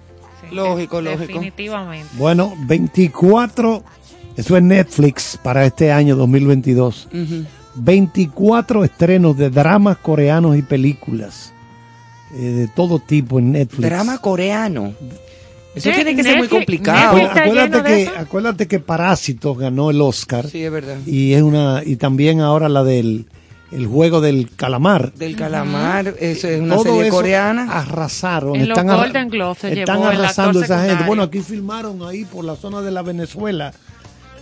[0.50, 1.32] sí, Lógico, de- lógico.
[1.32, 2.08] Definitivamente.
[2.14, 3.82] Bueno, 24,
[4.36, 7.08] eso es Netflix para este año 2022.
[7.74, 11.54] 24 estrenos de dramas coreanos y películas
[12.34, 13.82] eh, de todo tipo en Netflix.
[13.88, 14.92] Drama coreano.
[15.74, 17.16] Eso Sí, tiene que ser muy complicado.
[17.26, 20.96] Acuérdate, que, acuérdate que Parásitos ganó el Oscar Sí, es verdad.
[21.06, 23.26] y es una y también ahora la del
[23.70, 25.12] el juego del calamar.
[25.12, 27.70] Del calamar, eso es una Todo serie eso coreana.
[27.70, 28.56] arrasaron.
[28.56, 31.04] En los están arra- Golden Globes se están llevó arrasando esa gente.
[31.04, 33.72] Bueno, aquí filmaron ahí por la zona de la Venezuela.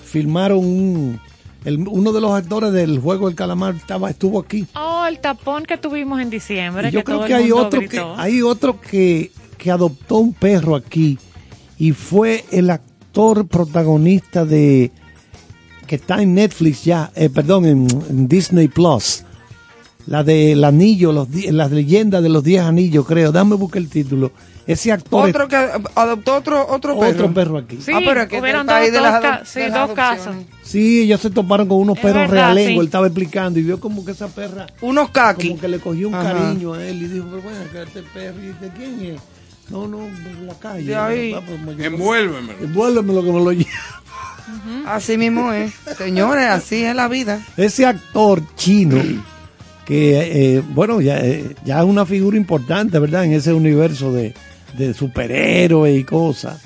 [0.05, 1.21] Filmaron un,
[1.66, 4.66] el- uno de los actores del juego del calamar estaba estuvo aquí.
[4.74, 6.88] Oh, el tapón que tuvimos en diciembre.
[6.88, 10.16] Y yo que creo todo que el hay otro que hay otro que, que adoptó
[10.18, 11.18] un perro aquí
[11.78, 14.90] y fue el actor protagonista de
[15.86, 19.22] que está en Netflix ya, eh, perdón, en, en Disney Plus.
[20.06, 23.32] La del anillo, los, las leyendas de los 10 anillos, creo.
[23.32, 24.30] Dame buscar el título.
[24.66, 25.56] Ese actor Otro que
[25.94, 27.12] adoptó otro, otro perro.
[27.12, 27.78] otro perro aquí.
[27.80, 29.97] Sí, Ah, pero es que hubieron dos, de dos las ca- sí, de las dos
[29.97, 30.34] casos.
[30.64, 32.72] Sí, ellos se toparon con unos Es perros verdad, realengos.
[32.72, 32.78] sí.
[32.80, 35.48] Él estaba explicando y vio como que esa perra, Unos kaki.
[35.51, 36.32] como que le cogió un Ajá.
[36.32, 39.20] cariño a él y dijo, pero bueno, que este perro, ¿y de quién es?
[39.70, 40.84] No, no, de la calle.
[40.84, 41.32] De ahí.
[41.32, 42.59] Ah, pues, me- Envuélvemelo.
[42.60, 43.70] Envuélveme lo que me lo lleva.
[44.86, 45.72] Así mismo es.
[45.97, 47.40] Señores, así es la vida.
[47.56, 49.01] Ese actor chino,
[49.84, 53.24] que, eh, bueno, ya, eh, ya es una figura importante, ¿verdad?
[53.24, 54.34] En ese universo de,
[54.77, 56.62] de superhéroes y cosas.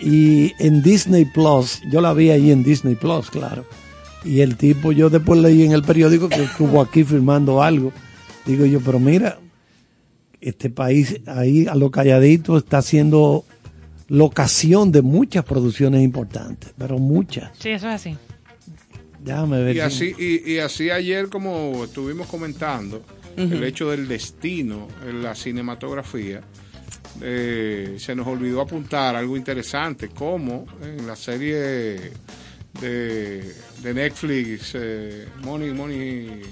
[0.00, 3.64] Y en Disney Plus, yo la vi ahí en Disney Plus, claro.
[4.24, 7.92] Y el tipo, yo después leí en el periódico que estuvo aquí filmando algo.
[8.44, 9.38] Digo yo, pero mira,
[10.40, 13.44] este país ahí a lo calladito está siendo
[14.08, 17.50] locación de muchas producciones importantes, pero muchas.
[17.58, 18.16] Sí, eso es así.
[19.20, 19.76] Déjame ver.
[19.76, 23.02] Y así, y, y así ayer, como estuvimos comentando,
[23.36, 26.40] el hecho del destino en la cinematografía,
[27.22, 31.56] eh, se nos olvidó apuntar algo interesante, como en la serie
[32.80, 36.42] de, de Netflix, eh, Money, Money,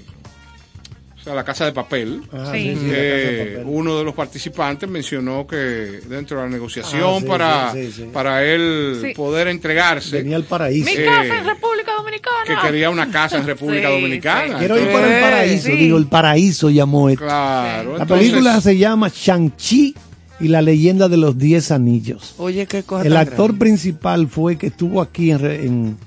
[1.19, 2.21] o sea, La Casa de Papel.
[2.31, 2.75] Ah, Sí.
[2.75, 3.63] sí, sí, la Casa de Eh, Papel.
[3.67, 7.91] uno de los participantes mencionó que dentro de la negociación Ah, sí, para, sí, sí,
[7.93, 8.09] sí.
[8.13, 9.13] para él Sí.
[9.15, 10.85] poder entregarse, Venía al paraíso.
[10.89, 12.45] Mi Eh, casa en República Dominicana.
[12.61, 14.57] que quería una casa en República Sí, Dominicana.
[14.59, 15.75] Quiero ir para el paraíso, Sí.
[15.75, 17.23] digo, el paraíso llamó esto.
[17.25, 17.97] Claro.
[17.97, 19.95] La entonces, película se llama Shang-Chi
[20.39, 22.35] y la leyenda de los diez anillos.
[22.37, 23.59] Oye, qué cosa El actor grande.
[23.59, 25.97] principal fue que estuvo aquí en, en-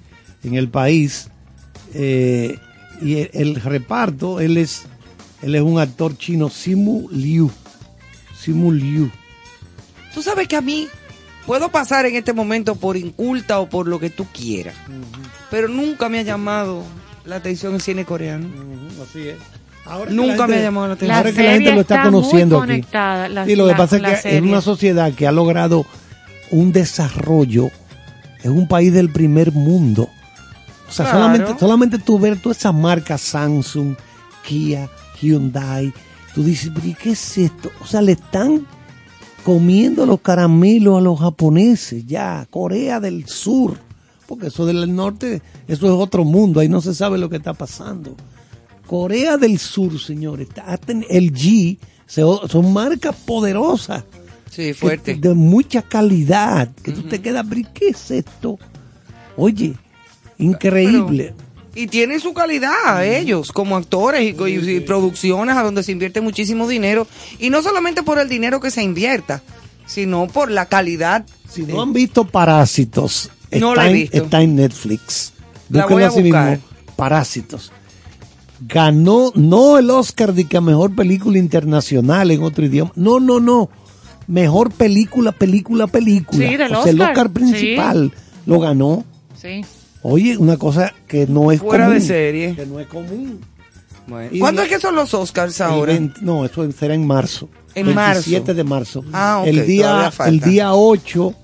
[0.45, 1.29] en el país
[1.95, 2.59] eh,
[3.03, 4.83] y el, el reparto, él es,
[5.43, 7.51] él es un actor chino, Simu Liu.
[8.41, 9.11] Simu Liu.
[10.15, 10.89] Tú sabes que a mí
[11.47, 14.75] puedo pasar en este momento por inculta o por lo que tú quieras,
[15.51, 16.85] pero nunca me ha llamado
[17.25, 18.47] la atención el cine coreano.
[19.03, 19.37] Así es.
[19.89, 21.17] Ahora Nunca me llamado la atención.
[21.17, 22.73] Ahora que la gente lo está, está conociendo muy aquí.
[22.83, 25.87] conectada, la- sí, lo que la- pasa es que es una sociedad que ha logrado
[26.51, 27.71] un desarrollo,
[28.43, 30.09] es un país del primer mundo.
[30.89, 31.19] O sea, Claro.
[31.21, 33.95] solamente, solamente tú ver todas esas marcas Samsung,
[34.47, 34.89] Kia,
[35.21, 35.93] Hyundai,
[36.35, 37.71] tú dices, ¿y qué es esto?
[37.83, 38.67] O sea, le están
[39.45, 43.77] comiendo los caramelos a los japoneses, ya, Corea del Sur,
[44.27, 47.55] porque eso del norte, eso es otro mundo, ahí no se sabe lo que está
[47.55, 48.15] pasando.
[48.89, 50.49] Corea del Sur, señores,
[51.11, 54.03] el G, son marcas poderosas,
[54.51, 55.15] Sí, que- fuerte.
[55.15, 58.59] de mucha calidad, que tú te quedas, pero ¿y ¿qué es esto?
[59.37, 59.75] Oye,
[60.39, 61.35] increíble.
[61.75, 66.21] Y tienen su calidad ellos como actores y, y- y producciones a donde se invierte
[66.21, 67.07] muchísimo dinero.
[67.39, 69.43] Y no solamente por el dinero que se invierta,
[69.87, 71.25] sino por la calidad.
[71.49, 74.17] Si no han visto Parásitos, No está, la he en, visto.
[74.17, 75.33] está en Netflix.
[75.71, 76.51] La Búsquenlo voy a buscar.
[76.53, 76.65] mismo,
[76.97, 77.71] Parásitos.
[78.61, 82.93] Ganó no el Oscar de que a mejor película internacional en otro idioma.
[82.97, 83.71] No, no, no.
[84.27, 86.49] Mejor película, película, película.
[86.49, 87.11] Sí, del o sea, el Oscar.
[87.11, 88.13] Oscar principal
[88.47, 89.05] lo ganó.
[89.41, 89.65] Sí.
[90.03, 92.01] Oye, una cosa que no es Fuera común.
[92.01, 92.55] de serie.
[92.55, 93.41] Que no es común.
[94.07, 94.29] Bueno.
[94.33, 95.93] Y ¿Cuándo es que son los Oscars ahora?
[95.93, 97.49] 20 no, eso será en marzo.
[97.75, 98.31] En marzo.
[98.31, 99.05] 27 de marzo.
[99.13, 101.35] Ah, ok, el, día, el día 8,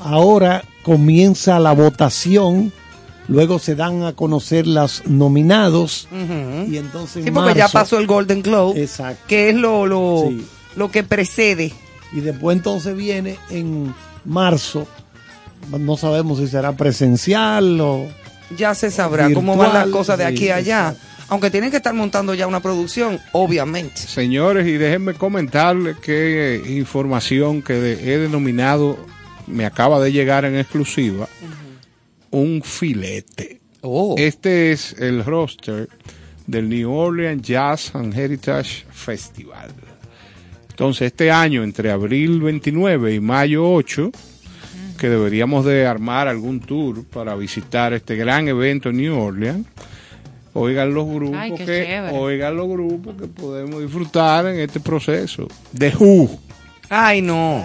[0.00, 2.72] ahora comienza la votación.
[3.30, 6.08] Luego se dan a conocer los nominados.
[6.12, 9.22] Y entonces en Sí, porque ya pasó el Golden Globe, Exacto.
[9.28, 10.44] que es lo, lo, Sí.
[10.76, 11.72] lo que precede.
[12.12, 13.94] Y después entonces viene en
[14.24, 14.86] marzo.
[15.78, 18.08] No sabemos si será presencial o...
[18.56, 20.88] Ya se sabrá cómo van las cosas de sí, aquí a allá.
[20.88, 21.06] exacto.
[21.28, 24.00] Aunque tienen que estar montando ya una producción, obviamente.
[24.00, 28.98] Señores, y déjenme comentarles que eh, información que he denominado,
[29.46, 31.28] me acaba de llegar en exclusiva,
[32.30, 33.60] un filete.
[33.82, 34.14] Oh.
[34.18, 35.88] Este es el roster
[36.46, 39.70] del New Orleans Jazz and Heritage Festival.
[40.68, 44.10] Entonces, este año, entre abril 29 y mayo 8,
[44.98, 49.66] que deberíamos de armar algún tour para visitar este gran evento en New Orleans,
[50.54, 52.10] oigan los grupos Ay, que chévere.
[52.12, 55.48] oigan los grupos que podemos disfrutar en este proceso.
[55.76, 56.30] The Who,
[56.92, 57.64] Ay, no.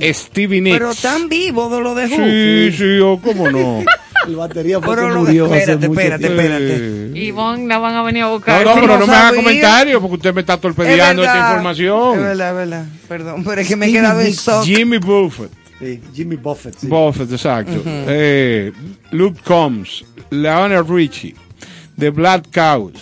[0.00, 0.78] Stevie Nicks.
[0.78, 2.70] Pero tan vivo de lo de Who.
[2.70, 3.84] Sí, sí, o cómo no.
[4.26, 6.42] El batería fue Pero que lo- murió hace espérate, mucho espérate, tiempo.
[6.42, 6.76] espérate.
[7.18, 8.64] Eh, Ivonne la van a venir a No, buscar.
[8.64, 11.40] no, Sí, pero no no me haga comentarios porque usted me está torpedeando Es esta
[11.48, 12.14] información.
[12.18, 12.86] Es verdad, es verdad.
[13.08, 14.64] Perdón, pero es que me he quedado en shock.
[14.64, 15.50] Jimmy Buffett.
[15.80, 16.76] Sí, Jimmy Buffett.
[16.78, 16.86] sí.
[16.86, 17.82] Buffett, exacto.
[17.84, 18.72] Eh,
[19.10, 21.34] Luke Combs, Leonard Richie,
[21.98, 22.92] The Black Cows,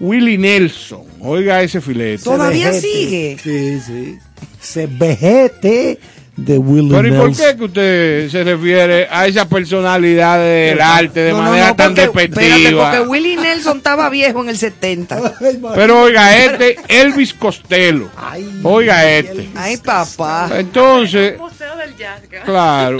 [0.00, 1.04] Willie Nelson.
[1.20, 2.22] Oiga ese filete.
[2.22, 3.38] Todavía sigue.
[3.42, 4.18] Sí, sí.
[4.60, 5.98] Se vejete
[6.36, 11.20] de Willie Pero ¿y por qué que usted se refiere a esa personalidad del arte
[11.20, 12.90] de No, manera no, tan porque- espérate, despectiva?
[12.90, 15.34] porque Willie Nelson estaba viejo en el 70.
[15.74, 18.08] Pero oiga este, Elvis Costello.
[18.64, 19.48] Oiga este.
[19.54, 20.50] Ay, papá.
[20.58, 21.34] Entonces,
[21.86, 22.20] del Jazz.
[22.28, 22.98] que- claro,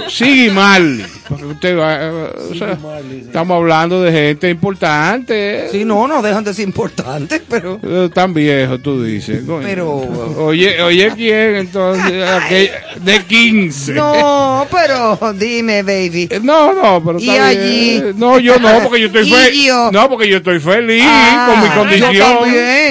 [0.53, 1.05] Marley.
[1.27, 2.77] Porque usted va, eh, o sea,
[3.21, 5.67] estamos hablando de gente importante.
[5.71, 7.79] Sí, no, no dejan de ser importantes, pero...
[7.83, 9.43] Eh, Tan viejo, tú dices.
[9.45, 9.61] coño.
[9.65, 9.95] Pero-
[10.37, 12.13] Oye, oye, ¿quién entonces?
[13.01, 13.93] De 15.
[13.93, 16.27] No, pero dime, baby.
[16.29, 17.99] Eh, No, no, pero Y está allí.
[18.01, 18.13] bien.
[18.17, 19.65] No, yo no, porque yo estoy feliz.
[19.65, 19.91] yo.
[19.91, 21.75] No, porque yo estoy feliz Ah, con mi Yo
[22.07, 22.37] condición.
[22.39, 22.84] también.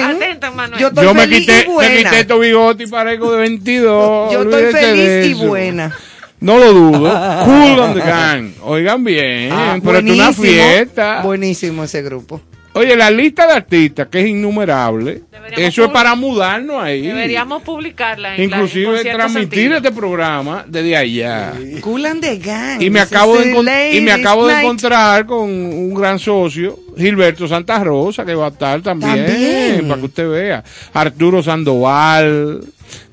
[0.53, 0.79] Manuel.
[0.81, 1.89] Yo estoy Yo me feliz quité, y buena.
[1.95, 4.33] me quité estos bigotes y parezco de 22.
[4.33, 5.95] Yo estoy feliz y buena.
[6.39, 6.99] No lo dudo.
[7.45, 8.51] cool on the gang.
[8.63, 11.21] Oigan bien, Ah, pero es una fiesta.
[11.23, 12.41] Buenísimo ese grupo.
[12.77, 17.07] Oye, la lista de artistas, que es innumerable, Deberíamos eso es para mudarnos ahí.
[17.07, 18.35] Deberíamos publicarla.
[18.35, 19.77] En la- en Inclusive transmitir sentido.
[19.77, 21.53] este programa desde allá.
[21.79, 22.81] Cool and the Gang.
[22.81, 27.81] Y me acabo de, y me acabo de encontrar con un gran socio, Gilberto Santa
[27.81, 29.87] Rosa, que va a estar también, También.
[29.87, 30.63] para que usted vea.
[30.93, 32.61] Arturo Sandoval.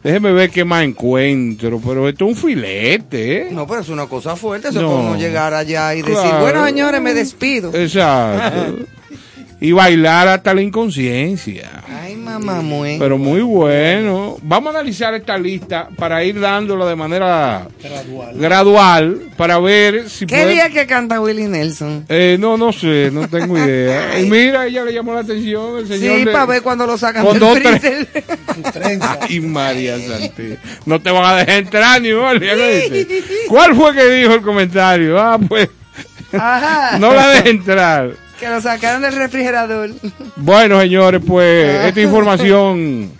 [0.02, 3.48] Déjeme ver qué más encuentro, pero esto es un filete, ¿eh?
[3.52, 4.68] No, pero es una cosa fuerte.
[4.68, 4.88] Eso No.
[4.88, 6.40] es como no llegar allá y decir, Claro.
[6.40, 7.70] bueno, señores, me despido.
[7.74, 8.84] Exacto.
[9.62, 11.70] y bailar hasta la inconsciencia.
[12.02, 12.98] Ay, mamá, muy.
[12.98, 14.36] Pero muy bueno.
[14.42, 17.68] Vamos a analizar esta lista para ir dándola de manera
[18.34, 22.04] gradual, para ver si ¿Qué puede- día que canta Willie Nelson?
[22.08, 24.18] Eh, no, no sé, no tengo idea.
[24.22, 26.18] Y mira, ella le llamó la atención el señor.
[26.18, 28.08] Sí, de- para ver cuando lo sacan con del dos, freezer.
[29.20, 30.54] Ay, María Santi.
[30.86, 33.06] No te van a dejar entrar ni Olga, ¿qué dice?
[33.48, 35.20] ¿Cuál fue que dijo el comentario?
[35.20, 35.68] Ah, pues,
[36.32, 36.98] Ajá.
[36.98, 38.10] no la dejes entrar.
[38.42, 39.90] Que lo sacaron del refrigerador.
[40.34, 43.12] Bueno, señores, pues esta información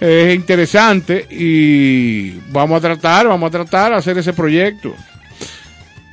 [0.00, 4.94] es interesante y vamos a tratar, vamos a tratar de hacer ese proyecto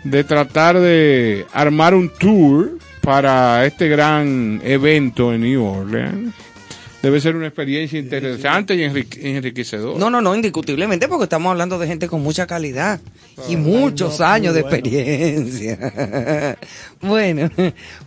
[0.03, 6.33] de tratar de armar un tour para este gran evento en New Orleans.
[7.01, 9.97] Debe ser una experiencia interesante y enrique- enriquecedora.
[9.97, 12.99] No, no, no, indiscutiblemente, porque estamos hablando de gente con mucha calidad
[13.49, 16.57] y muchos años de experiencia.
[17.01, 17.49] bueno,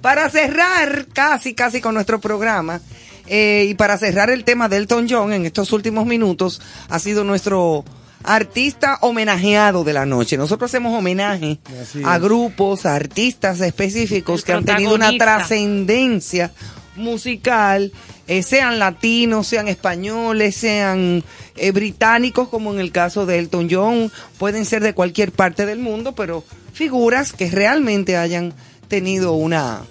[0.00, 2.80] para cerrar casi, casi con nuestro programa,
[3.26, 7.24] eh, y para cerrar el tema de Elton John en estos últimos minutos, ha sido
[7.24, 7.84] nuestro
[8.22, 10.36] artista homenajeado de la noche.
[10.36, 11.58] Nosotros hacemos homenaje
[12.04, 16.52] a grupos, a artistas específicos El que han tenido una trascendencia
[16.96, 17.92] musical,
[18.26, 21.22] eh, sean latinos, sean españoles, sean
[21.56, 25.78] eh, británicos, como en el caso de Elton John, pueden ser de cualquier parte del
[25.78, 28.54] mundo, pero figuras que realmente hayan
[28.88, 29.82] tenido una,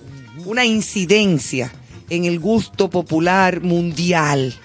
[0.46, 1.72] una incidencia
[2.10, 4.56] en el gusto popular mundial.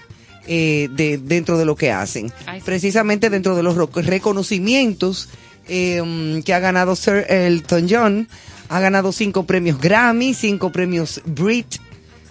[0.51, 2.33] eh, de, dentro de lo que hacen.
[2.65, 5.29] Precisamente dentro de los reconocimientos
[5.67, 8.27] eh, que ha ganado Sir Elton John,
[8.67, 11.75] ha ganado cinco premios Grammy, cinco premios Brit,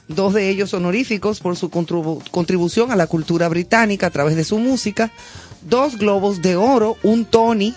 [0.08, 4.44] dos de ellos honoríficos por su contribu- contribución a la cultura británica a través de
[4.44, 5.10] su música,
[5.62, 7.74] dos globos de oro, un Tony,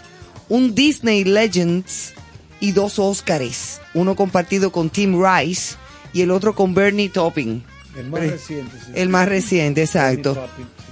[0.49, 2.14] un Disney Legends
[2.60, 5.76] y dos Óscares, uno compartido con Tim Rice
[6.14, 7.64] y el otro con Bernie Taupin.
[7.98, 8.78] El más reciente.
[8.86, 8.91] sí.
[8.95, 10.38] El más reciente, exacto.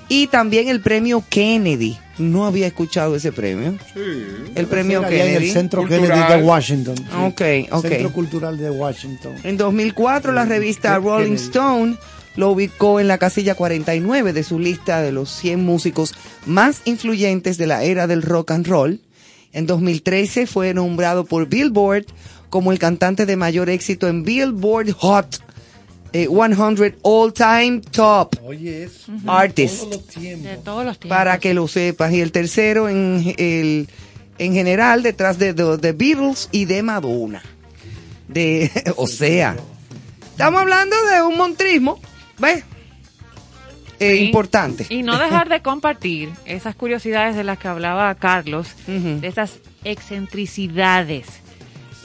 [0.09, 0.23] Sí.
[0.23, 1.97] Y también el premio Kennedy.
[2.17, 3.77] No había escuchado ese premio.
[4.55, 5.47] El premio en Kennedy.
[5.47, 6.11] el Centro Cultural.
[6.11, 6.95] Kennedy de Washington.
[6.97, 7.03] sí.
[7.17, 7.41] Ok,
[7.71, 7.87] ok.
[7.87, 9.35] Centro Cultural de Washington.
[9.43, 11.05] En 2004 la revista Kennedy.
[11.05, 11.97] Rolling Stone
[12.35, 16.13] lo ubicó en la casilla 49 de su lista de los 100 músicos
[16.45, 18.99] más influyentes de la era del rock and roll.
[19.51, 22.05] En 2013 fue nombrado por Billboard
[22.49, 25.43] como el cantante de mayor éxito en Billboard Hot
[26.13, 29.11] eh, 100 All Time Top Oye, eso.
[29.27, 29.79] Artists.
[29.79, 30.43] Todos los tiempos.
[30.43, 31.17] De todos los tiempos.
[31.17, 32.11] Para que lo sepas.
[32.13, 33.87] Y el tercero en, el,
[34.37, 37.41] en general detrás de The Beatles y de Madonna.
[38.27, 39.55] De, o sea,
[40.31, 41.99] estamos hablando de un montrismo,
[42.37, 42.63] ¿ves?
[43.99, 44.25] Eh, Sí.
[44.27, 44.85] Importante.
[44.89, 51.25] Y no dejar de compartir esas curiosidades de las que hablaba Carlos, de esas excentricidades.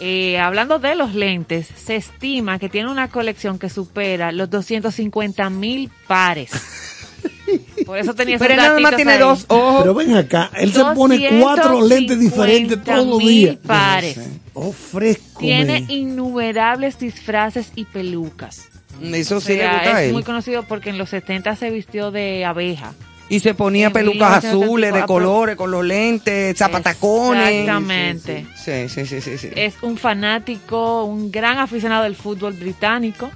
[0.01, 5.51] Eh, hablando de los lentes, se estima que tiene una colección que supera los 250
[5.51, 6.51] mil pares.
[7.87, 9.19] Por eso tenía Pero él nada más tiene ahí.
[9.21, 9.83] dos ojos.
[9.83, 13.57] Pero ven acá, él se pone cuatro lentes diferentes todos los 250.000 días.
[13.65, 14.21] pares.
[14.55, 15.41] Oh, fresco.
[15.41, 18.69] Tiene innumerables disfraces y pelucas.
[19.03, 20.13] Eso O sí le sea, gusta a es él.
[20.15, 22.95] muy conocido porque en los 70 se vistió de abeja.
[23.29, 27.49] Y se ponía En pelucas 1974, azules de colores, con los lentes, zapatacones.
[27.61, 28.47] Exactamente.
[28.57, 29.39] Sí, sí, sí, sí.
[29.39, 29.49] sí.
[29.57, 33.31] Es un fanático, un gran aficionado del fútbol británico.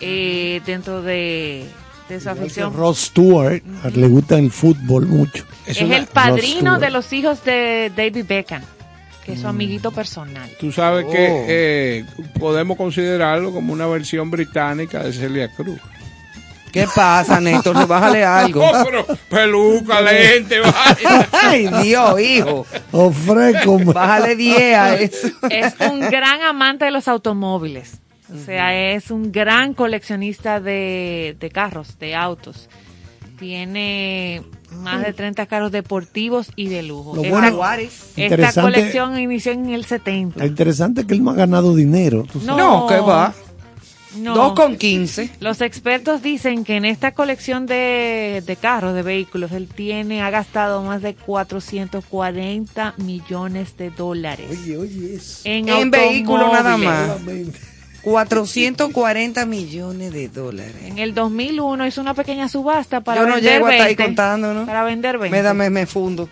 [0.00, 1.66] Eh, dentro de,
[2.08, 2.72] de su afición.
[2.72, 3.60] Rod Stewart,
[3.94, 5.44] le gusta el fútbol mucho.
[5.66, 8.62] Es, una- el padrino de los hijos de David Beckham,
[9.24, 10.48] que es su amiguito personal.
[10.60, 11.10] Tú sabes Oh.
[11.10, 12.04] que eh,
[12.38, 15.80] podemos considerarlo como una versión británica de Celia Cruz.
[16.72, 17.86] ¿Qué pasa, Néstor?
[17.86, 18.62] Bájale algo.
[18.70, 21.28] Oh, pero peluca, lente, vaina.
[21.32, 22.66] Ay, Dios, hijo.
[22.92, 23.78] Oh, fresco.
[23.78, 23.94] man.
[23.94, 25.28] Bájale 10 a eso.
[25.50, 27.94] Es un gran amante de los automóviles.
[28.34, 32.68] O sea, es un gran coleccionista de, de carros, de autos.
[33.38, 34.42] Tiene
[34.82, 37.14] más de 30 carros deportivos y de lujo.
[37.16, 38.60] Lo Esta- bueno- esta, Interesante.
[38.60, 40.40] colección inició en el 70.
[40.40, 42.24] Lo interesante es que él no ha ganado dinero.
[42.30, 42.56] tú sabes.
[42.62, 43.32] No, ¿qué va?
[44.16, 44.54] No.
[44.54, 45.30] Con 15.
[45.40, 50.30] Los expertos dicen que en esta colección de, de carros, de vehículos, él tiene, ha
[50.30, 54.46] gastado más de 440 millones de dólares.
[54.50, 55.40] Oye, oye, eso.
[55.44, 57.18] En, En vehículos nada más.
[57.18, 57.58] Solamente.
[58.02, 60.74] 440 millones de dólares.
[60.86, 64.04] En el 2001 hizo una pequeña subasta para Yo no vender llego hasta ahí 20,
[64.04, 64.66] contando, ¿no?
[64.66, 65.36] Para vender 20.
[65.36, 66.28] Me, da- me, me fundo.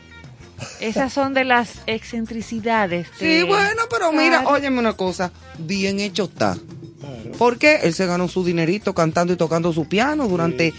[0.81, 3.09] Esas son de las excentricidades.
[3.19, 5.31] Sí, de- bueno, pero mira, óyeme una cosa.
[5.59, 6.57] Bien hecho está.
[7.39, 10.73] Porque él se ganó su dinerito cantando y tocando su piano durante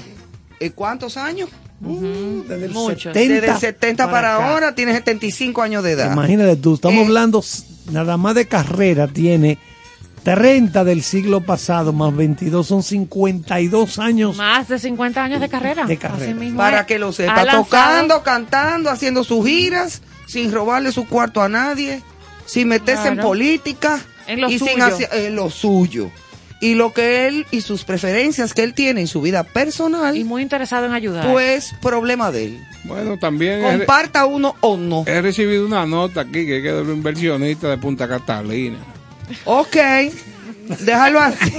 [0.60, 1.50] eh, ¿cuántos años?
[1.80, 3.14] Desde el Muchos.
[3.14, 6.12] 70 Desde el 70 para, ahora tiene 75 años de edad.
[6.14, 7.06] Imagínate tú, estamos Eh.
[7.06, 7.44] hablando
[7.92, 9.60] nada más de carrera, tiene
[10.24, 14.36] 30 del siglo pasado más 22, son 52 años.
[14.36, 15.86] Más de 50 años de carrera.
[15.86, 16.26] De carrera.
[16.26, 16.86] Así mismo Para es.
[16.88, 21.48] que lo Ha sepa, lanzado- tocando, cantando, haciendo sus giras, sin robarle su cuarto a
[21.50, 22.02] nadie,
[22.46, 24.86] sin meterse en política En lo y sin suyo.
[24.86, 26.12] hacer en lo suyo.
[26.60, 30.24] Y lo que él y sus preferencias que él tiene en su vida personal, Y
[30.24, 31.32] muy interesado en ayudar.
[31.32, 32.64] pues problema de él.
[32.84, 35.04] Bueno, también he, Comparta uno o no.
[35.06, 38.78] he recibido una nota aquí que es de un inversionista de Punta Catalina.
[39.46, 39.76] Ok,
[40.80, 41.54] déjalo así.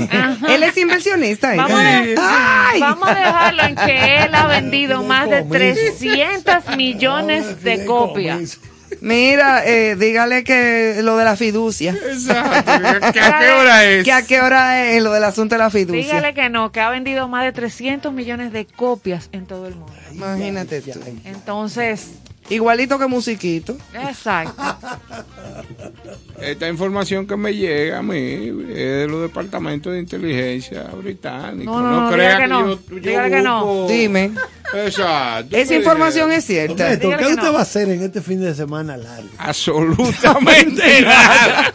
[0.48, 1.54] Él es inversionista.
[1.54, 1.58] ¿eh?
[1.58, 2.80] Vamos a, Ay.
[2.80, 8.58] vamos a dejarlo en que él ha vendido más de 300 millones de copias.
[9.00, 11.92] Mira, eh, dígale que lo de la fiducia.
[11.92, 12.72] Exacto.
[13.12, 14.04] ¿Que ¿A qué hora es?
[14.04, 16.02] Que a qué hora es lo del asunto de la fiducia.
[16.02, 19.74] Dígale que no, que ha vendido más de 300 millones de copias en todo el
[19.74, 19.92] mundo.
[20.12, 21.00] Imagínate tú.
[21.24, 22.10] Entonces,
[22.50, 23.76] Igualito que musiquito.
[23.94, 24.62] exacto.
[26.40, 31.66] Esta información que me llega a mí es de los departamentos de inteligencia británicos.
[31.66, 32.68] No, no, no, crea dígale que no,
[33.00, 33.86] yo, que no.
[33.88, 34.32] Dime.
[34.72, 35.56] Exacto.
[35.56, 36.98] Esa información es cierta.
[36.98, 37.52] ¿qué usted no.
[37.52, 39.28] va a hacer en este fin de semana largo?
[39.38, 41.72] Absolutamente nada.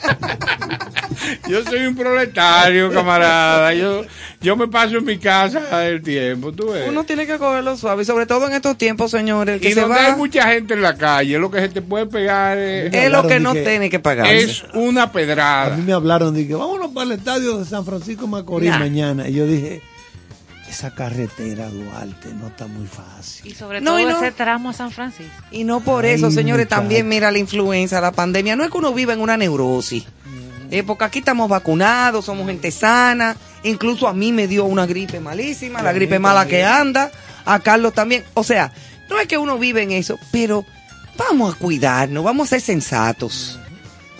[1.49, 3.73] Yo soy un proletario, camarada.
[3.73, 4.03] Yo,
[4.43, 6.87] yo me paso en mi casa el tiempo, tú ves.
[6.87, 9.59] Uno tiene que cogerlo suave, y sobre todo en estos tiempos, señores.
[9.61, 11.81] Que y se donde va hay mucha gente en la calle, lo que se te
[11.81, 14.27] puede pegar es, es lo que no que- tiene que pagar.
[14.27, 15.75] es una A pedrada.
[15.75, 18.79] mí me hablaron de que vámonos para el estadio de San Francisco Macorís Nah.
[18.79, 19.27] mañana.
[19.29, 19.81] Y yo dije,
[20.69, 23.51] esa carretera Duarte no está muy fácil.
[23.51, 24.17] Y sobre No, todo y no.
[24.17, 25.31] ese tramo a San Francisco.
[25.51, 26.81] Y no por eso, señores, muchacho.
[26.81, 28.55] también mira la influenza, la pandemia.
[28.55, 30.03] No es que uno viva en una neurosis.
[30.73, 33.37] Eh, porque aquí estamos vacunados, somos gente sana.
[33.61, 37.11] Incluso a mí me dio una gripe malísima, la gripe mala que anda.
[37.45, 38.23] A Carlos también.
[38.33, 38.73] O sea,
[39.07, 40.65] no es que uno vive en eso, pero
[41.15, 43.59] vamos a cuidarnos, vamos a ser sensatos.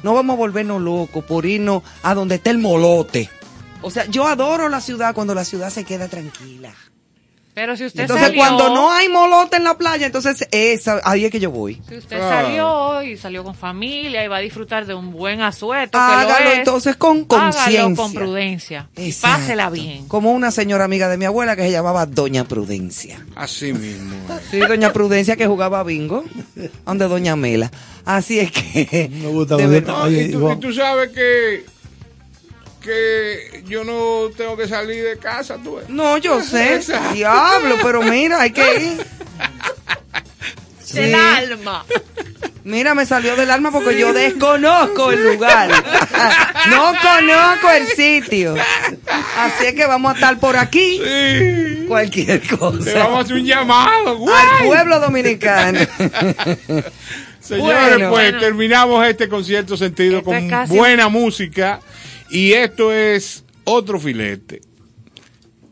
[0.03, 3.31] No vamos a volvernos locos por irnos a donde está el molote.
[3.81, 6.71] O sea, yo adoro la ciudad cuando la ciudad se queda tranquila.
[7.53, 11.25] Pero si usted Entonces, salió, cuando no hay molote en la playa, entonces esa, ahí
[11.25, 11.79] es que yo voy.
[11.87, 12.29] si usted Ah.
[12.43, 16.29] salió y salió con familia y va a disfrutar de un buen asueto, que Hágalo
[16.45, 17.81] lo es, entonces con conciencia.
[17.81, 18.89] hágalo con prudencia.
[18.97, 19.37] y Exacto.
[19.41, 20.07] Pásela bien.
[20.07, 23.23] Como una señora amiga de mi abuela que se llamaba Doña Prudencia.
[23.35, 24.15] Así mismo.
[24.49, 26.23] Sí, Doña Prudencia que jugaba bingo,
[26.85, 27.71] donde Doña Mela.
[28.05, 29.09] Así es que.
[29.13, 30.03] Me gusta, de me gusta.
[30.03, 31.65] Oye, y, tú, y tú sabes que,
[32.83, 35.79] que yo no tengo que salir de casa, tú.
[35.87, 36.75] No, yo sé.
[36.75, 37.13] Exacto.
[37.13, 39.05] Diablo, pero mira, hay que ir.
[40.93, 41.85] Del alma.
[42.65, 45.69] Mira, me salió del alma porque yo desconozco el lugar.
[46.69, 48.55] No conozco el sitio.
[49.37, 51.01] Así es que vamos a estar por aquí.
[51.03, 51.85] Sí.
[51.89, 52.99] Cualquier Te cosa.
[52.99, 54.17] vamos a hacer un llamado.
[54.33, 55.79] Al pueblo dominicano.
[57.41, 57.97] Señores, Bueno.
[57.97, 58.39] pues Bueno.
[58.39, 61.81] terminamos este concierto sentido Esto con es casi- buena música.
[62.33, 64.61] Y esto es otro filete.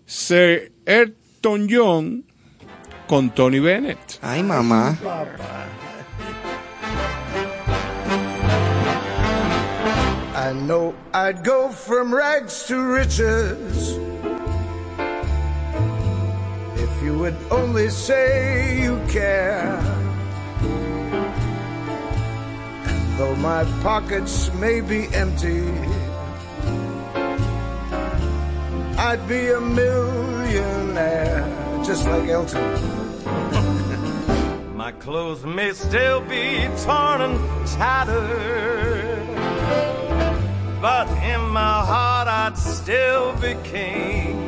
[0.05, 2.23] Sir Elton John
[3.07, 4.19] con Tony Bennett.
[4.21, 4.95] Ay, mamá.
[10.35, 13.97] I know I'd go from rags to riches
[16.75, 19.79] if you would only say you care.
[22.85, 25.65] And though my pockets may be empty,
[28.97, 31.43] I'd be a millionaire
[31.83, 32.63] just like Elton.
[34.75, 39.27] My clothes may still be torn and tattered,
[40.81, 44.39] but in my heart I'd still be king.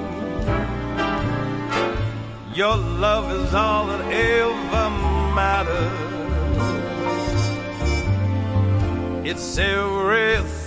[2.55, 4.89] Your love is all that ever
[5.35, 6.13] matters.
[9.25, 10.63] It's everything.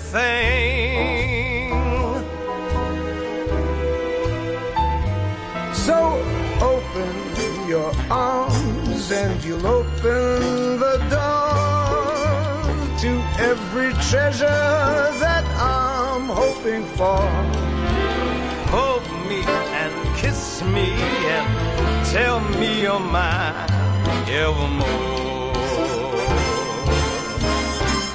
[5.86, 6.20] So
[6.60, 7.14] open
[7.68, 12.66] your arms and you'll open the door
[13.02, 17.22] to every treasure that I'm hoping for.
[18.74, 19.42] Hold me
[19.82, 20.90] and kiss me
[21.36, 23.70] and tell me you're mine
[24.28, 25.52] evermore.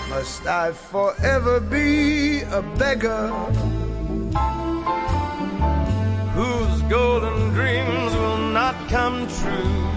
[0.10, 3.30] Must I forever be a beggar
[6.36, 7.51] whose golden
[8.92, 9.92] come true?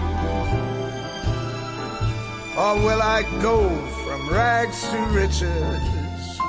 [2.57, 3.69] or will I go
[4.05, 6.39] from rags to riches?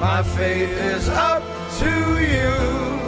[0.00, 1.44] My fate is up
[1.78, 1.92] to
[2.34, 3.05] you.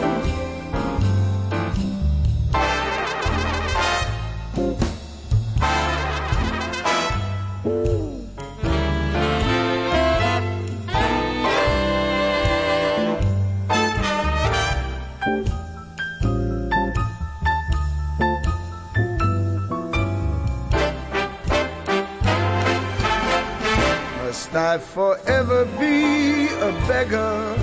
[24.51, 27.53] Must I forever be a beggar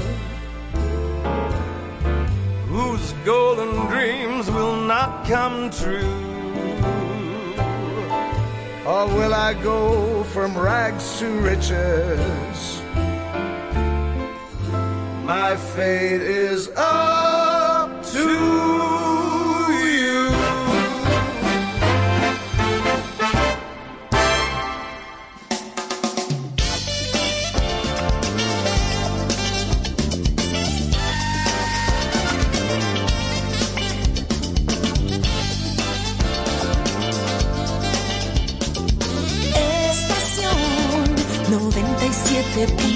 [2.68, 6.22] whose golden dreams will not come true?
[8.86, 12.80] or will I go from rags to riches?
[15.24, 17.25] My fate is up
[42.56, 42.95] 97.7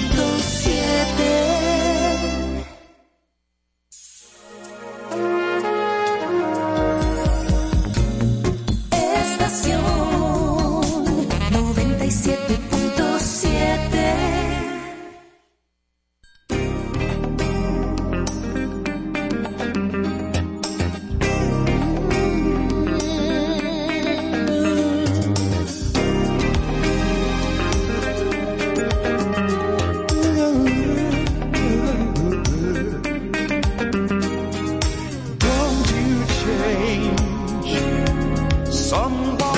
[38.71, 39.50] Somebody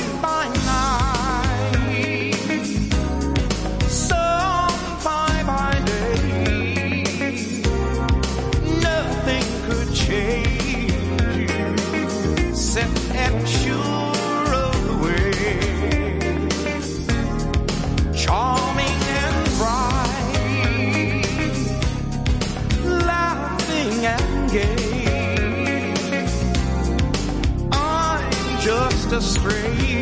[29.23, 29.92] Straight.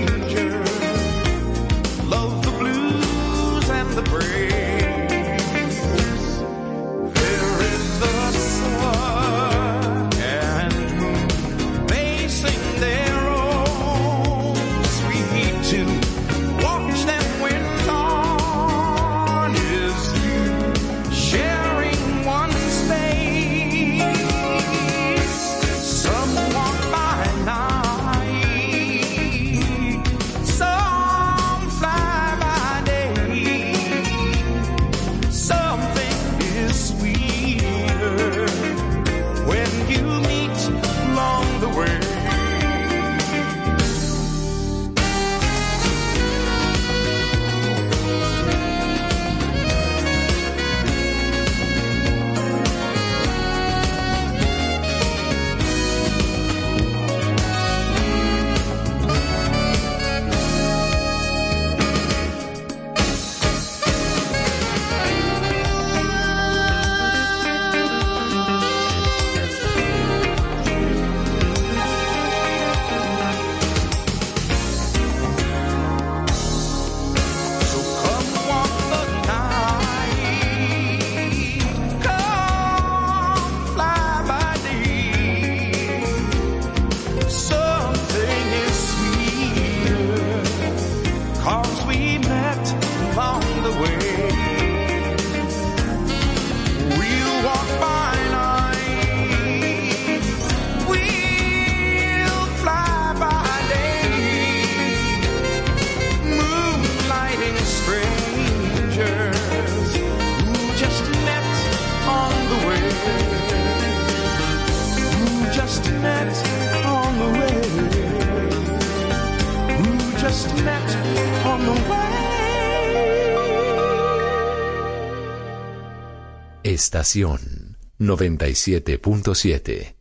[127.12, 129.96] Estación 97.7.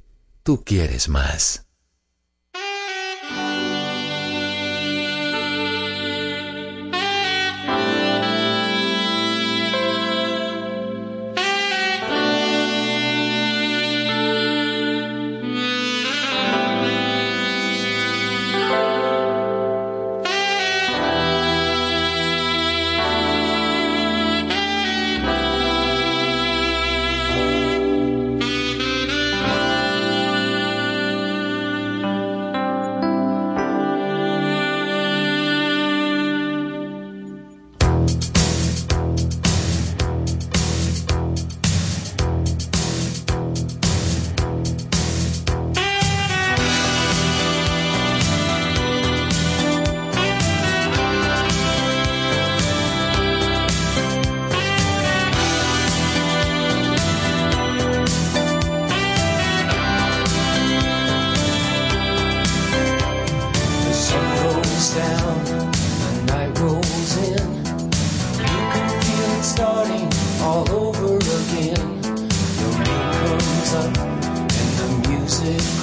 [0.45, 1.66] Tú quieres más.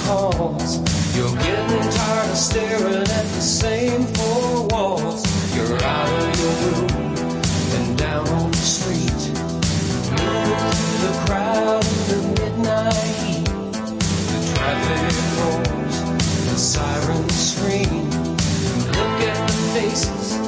[0.08, 5.22] You're getting tired of staring at the same four walls.
[5.54, 7.14] You're out of your room
[7.76, 9.20] and down on the street.
[10.16, 13.44] Moving through the crowd in the midnight heat.
[13.44, 15.96] The traffic roars,
[16.46, 18.08] the sirens scream.
[18.64, 20.38] You look at the faces,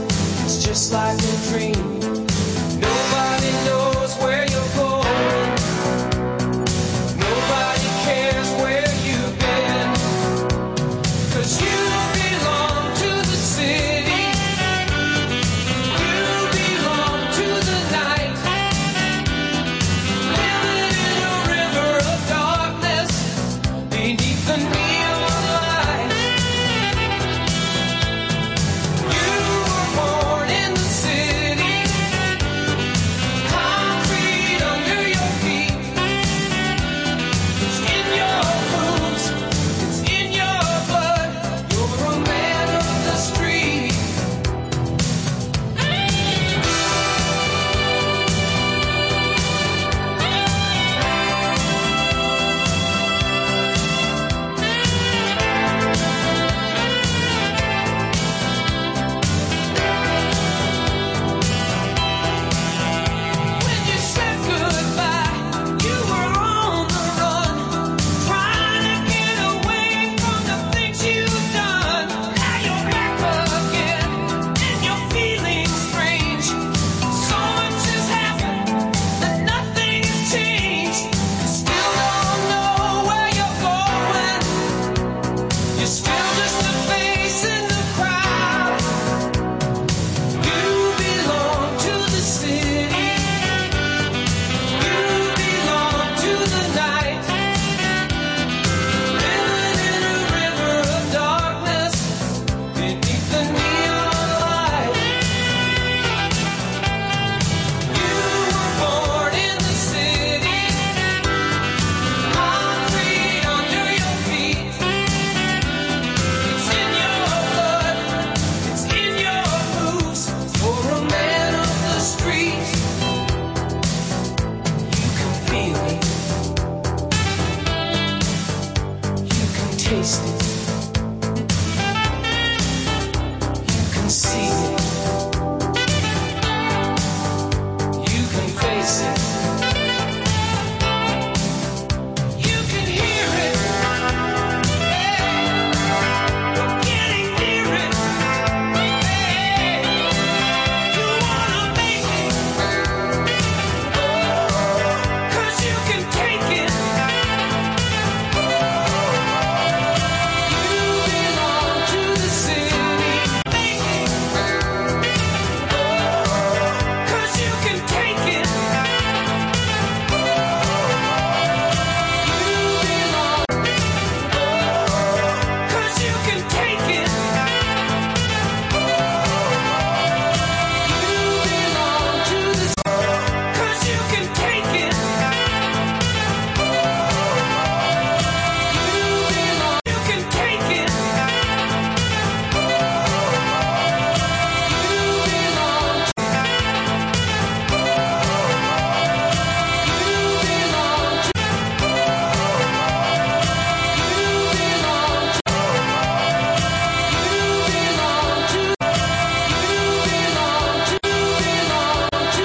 [0.42, 1.18] it's just like